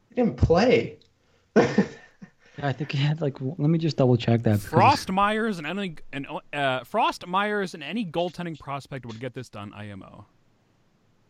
[0.10, 0.98] He didn't play.
[1.56, 3.38] I think he had like.
[3.40, 4.54] Let me just double check that.
[4.54, 9.36] because- Frost Myers and any and uh, Frost Myers and any goaltending prospect would get
[9.36, 9.72] this done.
[9.74, 10.26] IMO.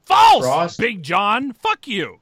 [0.09, 1.53] False, Frost- Big John.
[1.53, 2.19] Fuck you.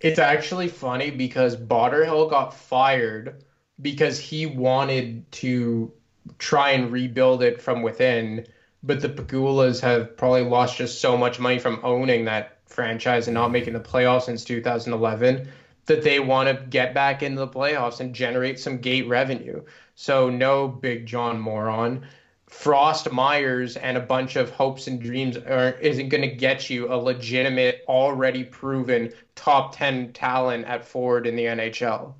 [0.00, 3.44] It's actually funny because Botterill got fired
[3.80, 5.92] because he wanted to
[6.38, 8.46] try and rebuild it from within,
[8.82, 13.34] but the Pegulas have probably lost just so much money from owning that franchise and
[13.34, 15.48] not making the playoffs since 2011
[15.86, 19.62] that they want to get back into the playoffs and generate some gate revenue.
[19.94, 22.06] So no Big John moron.
[22.52, 26.92] Frost Myers and a bunch of hopes and dreams are, isn't going to get you
[26.92, 32.14] a legitimate, already proven top 10 talent at forward in the NHL.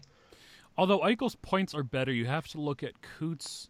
[0.79, 3.69] Although Eichel's points are better, you have to look at Coots.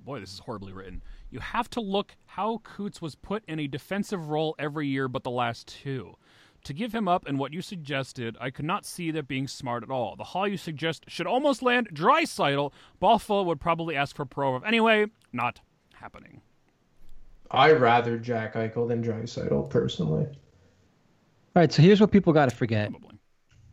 [0.00, 1.02] Boy, this is horribly written.
[1.30, 5.22] You have to look how Coots was put in a defensive role every year but
[5.22, 6.16] the last two.
[6.64, 9.82] To give him up and what you suggested, I could not see that being smart
[9.82, 10.14] at all.
[10.14, 12.72] The haul you suggest should almost land Draisaitl.
[13.00, 15.06] Buffalo would probably ask for Provorov anyway.
[15.32, 15.60] Not
[15.94, 16.40] happening.
[17.50, 20.26] I rather Jack Eichel than Draisaitl personally.
[20.26, 22.90] All right, so here's what people got to forget.
[22.90, 23.18] Probably.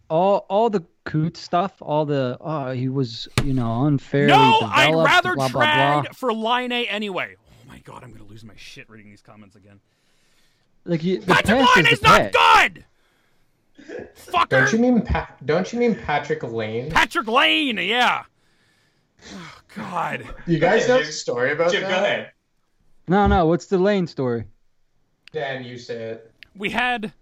[0.10, 4.94] All all the Coots stuff, all the oh he was you know unfairly No, I'd
[4.94, 6.12] rather blah, blah, blah.
[6.14, 7.36] for Line A anyway.
[7.40, 9.80] Oh my god, I'm gonna lose my shit reading these comments again.
[10.90, 12.74] Like you, the Patrick past Line is is not past.
[12.74, 12.86] good.
[14.50, 16.90] Don't you mean pa- don't you mean Patrick Lane?
[16.90, 18.24] Patrick Lane, yeah.
[19.34, 20.24] Oh god.
[20.48, 21.90] You guys know Jim- the story about Jim, that?
[21.92, 22.32] go ahead.
[23.08, 23.46] No, no.
[23.46, 24.46] What's the Lane story?
[25.32, 26.32] Dan, you say it.
[26.56, 27.14] we had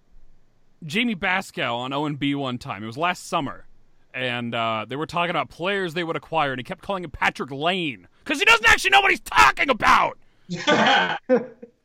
[0.86, 2.84] Jamie Bascow on O&B one time.
[2.84, 3.66] It was last summer.
[4.14, 7.12] And uh, they were talking about players they would acquire, and he kept calling him
[7.12, 8.08] Patrick Lane.
[8.24, 10.18] Because he doesn't actually know what he's talking about!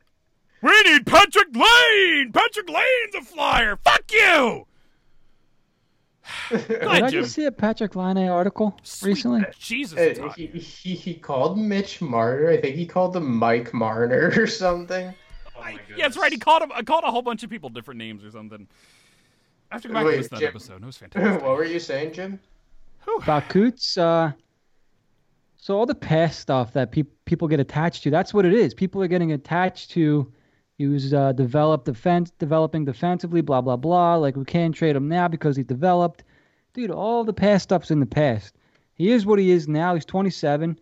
[0.63, 2.31] We need Patrick Lane!
[2.31, 3.75] Patrick Lane's a flyer!
[3.75, 4.65] Fuck you!
[6.49, 9.43] Did I just see a Patrick Line article Sweet recently?
[9.59, 10.17] Jesus.
[10.17, 12.49] Uh, he, he he called Mitch Marner.
[12.49, 15.13] I think he called him Mike Marner or something.
[15.57, 16.31] Oh my yeah, that's right.
[16.31, 16.71] He called him.
[16.73, 18.65] I called a whole bunch of people different names or something.
[19.69, 20.81] I have to go back Wait, to that Jim- episode.
[20.81, 21.43] It was fantastic.
[21.43, 22.39] what were you saying, Jim?
[23.21, 24.31] About Coots, uh,
[25.57, 28.73] so all the past stuff that peop people get attached to, that's what it is.
[28.73, 30.31] People are getting attached to.
[30.77, 34.15] He was uh, developed defense, developing defensively, blah blah blah.
[34.15, 36.23] Like we can't trade him now because he developed.
[36.73, 38.55] Dude, all the past stuff's in the past.
[38.95, 39.93] He is what he is now.
[39.93, 40.79] He's 27.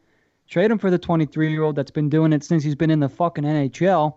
[0.47, 2.99] Trade him for the 23 year old that's been doing it since he's been in
[2.99, 4.15] the fucking NHL.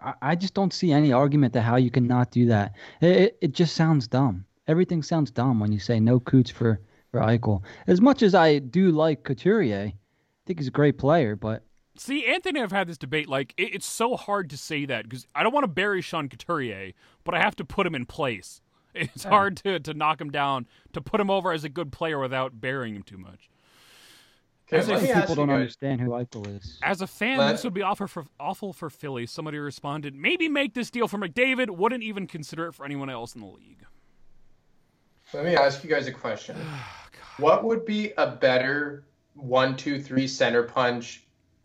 [0.00, 2.74] I, I just don't see any argument to how you cannot do that.
[3.00, 4.44] It, it, it just sounds dumb.
[4.68, 6.80] Everything sounds dumb when you say no Coots for
[7.10, 7.62] for Eichel.
[7.86, 9.94] As much as I do like Couturier, I
[10.46, 11.62] think he's a great player, but
[11.96, 13.28] See, Anthony and I've had this debate.
[13.28, 16.28] Like, it, it's so hard to say that because I don't want to bury Sean
[16.28, 16.92] Couturier,
[17.24, 18.60] but I have to put him in place.
[18.94, 22.18] It's hard to, to knock him down, to put him over as a good player
[22.18, 23.48] without burying him too much.
[24.70, 26.78] As I if let me think ask people don't guys- understand who Eichel is.
[26.82, 29.24] As a fan, Let- this would be awful for, awful for Philly.
[29.24, 33.34] Somebody responded, maybe make this deal for McDavid, wouldn't even consider it for anyone else
[33.34, 33.82] in the league.
[35.32, 36.56] Let me ask you guys a question.
[37.38, 39.04] What would be a better
[39.34, 41.21] one, two, three center punch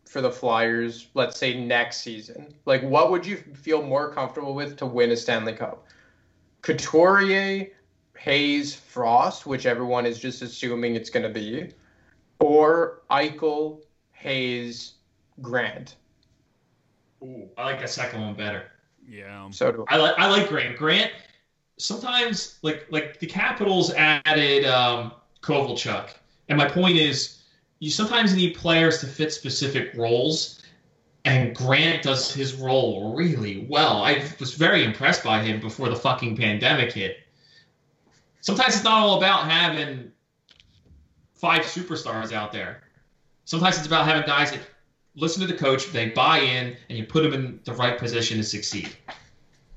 [0.08, 2.54] for the Flyers, let's say next season?
[2.64, 5.86] Like, what would you feel more comfortable with to win a Stanley Cup?
[6.62, 7.68] Couturier,
[8.16, 11.72] Hayes, Frost, which everyone is just assuming it's going to be,
[12.40, 13.82] or Eichel,
[14.12, 14.94] Hayes,
[15.42, 15.96] Grant.
[17.22, 18.64] Ooh, I like that second one better.
[19.06, 19.48] Yeah.
[19.50, 20.76] So do I like I like Grant.
[20.76, 21.12] Grant
[21.78, 25.12] sometimes like like the Capitals added um,
[25.42, 26.10] Kovalchuk,
[26.48, 27.37] and my point is
[27.78, 30.62] you sometimes need players to fit specific roles,
[31.24, 34.02] and Grant does his role really well.
[34.02, 37.18] I was very impressed by him before the fucking pandemic hit.
[38.40, 40.10] Sometimes it's not all about having
[41.34, 42.82] five superstars out there.
[43.44, 44.60] Sometimes it's about having guys that
[45.14, 48.38] listen to the coach, they buy in, and you put them in the right position
[48.38, 48.96] to succeed.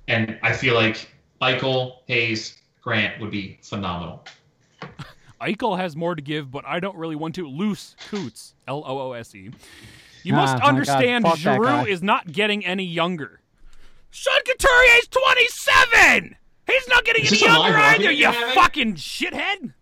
[0.07, 1.11] And I feel like
[1.41, 4.25] Eichel Hayes, Grant would be phenomenal.
[5.41, 7.47] Eichel has more to give, but I don't really want to.
[7.47, 9.49] Loose Coots, L O O S E.
[10.23, 13.41] You Ah, must my God, understand, fuck Giroux is not getting any younger.
[14.11, 16.35] Sean Couturier's 27.
[16.67, 18.11] He's not getting Is any this a live younger either.
[18.11, 18.53] You having?
[18.55, 19.73] fucking shithead.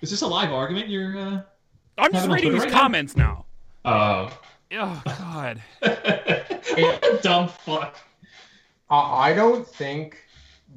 [0.00, 0.88] Is this a live argument?
[0.88, 1.16] You're.
[1.16, 1.40] Uh...
[1.98, 3.46] I'm just reading Twitter these right comments now.
[3.84, 4.38] Oh.
[4.72, 5.62] Oh God.
[5.80, 7.96] what a dumb fuck.
[8.90, 10.24] I I don't think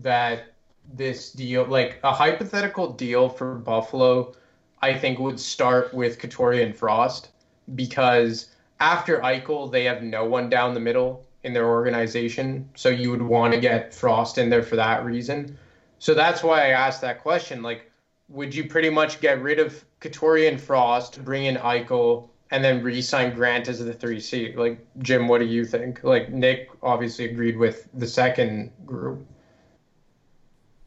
[0.01, 0.52] that
[0.93, 4.33] this deal, like a hypothetical deal for Buffalo,
[4.81, 7.29] I think would start with Couturier and Frost
[7.75, 8.49] because
[8.79, 12.69] after Eichel, they have no one down the middle in their organization.
[12.75, 15.57] So you would want to get Frost in there for that reason.
[15.99, 17.63] So that's why I asked that question.
[17.63, 17.89] Like,
[18.29, 22.83] would you pretty much get rid of Couturier and Frost, bring in Eichel, and then
[22.83, 24.53] re-sign Grant as the three C?
[24.55, 26.03] Like, Jim, what do you think?
[26.03, 29.25] Like, Nick obviously agreed with the second group.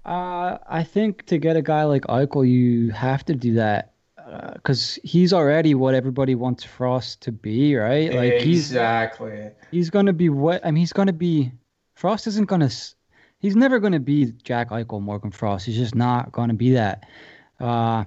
[0.07, 3.93] Uh, I think to get a guy like Eichel, you have to do that
[4.55, 8.15] because he's already what everybody wants Frost to be, right?
[8.15, 9.51] Like exactly.
[9.73, 10.81] he's gonna be what I mean.
[10.81, 11.53] He's gonna be
[11.95, 12.71] Frost isn't gonna.
[13.41, 15.67] He's never gonna be Jack Eichel, Morgan Frost.
[15.67, 17.05] He's just not gonna be that.
[17.59, 18.05] Uh,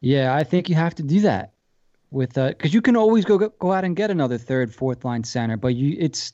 [0.00, 1.52] yeah, I think you have to do that
[2.10, 5.24] with uh, because you can always go go out and get another third, fourth line
[5.24, 6.32] center, but you it's.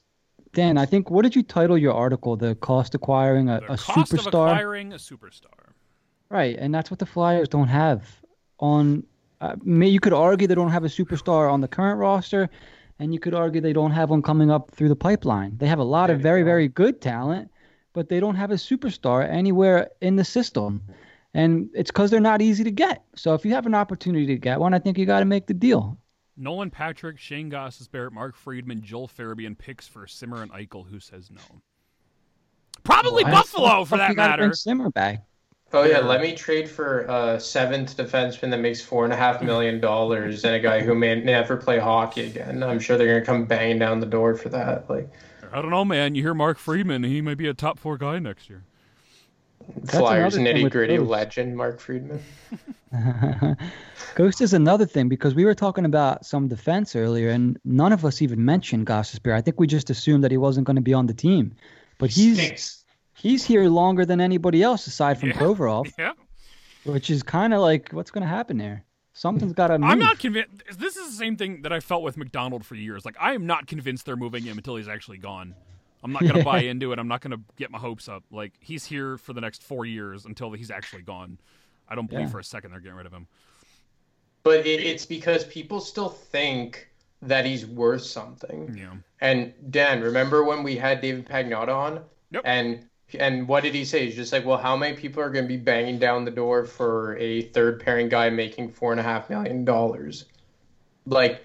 [0.54, 2.36] Dan, I think what did you title your article?
[2.36, 4.50] The cost acquiring a, The a cost of superstar.
[4.52, 5.72] acquiring a superstar.
[6.30, 8.04] Right, and that's what the Flyers don't have
[8.58, 9.04] on.
[9.40, 12.50] Uh, may, you could argue they don't have a superstar on the current roster,
[12.98, 15.56] and you could argue they don't have one coming up through the pipeline.
[15.58, 16.46] They have a lot of There you very, go.
[16.46, 17.50] very good talent,
[17.92, 20.82] but they don't have a superstar anywhere in the system,
[21.34, 23.04] and it's because they're not easy to get.
[23.14, 25.46] So if you have an opportunity to get one, I think you got to make
[25.46, 25.96] the deal.
[26.38, 30.88] Nolan Patrick, Shane Gostisbehere, Mark Friedman, Joel Farabee, and picks for Simmer and Eichel.
[30.88, 31.60] Who says no?
[32.84, 34.44] Probably Why- Buffalo, for that matter.
[34.44, 35.24] Bring Simmer back.
[35.72, 39.42] Oh yeah, let me trade for a seventh defenseman that makes four and a half
[39.42, 42.62] million dollars and a guy who may never play hockey again.
[42.62, 44.88] I'm sure they're gonna come banging down the door for that.
[44.88, 45.10] Like
[45.52, 46.14] I don't know, man.
[46.14, 48.64] You hear Mark Friedman, he might be a top four guy next year.
[49.88, 52.22] Flyers another nitty gritty legend Mark Friedman.
[54.14, 58.04] Ghost is another thing because we were talking about some defense earlier, and none of
[58.04, 59.34] us even mentioned Gostisbehere.
[59.34, 61.54] I think we just assumed that he wasn't going to be on the team,
[61.98, 62.84] but he's Stinks.
[63.14, 65.36] he's here longer than anybody else aside from Yeah.
[65.38, 66.12] Provorov, Yeah.
[66.84, 68.84] which is kind of like what's going to happen there.
[69.12, 69.74] Something's got to.
[69.74, 70.62] I'm not convinced.
[70.78, 73.04] This is the same thing that I felt with MacDonald for years.
[73.04, 75.56] Like, I am not convinced they're moving him until he's actually gone.
[76.04, 77.00] I'm not going to buy into it.
[77.00, 78.22] I'm not going to get my hopes up.
[78.30, 81.38] Like, he's here for the next four years until he's actually gone.
[81.88, 82.32] I don't believe Yeah.
[82.32, 83.26] for a second they're getting rid of him.
[84.42, 86.88] But it, it's because people still think
[87.22, 88.76] that he's worth something.
[88.78, 88.92] Yeah.
[89.20, 92.00] And Dan, remember when we had David Pagnotta on?
[92.30, 92.42] Yep.
[92.44, 92.84] And
[93.18, 94.04] and what did he say?
[94.04, 96.66] He's just like, well, how many people are going to be banging down the door
[96.66, 100.26] for a third pairing guy making four and a half million dollars?
[101.06, 101.42] Like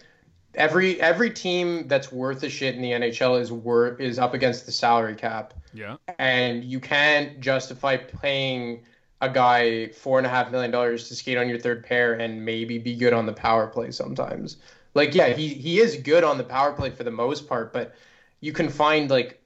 [0.56, 4.66] every every team that's worth a shit in the NHL is worth is up against
[4.66, 5.96] the salary cap, Yeah.
[6.20, 8.84] and you can't justify paying
[9.24, 12.44] a guy four and a half million dollars to skate on your third pair and
[12.44, 14.58] maybe be good on the power play sometimes.
[14.94, 17.96] Like, yeah, he he is good on the power play for the most part, but
[18.42, 19.42] you can find like,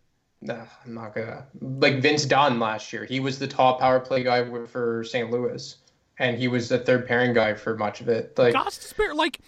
[0.49, 3.05] I'm not gonna like Vince Dunn last year.
[3.05, 5.29] He was the top power play guy for St.
[5.29, 5.75] Louis,
[6.17, 8.37] and he was the third pairing guy for much of it.
[8.37, 9.39] Like, Gostisbehere, like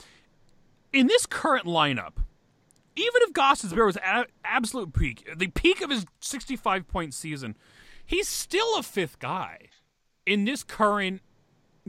[0.93, 2.13] in this current lineup,
[2.95, 7.57] even if Gostisbehere was at absolute peak, the peak of his 65 point season,
[8.05, 9.69] he's still a fifth guy
[10.29, 11.21] in this current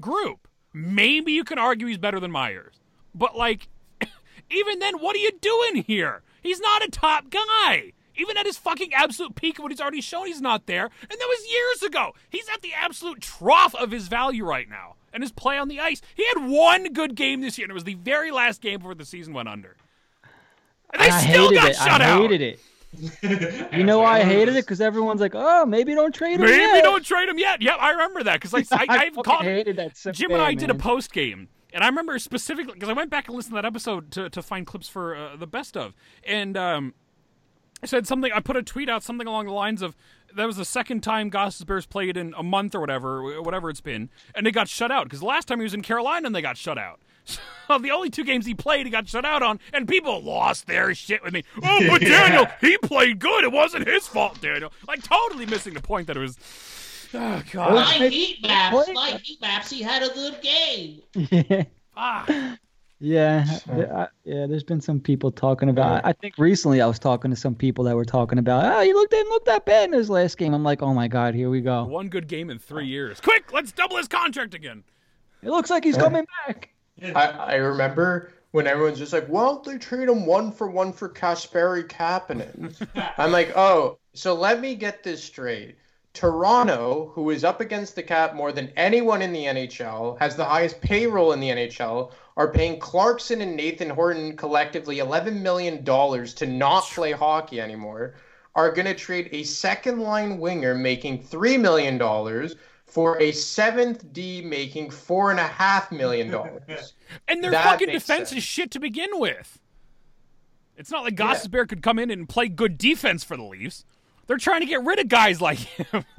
[0.00, 0.48] group.
[0.72, 2.74] Maybe you can argue he's better than Myers,
[3.14, 3.68] but like,
[4.50, 6.22] even then, what are you doing here?
[6.42, 7.92] He's not a top guy.
[8.16, 10.84] Even at his fucking absolute peak of what he's already shown, he's not there.
[10.84, 12.12] And that was years ago.
[12.28, 15.80] He's at the absolute trough of his value right now and his play on the
[15.80, 16.02] ice.
[16.14, 18.94] He had one good game this year, and it was the very last game before
[18.94, 19.76] the season went under.
[20.92, 21.76] And they I still hated got it.
[21.76, 22.20] shut I out.
[22.22, 22.60] hated it.
[23.22, 24.64] You know why I hated it?
[24.64, 27.62] Because everyone's like, "Oh, maybe don't trade him." Maybe yet." don't trade him yet.
[27.62, 30.52] Yep, I remember that because I, I, I I've called hated that Jim and I
[30.52, 33.52] bad, did a post game, and I remember specifically because I went back and listened
[33.52, 35.94] to that episode to, to find clips for uh, the best of,
[36.24, 36.94] and um,
[37.82, 38.32] I said something.
[38.32, 39.96] I put a tweet out something along the lines of
[40.34, 44.10] that was the second time Gostisbehere's played in a month or whatever, whatever it's been,
[44.34, 46.42] and they got shut out because the last time he was in Carolina and they
[46.42, 47.00] got shut out.
[47.70, 50.66] So the only two games he played, he got shut out on, and people lost
[50.66, 51.44] their shit with me.
[51.62, 53.44] Oh, but Daniel, he played good.
[53.44, 54.72] It wasn't his fault, Daniel.
[54.88, 56.36] Like totally missing the point that it was.
[57.14, 57.72] Oh God.
[57.72, 61.66] Well, Like heat maps, Play- like heat maps, he had a good game.
[61.96, 62.56] Ah.
[63.02, 64.46] Yeah, th- I- yeah.
[64.46, 66.04] There's been some people talking about.
[66.04, 68.64] I think recently I was talking to some people that were talking about.
[68.64, 70.54] Oh, he looked didn't look that bad in his last game.
[70.54, 71.84] I'm like, oh my god, here we go.
[71.84, 73.20] One good game in three years.
[73.20, 74.82] Quick, let's double his contract again.
[75.42, 76.70] It looks like he's coming back.
[77.02, 80.92] I, I remember when everyone's just like, why don't they trade him one for one
[80.92, 82.74] for Kasperi Kapanen?
[83.18, 85.76] I'm like, oh, so let me get this straight.
[86.12, 90.44] Toronto, who is up against the cap more than anyone in the NHL, has the
[90.44, 96.46] highest payroll in the NHL, are paying Clarkson and Nathan Horton collectively $11 million to
[96.46, 98.14] not play hockey anymore,
[98.56, 101.96] are going to trade a second line winger making $3 million
[102.90, 106.34] for a seventh D making $4.5 million.
[107.28, 108.32] And their That fucking defense sense.
[108.32, 109.58] is shit to begin with.
[110.76, 111.34] It's not like Yeah.
[111.34, 113.84] Gostisbehere could come in and play good defense for the Leafs.
[114.26, 116.04] They're trying to get rid of guys like him.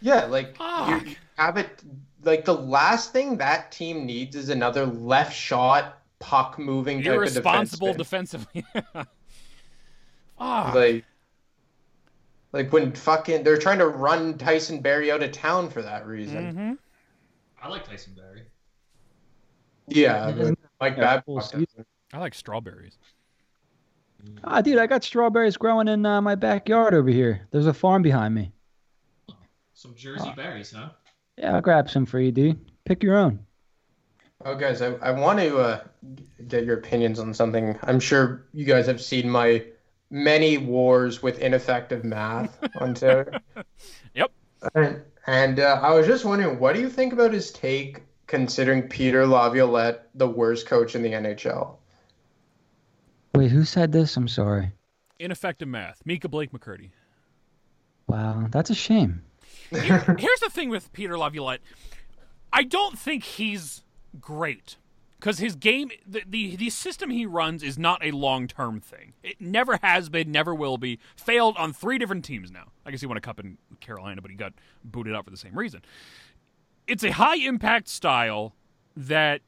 [0.00, 1.06] Yeah, like Fuck.
[1.06, 1.82] you have it.
[2.24, 7.96] Like the last thing that team needs is another left shot, puck moving Irresponsible of
[7.96, 7.98] defenseman.
[7.98, 8.64] defensively.
[10.38, 10.74] Fuck.
[10.74, 11.04] Like,
[12.52, 16.54] like when fucking they're trying to run Tyson Barrie out of town for that reason.
[16.54, 16.78] Mhm.
[17.62, 18.44] I like Tyson Barrie.
[19.88, 20.42] Yeah, He
[20.80, 21.24] like have that.
[21.24, 21.84] full season.
[22.12, 22.98] I like strawberries.
[24.44, 27.46] Ah, dude, I got strawberries growing in uh, my backyard over here.
[27.50, 28.52] There's a farm behind me.
[29.74, 30.90] Some Jersey berries, huh?
[31.36, 32.60] Yeah, I'll grab some for you, dude.
[32.84, 33.44] Pick your own.
[34.44, 35.80] Oh, guys, I, I want to uh,
[36.46, 37.76] get your opinions on something.
[37.82, 39.64] I'm sure you guys have seen my
[40.12, 43.40] many wars with ineffective math on Twitter.
[44.14, 44.30] Yep.
[44.74, 48.82] And, and uh, I was just wondering, what do you think about his take considering
[48.82, 51.76] Peter Laviolette the worst coach in the NHL?
[53.34, 54.16] Wait, who said this?
[54.16, 54.70] I'm sorry.
[55.18, 56.02] Ineffective math.
[56.04, 56.90] Micah Blake McCurdy.
[58.06, 59.22] Wow, that's a shame.
[59.70, 61.60] Here- here's the thing with Peter Laviolette.
[62.52, 63.82] I don't think he's
[64.20, 64.76] great
[65.22, 69.12] because his game, the, the the system he runs, is not a long term thing.
[69.22, 70.98] It never has been, never will be.
[71.14, 72.72] Failed on three different teams now.
[72.84, 75.36] I guess he won a cup in Carolina, but he got booted out for the
[75.36, 75.82] same reason.
[76.88, 78.56] It's a high impact style
[78.96, 79.42] that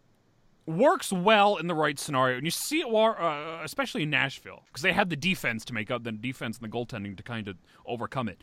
[0.65, 4.83] works well in the right scenario, and you see it, uh, especially in Nashville, because
[4.83, 7.57] they had the defense to make up the defense and the goaltending to kind of
[7.85, 8.41] overcome it.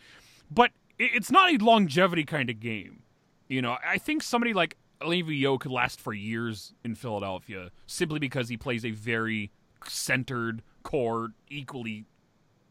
[0.52, 3.04] But it- it's not a longevity kind of game.
[3.48, 8.50] You know, I think somebody like Yo could last for years in Philadelphia simply because
[8.50, 9.52] he plays a very
[9.88, 12.06] centered, core, equally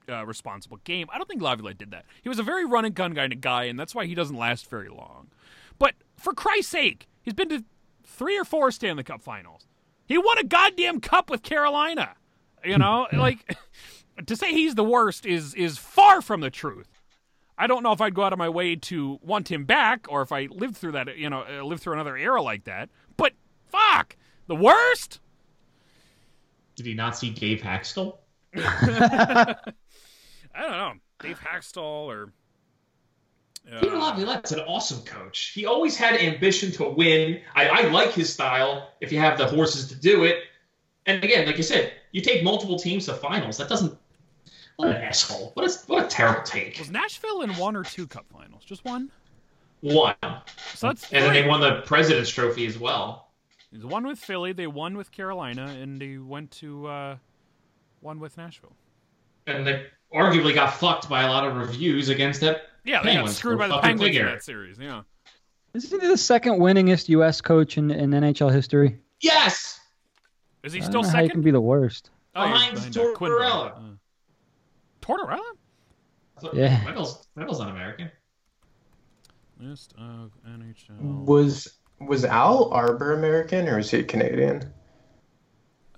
[0.09, 1.09] uh, responsible game.
[1.13, 2.05] I don't think Laviolette did that.
[2.23, 4.37] He was a very run and gun kind of guy, and that's why he doesn't
[4.37, 5.29] last very long.
[5.79, 7.65] But for Christ's sake, he's been to
[8.05, 9.67] three or four Stanley Cup finals.
[10.07, 12.15] He won a goddamn cup with Carolina.
[12.65, 13.57] You know, like
[14.27, 16.89] to say he's the worst is is far from the truth.
[17.61, 20.23] I don't know if I'd go out of my way to want him back, or
[20.23, 22.89] if I lived through that, you know, uh, lived through another era like that.
[23.19, 23.35] But
[23.69, 24.17] fuck,
[24.47, 25.21] the worst.
[26.75, 28.17] Did he not see Dave Hakstol?
[28.57, 29.55] I
[30.55, 32.33] don't know, Dave Hakstol or.
[33.71, 35.53] uh, Peter Laviolette's an awesome coach.
[35.55, 37.43] He always had ambition to win.
[37.55, 40.45] I, I like his style if you have the horses to do it.
[41.05, 43.59] And again, like you said, you take multiple teams to finals.
[43.59, 43.97] That doesn't.
[44.81, 45.51] What an asshole.
[45.53, 46.79] What a, what a terrible take.
[46.79, 48.65] was Nashville in one or two Cup finals?
[48.65, 49.11] Just one.
[49.83, 50.15] One.
[50.75, 53.29] So that's And then they won the President's Trophy as well.
[53.73, 57.17] They won with Philly, they won with Carolina, and they went to uh,
[58.01, 58.73] one with Nashville.
[59.47, 59.85] And they
[60.15, 62.63] arguably got fucked by a lot of reviews against that.
[62.83, 64.79] Yeah, they got screwed by the fucking Penguins in that series.
[64.79, 65.03] Yeah.
[65.75, 67.43] Isn't he the second winningest U.S.
[67.43, 68.99] coach in, in NHL history?
[69.21, 69.79] Yes!
[70.63, 72.09] Is he I still don't know how you can be the worst.
[72.35, 73.90] Oh, he's Behind behind,
[75.11, 75.29] uh, Quenville.
[75.29, 75.39] Tortorella.
[76.37, 76.55] Uh, Tortorella?
[76.55, 76.87] Yeah.
[76.87, 78.11] Reynolds, Reynolds not American.
[79.61, 81.25] List of NHL.
[81.27, 84.63] Was was Al Arbour American or was he Canadian?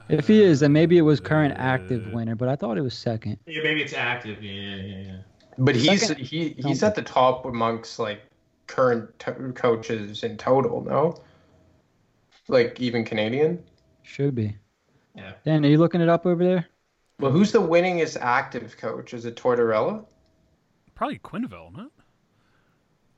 [0.09, 2.93] If he is, then maybe it was current active winner, but I thought it was
[2.93, 3.39] second.
[3.47, 4.43] Yeah, maybe it's active.
[4.43, 5.17] Yeah, yeah, yeah.
[5.59, 8.21] But he's Second- he he's at the top amongst like
[8.67, 10.83] current to- coaches in total.
[10.83, 11.15] No,
[12.49, 13.63] like even Canadian.
[14.03, 14.57] Should be.
[15.15, 15.35] Yeah.
[15.45, 16.67] Dan, are you looking it up over there?
[17.23, 19.15] Well, who's the winningest active coach?
[19.15, 20.05] Is it Tortorella?
[20.97, 21.93] Probably Quenville, not?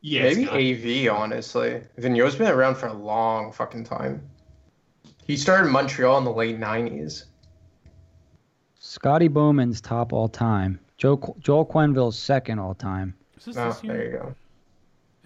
[0.03, 1.11] Yeah, Maybe AV.
[1.11, 4.23] Honestly, Vigneault's been around for a long fucking time.
[5.27, 7.25] He started in Montreal in the late '90s.
[8.79, 10.79] Scotty Bowman's top all time.
[10.99, 13.15] Joe Joel Quenville's second all time.
[13.39, 14.35] Is this Oh, this there you go.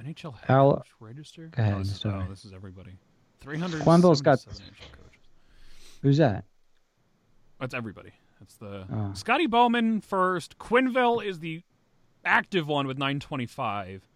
[0.01, 1.49] NHL head Al- coach register?
[1.49, 2.25] Go ahead, Oh, this, is, sorry.
[2.25, 2.93] oh, this is everybody.
[3.41, 3.83] 300.
[3.83, 5.21] Quenville's got- NHL coaches.
[6.03, 6.45] Who's that?
[7.59, 8.13] That's everybody.
[8.41, 9.13] That's the Oh.
[9.15, 10.59] Scotty Bowman first.
[10.59, 11.63] Quenville is the
[12.25, 14.09] active one with 925.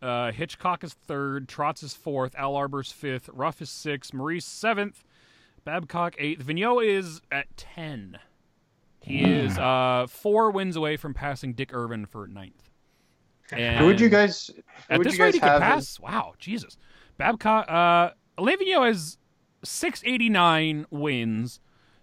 [0.00, 1.48] Uh, Hitchcock is third.
[1.48, 2.34] Trotz is fourth.
[2.36, 3.28] Al Arbour's fifth.
[3.32, 4.14] Ruff is sixth.
[4.14, 5.02] Maurice seventh.
[5.64, 6.44] Babcock eighth.
[6.46, 8.18] Vigneault is at ten.
[9.00, 12.70] He is uh, four wins away from passing Dick Irvin for ninth.
[13.50, 14.50] And Who would you guys?
[14.54, 15.78] Who At would this you rate, guys he could pass.
[15.94, 16.76] as- Wow, Jesus.
[17.16, 17.68] Babcock.
[17.70, 19.18] Uh, Alain has
[19.64, 21.58] 689 wins.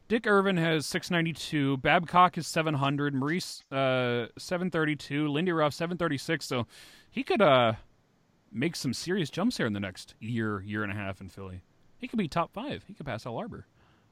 [0.08, 1.78] Dick Irvin has 692.
[1.78, 3.14] Babcock is 700.
[3.16, 5.28] Maurice uh, 732.
[5.28, 6.46] Lindy Ruff 736.
[6.46, 6.68] So
[7.10, 7.74] he could uh
[8.52, 11.62] make some serious jumps here in the next year, year and a half in Philly.
[11.98, 12.84] He could be top five.
[12.88, 13.66] He could pass Al Arbour.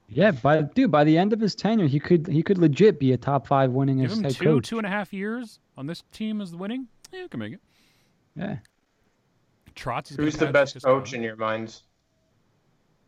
[0.08, 3.12] Yeah, by dude, by the end of his tenure, he could he could legit be
[3.12, 4.68] a top five winningest Give him head two, coach.
[4.68, 6.88] two and a half years on this team as the winning.
[7.12, 7.60] Yeah, he can make it.
[8.36, 8.56] Yeah.
[9.74, 11.82] Trotz Who's the best coach in your minds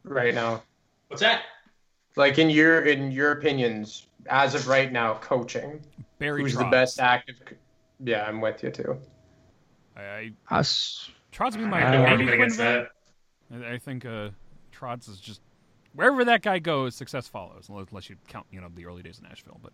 [0.04, 0.62] right now?
[1.08, 1.42] What's that?
[2.16, 5.80] Like in your in your opinions, as of right now, coaching.
[6.18, 6.58] Barry Who's Trotz.
[6.58, 7.36] the best active?
[7.44, 7.56] co-
[8.02, 8.98] Yeah, I'm with you too.
[9.96, 11.10] I, I Us.
[11.32, 12.88] Trotz be my I have no maybe against that.
[13.52, 14.30] I, I think uh,
[14.72, 15.42] Trotz is just
[15.94, 17.66] wherever that guy goes, success follows.
[17.68, 19.60] Unless unless you count, you know, the early days of Nashville.
[19.62, 19.72] But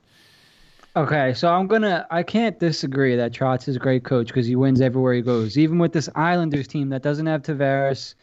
[0.95, 2.07] Okay, so I'm gonna.
[2.11, 5.57] I can't disagree that Trotz is a great coach because he wins everywhere he goes.
[5.57, 8.15] Even with this Islanders team that doesn't have Tavares,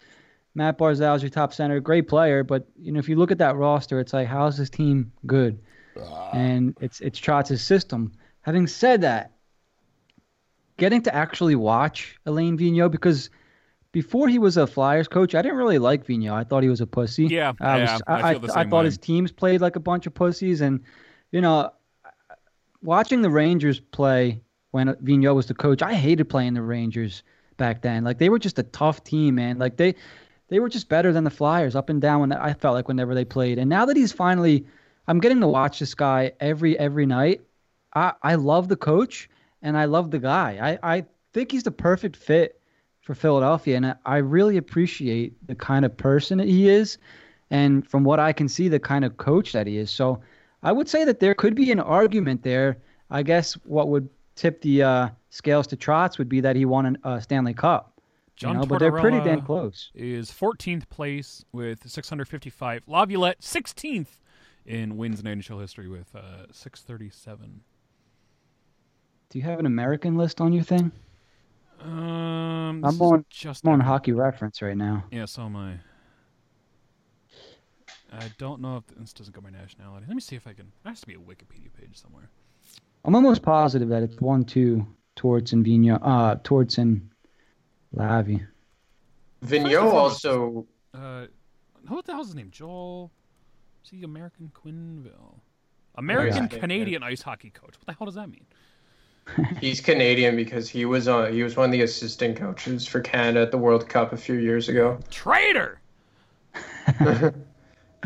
[0.56, 2.44] Matt Barzal's your top center, great player.
[2.44, 5.60] But you know, if you look at that roster, it's like, how's this team good?
[6.02, 6.32] Ah.
[6.34, 8.12] And it's it's Trotz's system.
[8.42, 9.34] Having said that,
[10.78, 13.30] getting to actually watch Alain Vigneault because
[13.92, 16.34] before he was a Flyers coach, I didn't really like Vigneault.
[16.34, 17.26] I thought he was a pussy.
[17.26, 18.86] Yeah, I, yeah, was, I I, feel the I thought way.
[18.86, 20.82] his teams played like a bunch of pussies, and
[21.32, 21.72] you know,
[22.82, 27.24] watching the Rangers play when Vigneault was the coach, I hated playing the Rangers
[27.58, 28.04] back then.
[28.04, 29.58] Like they were just a tough team, man.
[29.58, 29.96] Like they
[30.50, 33.16] they were just better than the Flyers up and down when I felt like whenever
[33.16, 33.58] they played.
[33.58, 34.66] And now that he's finally
[35.08, 37.42] I'm getting to watch this guy every every night.
[37.96, 39.30] I I love the coach
[39.62, 40.78] and I love the guy.
[40.84, 42.62] I I think he's the perfect fit
[43.02, 46.98] for Philadelphia and I, I really appreciate the kind of person he is
[47.50, 49.90] and from what I can see the kind of coach that he is.
[49.90, 50.22] So
[50.62, 52.78] I would say that there could be an argument there.
[53.10, 56.98] I guess what would tip the uh, scales to Trotz would be that he won
[57.04, 57.89] a uh, Stanley Cup.
[58.40, 59.92] John you know, but they're pretty damn close.
[59.94, 62.84] is 14th place with 655.
[62.88, 64.18] Laviolette 16th
[64.66, 67.60] in wins in NHL history with uh, 637.
[69.30, 70.94] Do you have an American list on your thing?
[71.82, 75.04] Um, I'm on- just I'm on hockey reference right now.
[75.12, 75.74] Yeah, so am I.
[78.14, 80.06] I don't know if this doesn't go by nationality.
[80.08, 80.72] Let me see if I can.
[80.84, 82.30] There has to be a Wikipedia page somewhere.
[83.04, 87.10] I'm almost positive that it's one two Torts and uh, Torts and
[87.96, 88.46] Lavi.
[89.46, 91.26] Vigneault also Uh,
[91.88, 92.50] what the hell's his name?
[92.52, 93.12] Joel.
[93.84, 95.40] Is he American Quenville?
[95.96, 96.60] American Yeah.
[96.60, 97.76] Canadian ice hockey coach.
[97.78, 98.46] What the hell does that mean?
[99.62, 103.42] he's Canadian because he was on he was one of the assistant coaches for Canada
[103.42, 105.00] at the World Cup a few years ago.
[105.10, 105.80] Traitor.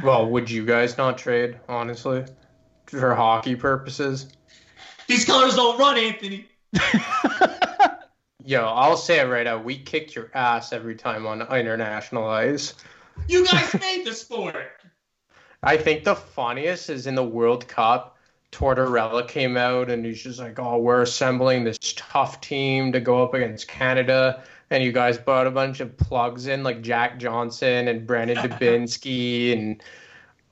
[0.02, 2.26] Well, would you guys not trade, honestly,
[2.88, 4.28] for hockey purposes?
[5.08, 6.48] These colors don't run, Anthony.
[8.46, 9.64] Yo, I'll say it right out.
[9.64, 12.74] We kicked your ass every time on international ice.
[13.28, 14.56] You guys made the sport.
[15.64, 18.18] I think the funniest is in the World Cup.
[18.52, 23.24] Tortorella came out and he's just like, "Oh, we're assembling this tough team to go
[23.24, 27.88] up against Canada." And you guys brought a bunch of plugs in like Jack Johnson
[27.88, 29.82] and Brandon Dubinsky and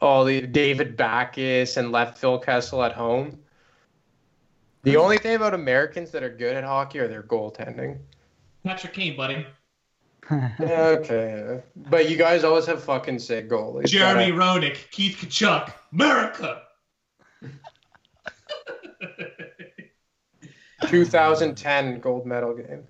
[0.01, 3.37] all the David Backes and left Phil Kessel at home.
[4.83, 7.99] The only thing about Americans that are good at hockey are their goaltending.
[8.63, 9.45] Patrick Kane, buddy.
[10.31, 13.87] Okay, but you guys always have fucking sick goalies.
[13.87, 16.61] Jeremy Roenick, Keith Tkachuk, America.
[20.87, 22.83] 2010 gold medal game.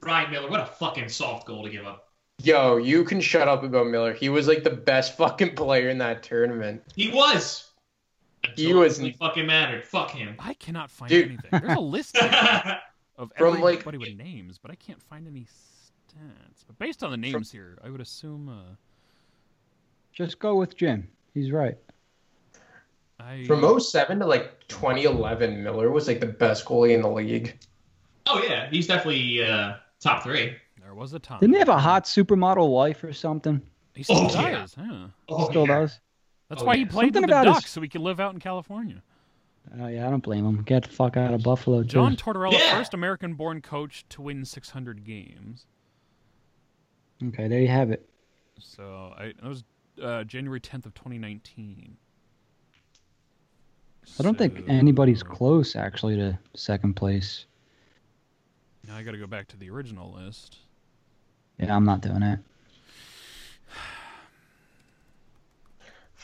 [0.00, 2.08] Ryan Miller, what a fucking soft goal to give up.
[2.42, 4.12] Yo, you can shut up about Miller.
[4.12, 6.82] He was like the best fucking player in that tournament.
[6.94, 7.67] He was.
[8.56, 9.84] He Until was- really fucking mattered.
[9.84, 10.34] Fuck him.
[10.38, 11.26] I cannot find Dude.
[11.26, 11.50] anything.
[11.50, 16.64] There's a list of From, like- everybody with names, but I can't find any stats.
[16.66, 18.74] But based on the names here, I would assume uh,
[20.12, 21.08] Just go with Jim.
[21.34, 21.76] He's right.
[23.20, 27.58] I From 07 to like 2011, Miller was like the best goalie in the league.
[28.28, 30.56] oh yeah, he's definitely uh, top three.
[30.80, 31.40] there was a time.
[31.40, 33.60] Didn't he have a hot supermodel wife or something?
[33.94, 34.50] He still Oh, yeah.
[34.60, 34.74] does.
[34.74, 35.06] Huh?
[35.28, 35.80] Oh, Still yeah.
[35.80, 35.98] does.
[36.48, 36.78] That's Oh, why yeah.
[36.80, 39.02] he played Something with the about his- Ducks, so he could live out in California.
[39.78, 40.62] Oh yeah, I don't blame him.
[40.62, 41.88] Get the fuck out of Buffalo, too.
[41.88, 42.78] John Tortorella, Yeah.
[42.78, 45.66] first American-born coach to win 600 games.
[47.22, 48.08] Okay, there you have it.
[48.58, 49.64] So I that was
[50.02, 51.96] uh, January 10th of 2019.
[54.18, 57.44] I don't think anybody's close actually to second place.
[58.86, 60.58] Now I got to go back to the original list.
[61.58, 62.38] Yeah, I'm not doing it.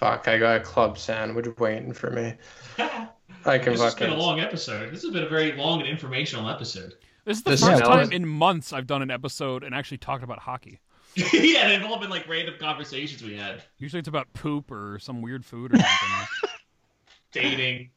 [0.04, 2.34] Fuck, I got a club sandwich waiting for me.
[3.46, 4.92] I can This has been a long episode.
[4.92, 6.96] This has been a very long and informational episode.
[7.24, 9.96] This is the The first smell time in months I've done an episode and actually
[9.96, 10.78] talked about hockey.
[11.32, 13.62] yeah, they've all been like random conversations we had.
[13.78, 16.50] Usually it's about poop or some weird food or something.
[17.32, 17.88] Dating.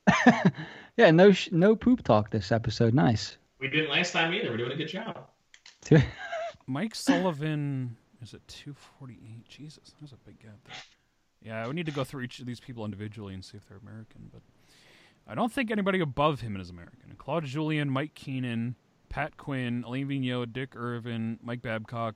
[0.95, 2.93] Yeah, no sh- no poop talk this episode.
[2.93, 3.35] Nice.
[3.59, 4.49] We didn't last time either.
[4.49, 5.27] We're doing a good job.
[6.67, 9.45] Mike Sullivan is at 248.
[9.49, 10.75] Jesus, there's a big gap there.
[11.47, 13.77] Yeah, we need to go through each of these people individually and see if they're
[13.77, 14.41] American, but
[15.25, 17.15] I don't think anybody above him is American.
[17.17, 18.75] Claude Julien, Mike Keenan,
[19.07, 22.15] Pat Quinn, Alain Vigneault, Dick Irvin, Mike Babcock,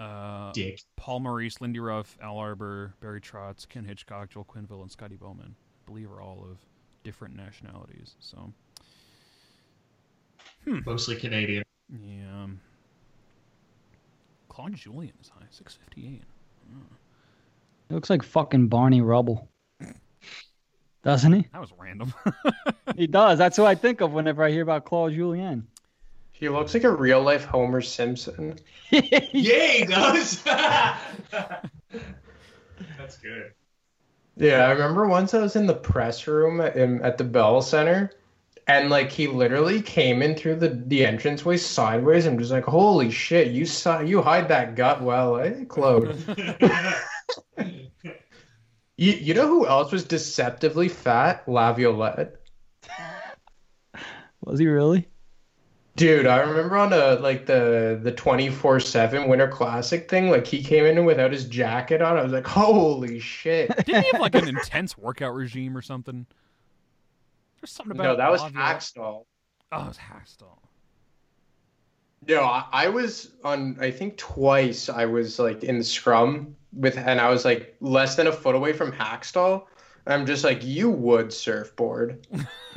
[0.00, 0.80] uh, Dick.
[0.96, 5.54] Paul Maurice, Lindy Ruff, Al Arbour, Barry Trotz, Ken Hitchcock, Joel Quenville, and Scotty Bowman.
[5.54, 6.56] I believe are all of
[7.02, 8.14] different nationalities.
[8.20, 8.54] So
[10.64, 11.62] Mostly Canadian.
[12.02, 12.46] yeah,
[14.48, 16.24] Claude Julien is high, six fifty eight.
[17.94, 19.48] It looks like fucking Barney Rubble.
[21.04, 21.46] Doesn't he?
[21.52, 22.12] That was random.
[22.96, 23.38] He does.
[23.38, 25.68] That's who I think of whenever I hear about Claude Julien.
[26.32, 28.58] He looks like a real life Homer Simpson.
[28.90, 30.42] yeah, he does.
[30.42, 31.60] That's
[33.22, 33.52] good.
[34.36, 38.10] Yeah, I remember once I was in the press room in, at the Bell Center,
[38.66, 43.10] and like he literally came in through the the entranceway sideways and was like, "Holy
[43.10, 46.16] shit, you saw you hide that gut well, eh, Claude?"
[47.56, 51.48] You you know who else was deceptively fat?
[51.48, 52.36] Laviolette.
[54.40, 55.08] Was he really?
[55.96, 60.46] Dude, I remember on a like the the twenty four seven Winter Classic thing, like
[60.46, 62.16] he came in without his jacket on.
[62.16, 66.26] I was like, "Holy shit!" Didn't he have like an intense workout regime or something?
[67.60, 69.24] There's something about No, that was Laviolette- Hakstol.
[69.72, 70.58] Oh, it was Hakstol.
[72.26, 73.76] No, I, I was on.
[73.80, 78.16] I think twice I was like in the scrum with, and I was like less
[78.16, 79.66] than a foot away from Hakstol.
[80.06, 82.26] I'm just like, you would surfboard.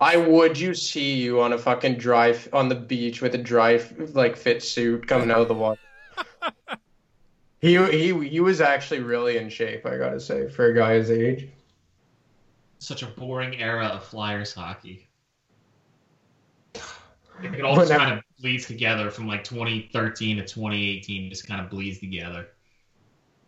[0.00, 0.58] I would.
[0.58, 3.80] You see you on a fucking dry on the beach with a dry
[4.12, 5.80] like fit suit coming out of the water.
[7.60, 9.86] he he he was actually really in shape.
[9.86, 11.48] I gotta say for a guy his age.
[12.78, 15.08] Such a boring era of Flyers hockey.
[17.42, 21.30] It all just kind of bleeds together from like 2013 to 2018.
[21.30, 22.48] Just kind of bleeds together.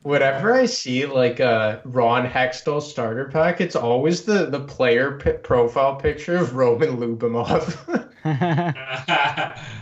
[0.02, 5.32] Whenever I see like a Ron Hextall starter pack, it's always the the player pi
[5.32, 8.08] profile picture of Roman Lyubimov.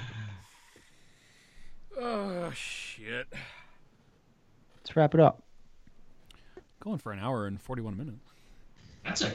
[1.96, 3.28] Oh shit!
[4.76, 5.44] Let's wrap it up.
[6.80, 8.32] Going for an hour and forty one minutes.
[9.04, 9.34] That's a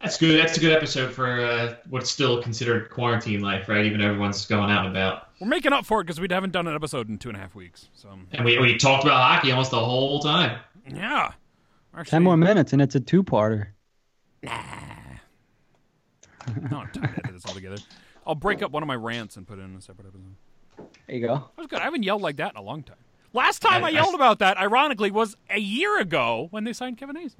[0.00, 0.38] that's good.
[0.40, 3.84] That's a good episode for uh, what's still considered quarantine life, right?
[3.84, 5.28] Even everyone's going out and about.
[5.40, 7.40] We're making up for it because we haven't done an episode in two and a
[7.40, 7.88] half weeks.
[7.94, 10.58] So And we, we talked about hockey almost the whole time.
[10.92, 11.32] yeah,
[11.96, 13.68] Actually, Ten more minutes and it's a two-parter.
[16.70, 17.76] No, I'm tired to edit this all together.
[18.26, 20.34] I'll break up one of my rants and put it in a separate episode.
[21.06, 21.34] There you go.
[21.34, 21.80] That was good.
[21.80, 22.96] I haven't yelled like that in a long time.
[23.34, 26.72] Last time I, I- I- yelled about that, ironically, was a year ago when they
[26.72, 27.36] signed Kevin Hayes.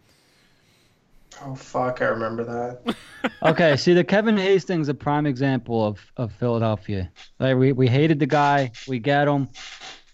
[1.45, 2.97] Oh fuck, I remember that.
[3.43, 7.11] Okay, see the Kevin Hastings a prime example of, of Philadelphia.
[7.41, 9.49] Like we, we hated the guy, we get him.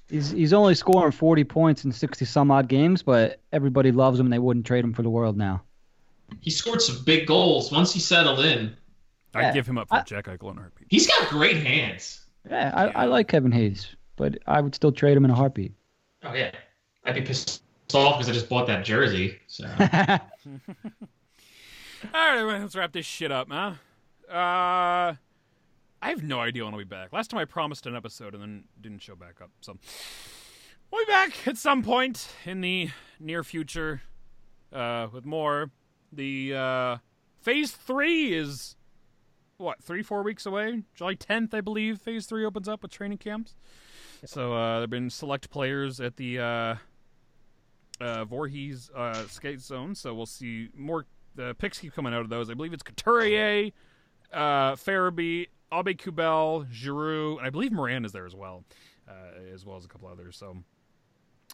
[0.08, 4.26] He's he's only scoring forty points in sixty some odd games, but everybody loves him
[4.26, 5.62] and they wouldn't trade him for the world now.
[6.40, 8.74] He scored some big goals once he settled in.
[9.34, 9.52] I'd Yeah.
[9.52, 10.88] give him up for I- Jack Eichel in a heartbeat.
[10.90, 12.24] He's got great hands.
[12.48, 15.72] Yeah, I, I like Kevin Hayes, but I would still trade him in a heartbeat.
[16.22, 16.52] Oh yeah,
[17.04, 19.38] I'd be pissed off because I just bought that jersey.
[19.46, 19.64] So
[22.12, 22.60] All right, everyone.
[22.62, 23.74] let's wrap this shit up, huh?
[24.28, 25.14] Uh,
[26.02, 27.12] I have no idea when I'll be back.
[27.12, 29.50] Last time I promised an episode and then didn't show back up.
[29.62, 29.78] So
[30.90, 34.02] we'll be back at some point in the near future
[34.72, 35.70] uh, with more.
[36.12, 36.96] The uh,
[37.40, 38.76] phase three is
[39.56, 40.82] what three, four weeks away.
[40.94, 42.00] July 10th, I believe.
[42.00, 43.54] Phase three opens up with training camps.
[44.26, 46.74] So uh, there've been select players at the uh,
[48.00, 49.94] uh, Voorhees uh, skate zone.
[49.94, 51.06] So we'll see more.
[51.34, 52.50] The picks keep coming out of those.
[52.50, 53.70] I believe it's Couturier,
[54.32, 58.64] uh, Farabee, Aube-Kubel, Giroux, and I believe Morin is there as well,
[59.08, 60.36] uh, as well as a couple others.
[60.36, 60.56] So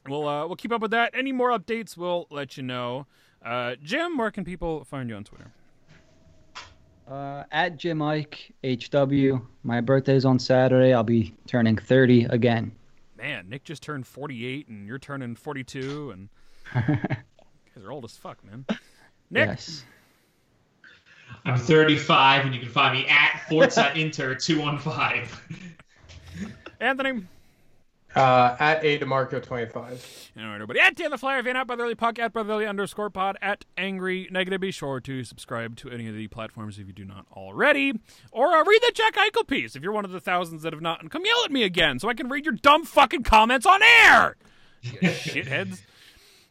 [0.08, 1.12] we'll uh, we'll keep up with that.
[1.14, 3.06] Any more updates, we'll let you know.
[3.44, 5.52] Uh, Jim, where can people find you on Twitter?
[7.08, 9.40] Uh, at Jim Ike HW.
[9.64, 10.92] My birthday's on Saturday.
[10.92, 12.70] I'll be turning 30 again.
[13.16, 16.28] Man, Nick just turned 48, and you're turning 42, and
[16.88, 16.96] you
[17.74, 18.64] guys are old as fuck, man.
[19.30, 19.84] Nick, Yes.
[21.44, 25.26] I'm 35, and you can find me at Forza Inter 215.
[26.80, 27.22] Anthony,
[28.14, 30.04] Uh, at a demarco twenty five.
[30.36, 30.80] All right, everybody.
[30.80, 34.60] At Dan the Flyer fan, at Brotherly Puck, at Brotherly underscore pod, at Angry Negative.
[34.60, 37.92] Be sure to subscribe to any of the platforms if you do not already.
[38.32, 40.82] Or uh, read the Jack Eichel piece if you're one of the thousands that have
[40.82, 41.00] not.
[41.02, 43.80] And come yell at me again so I can read your dumb fucking comments on
[43.82, 44.36] air.
[44.82, 45.82] You shitheads.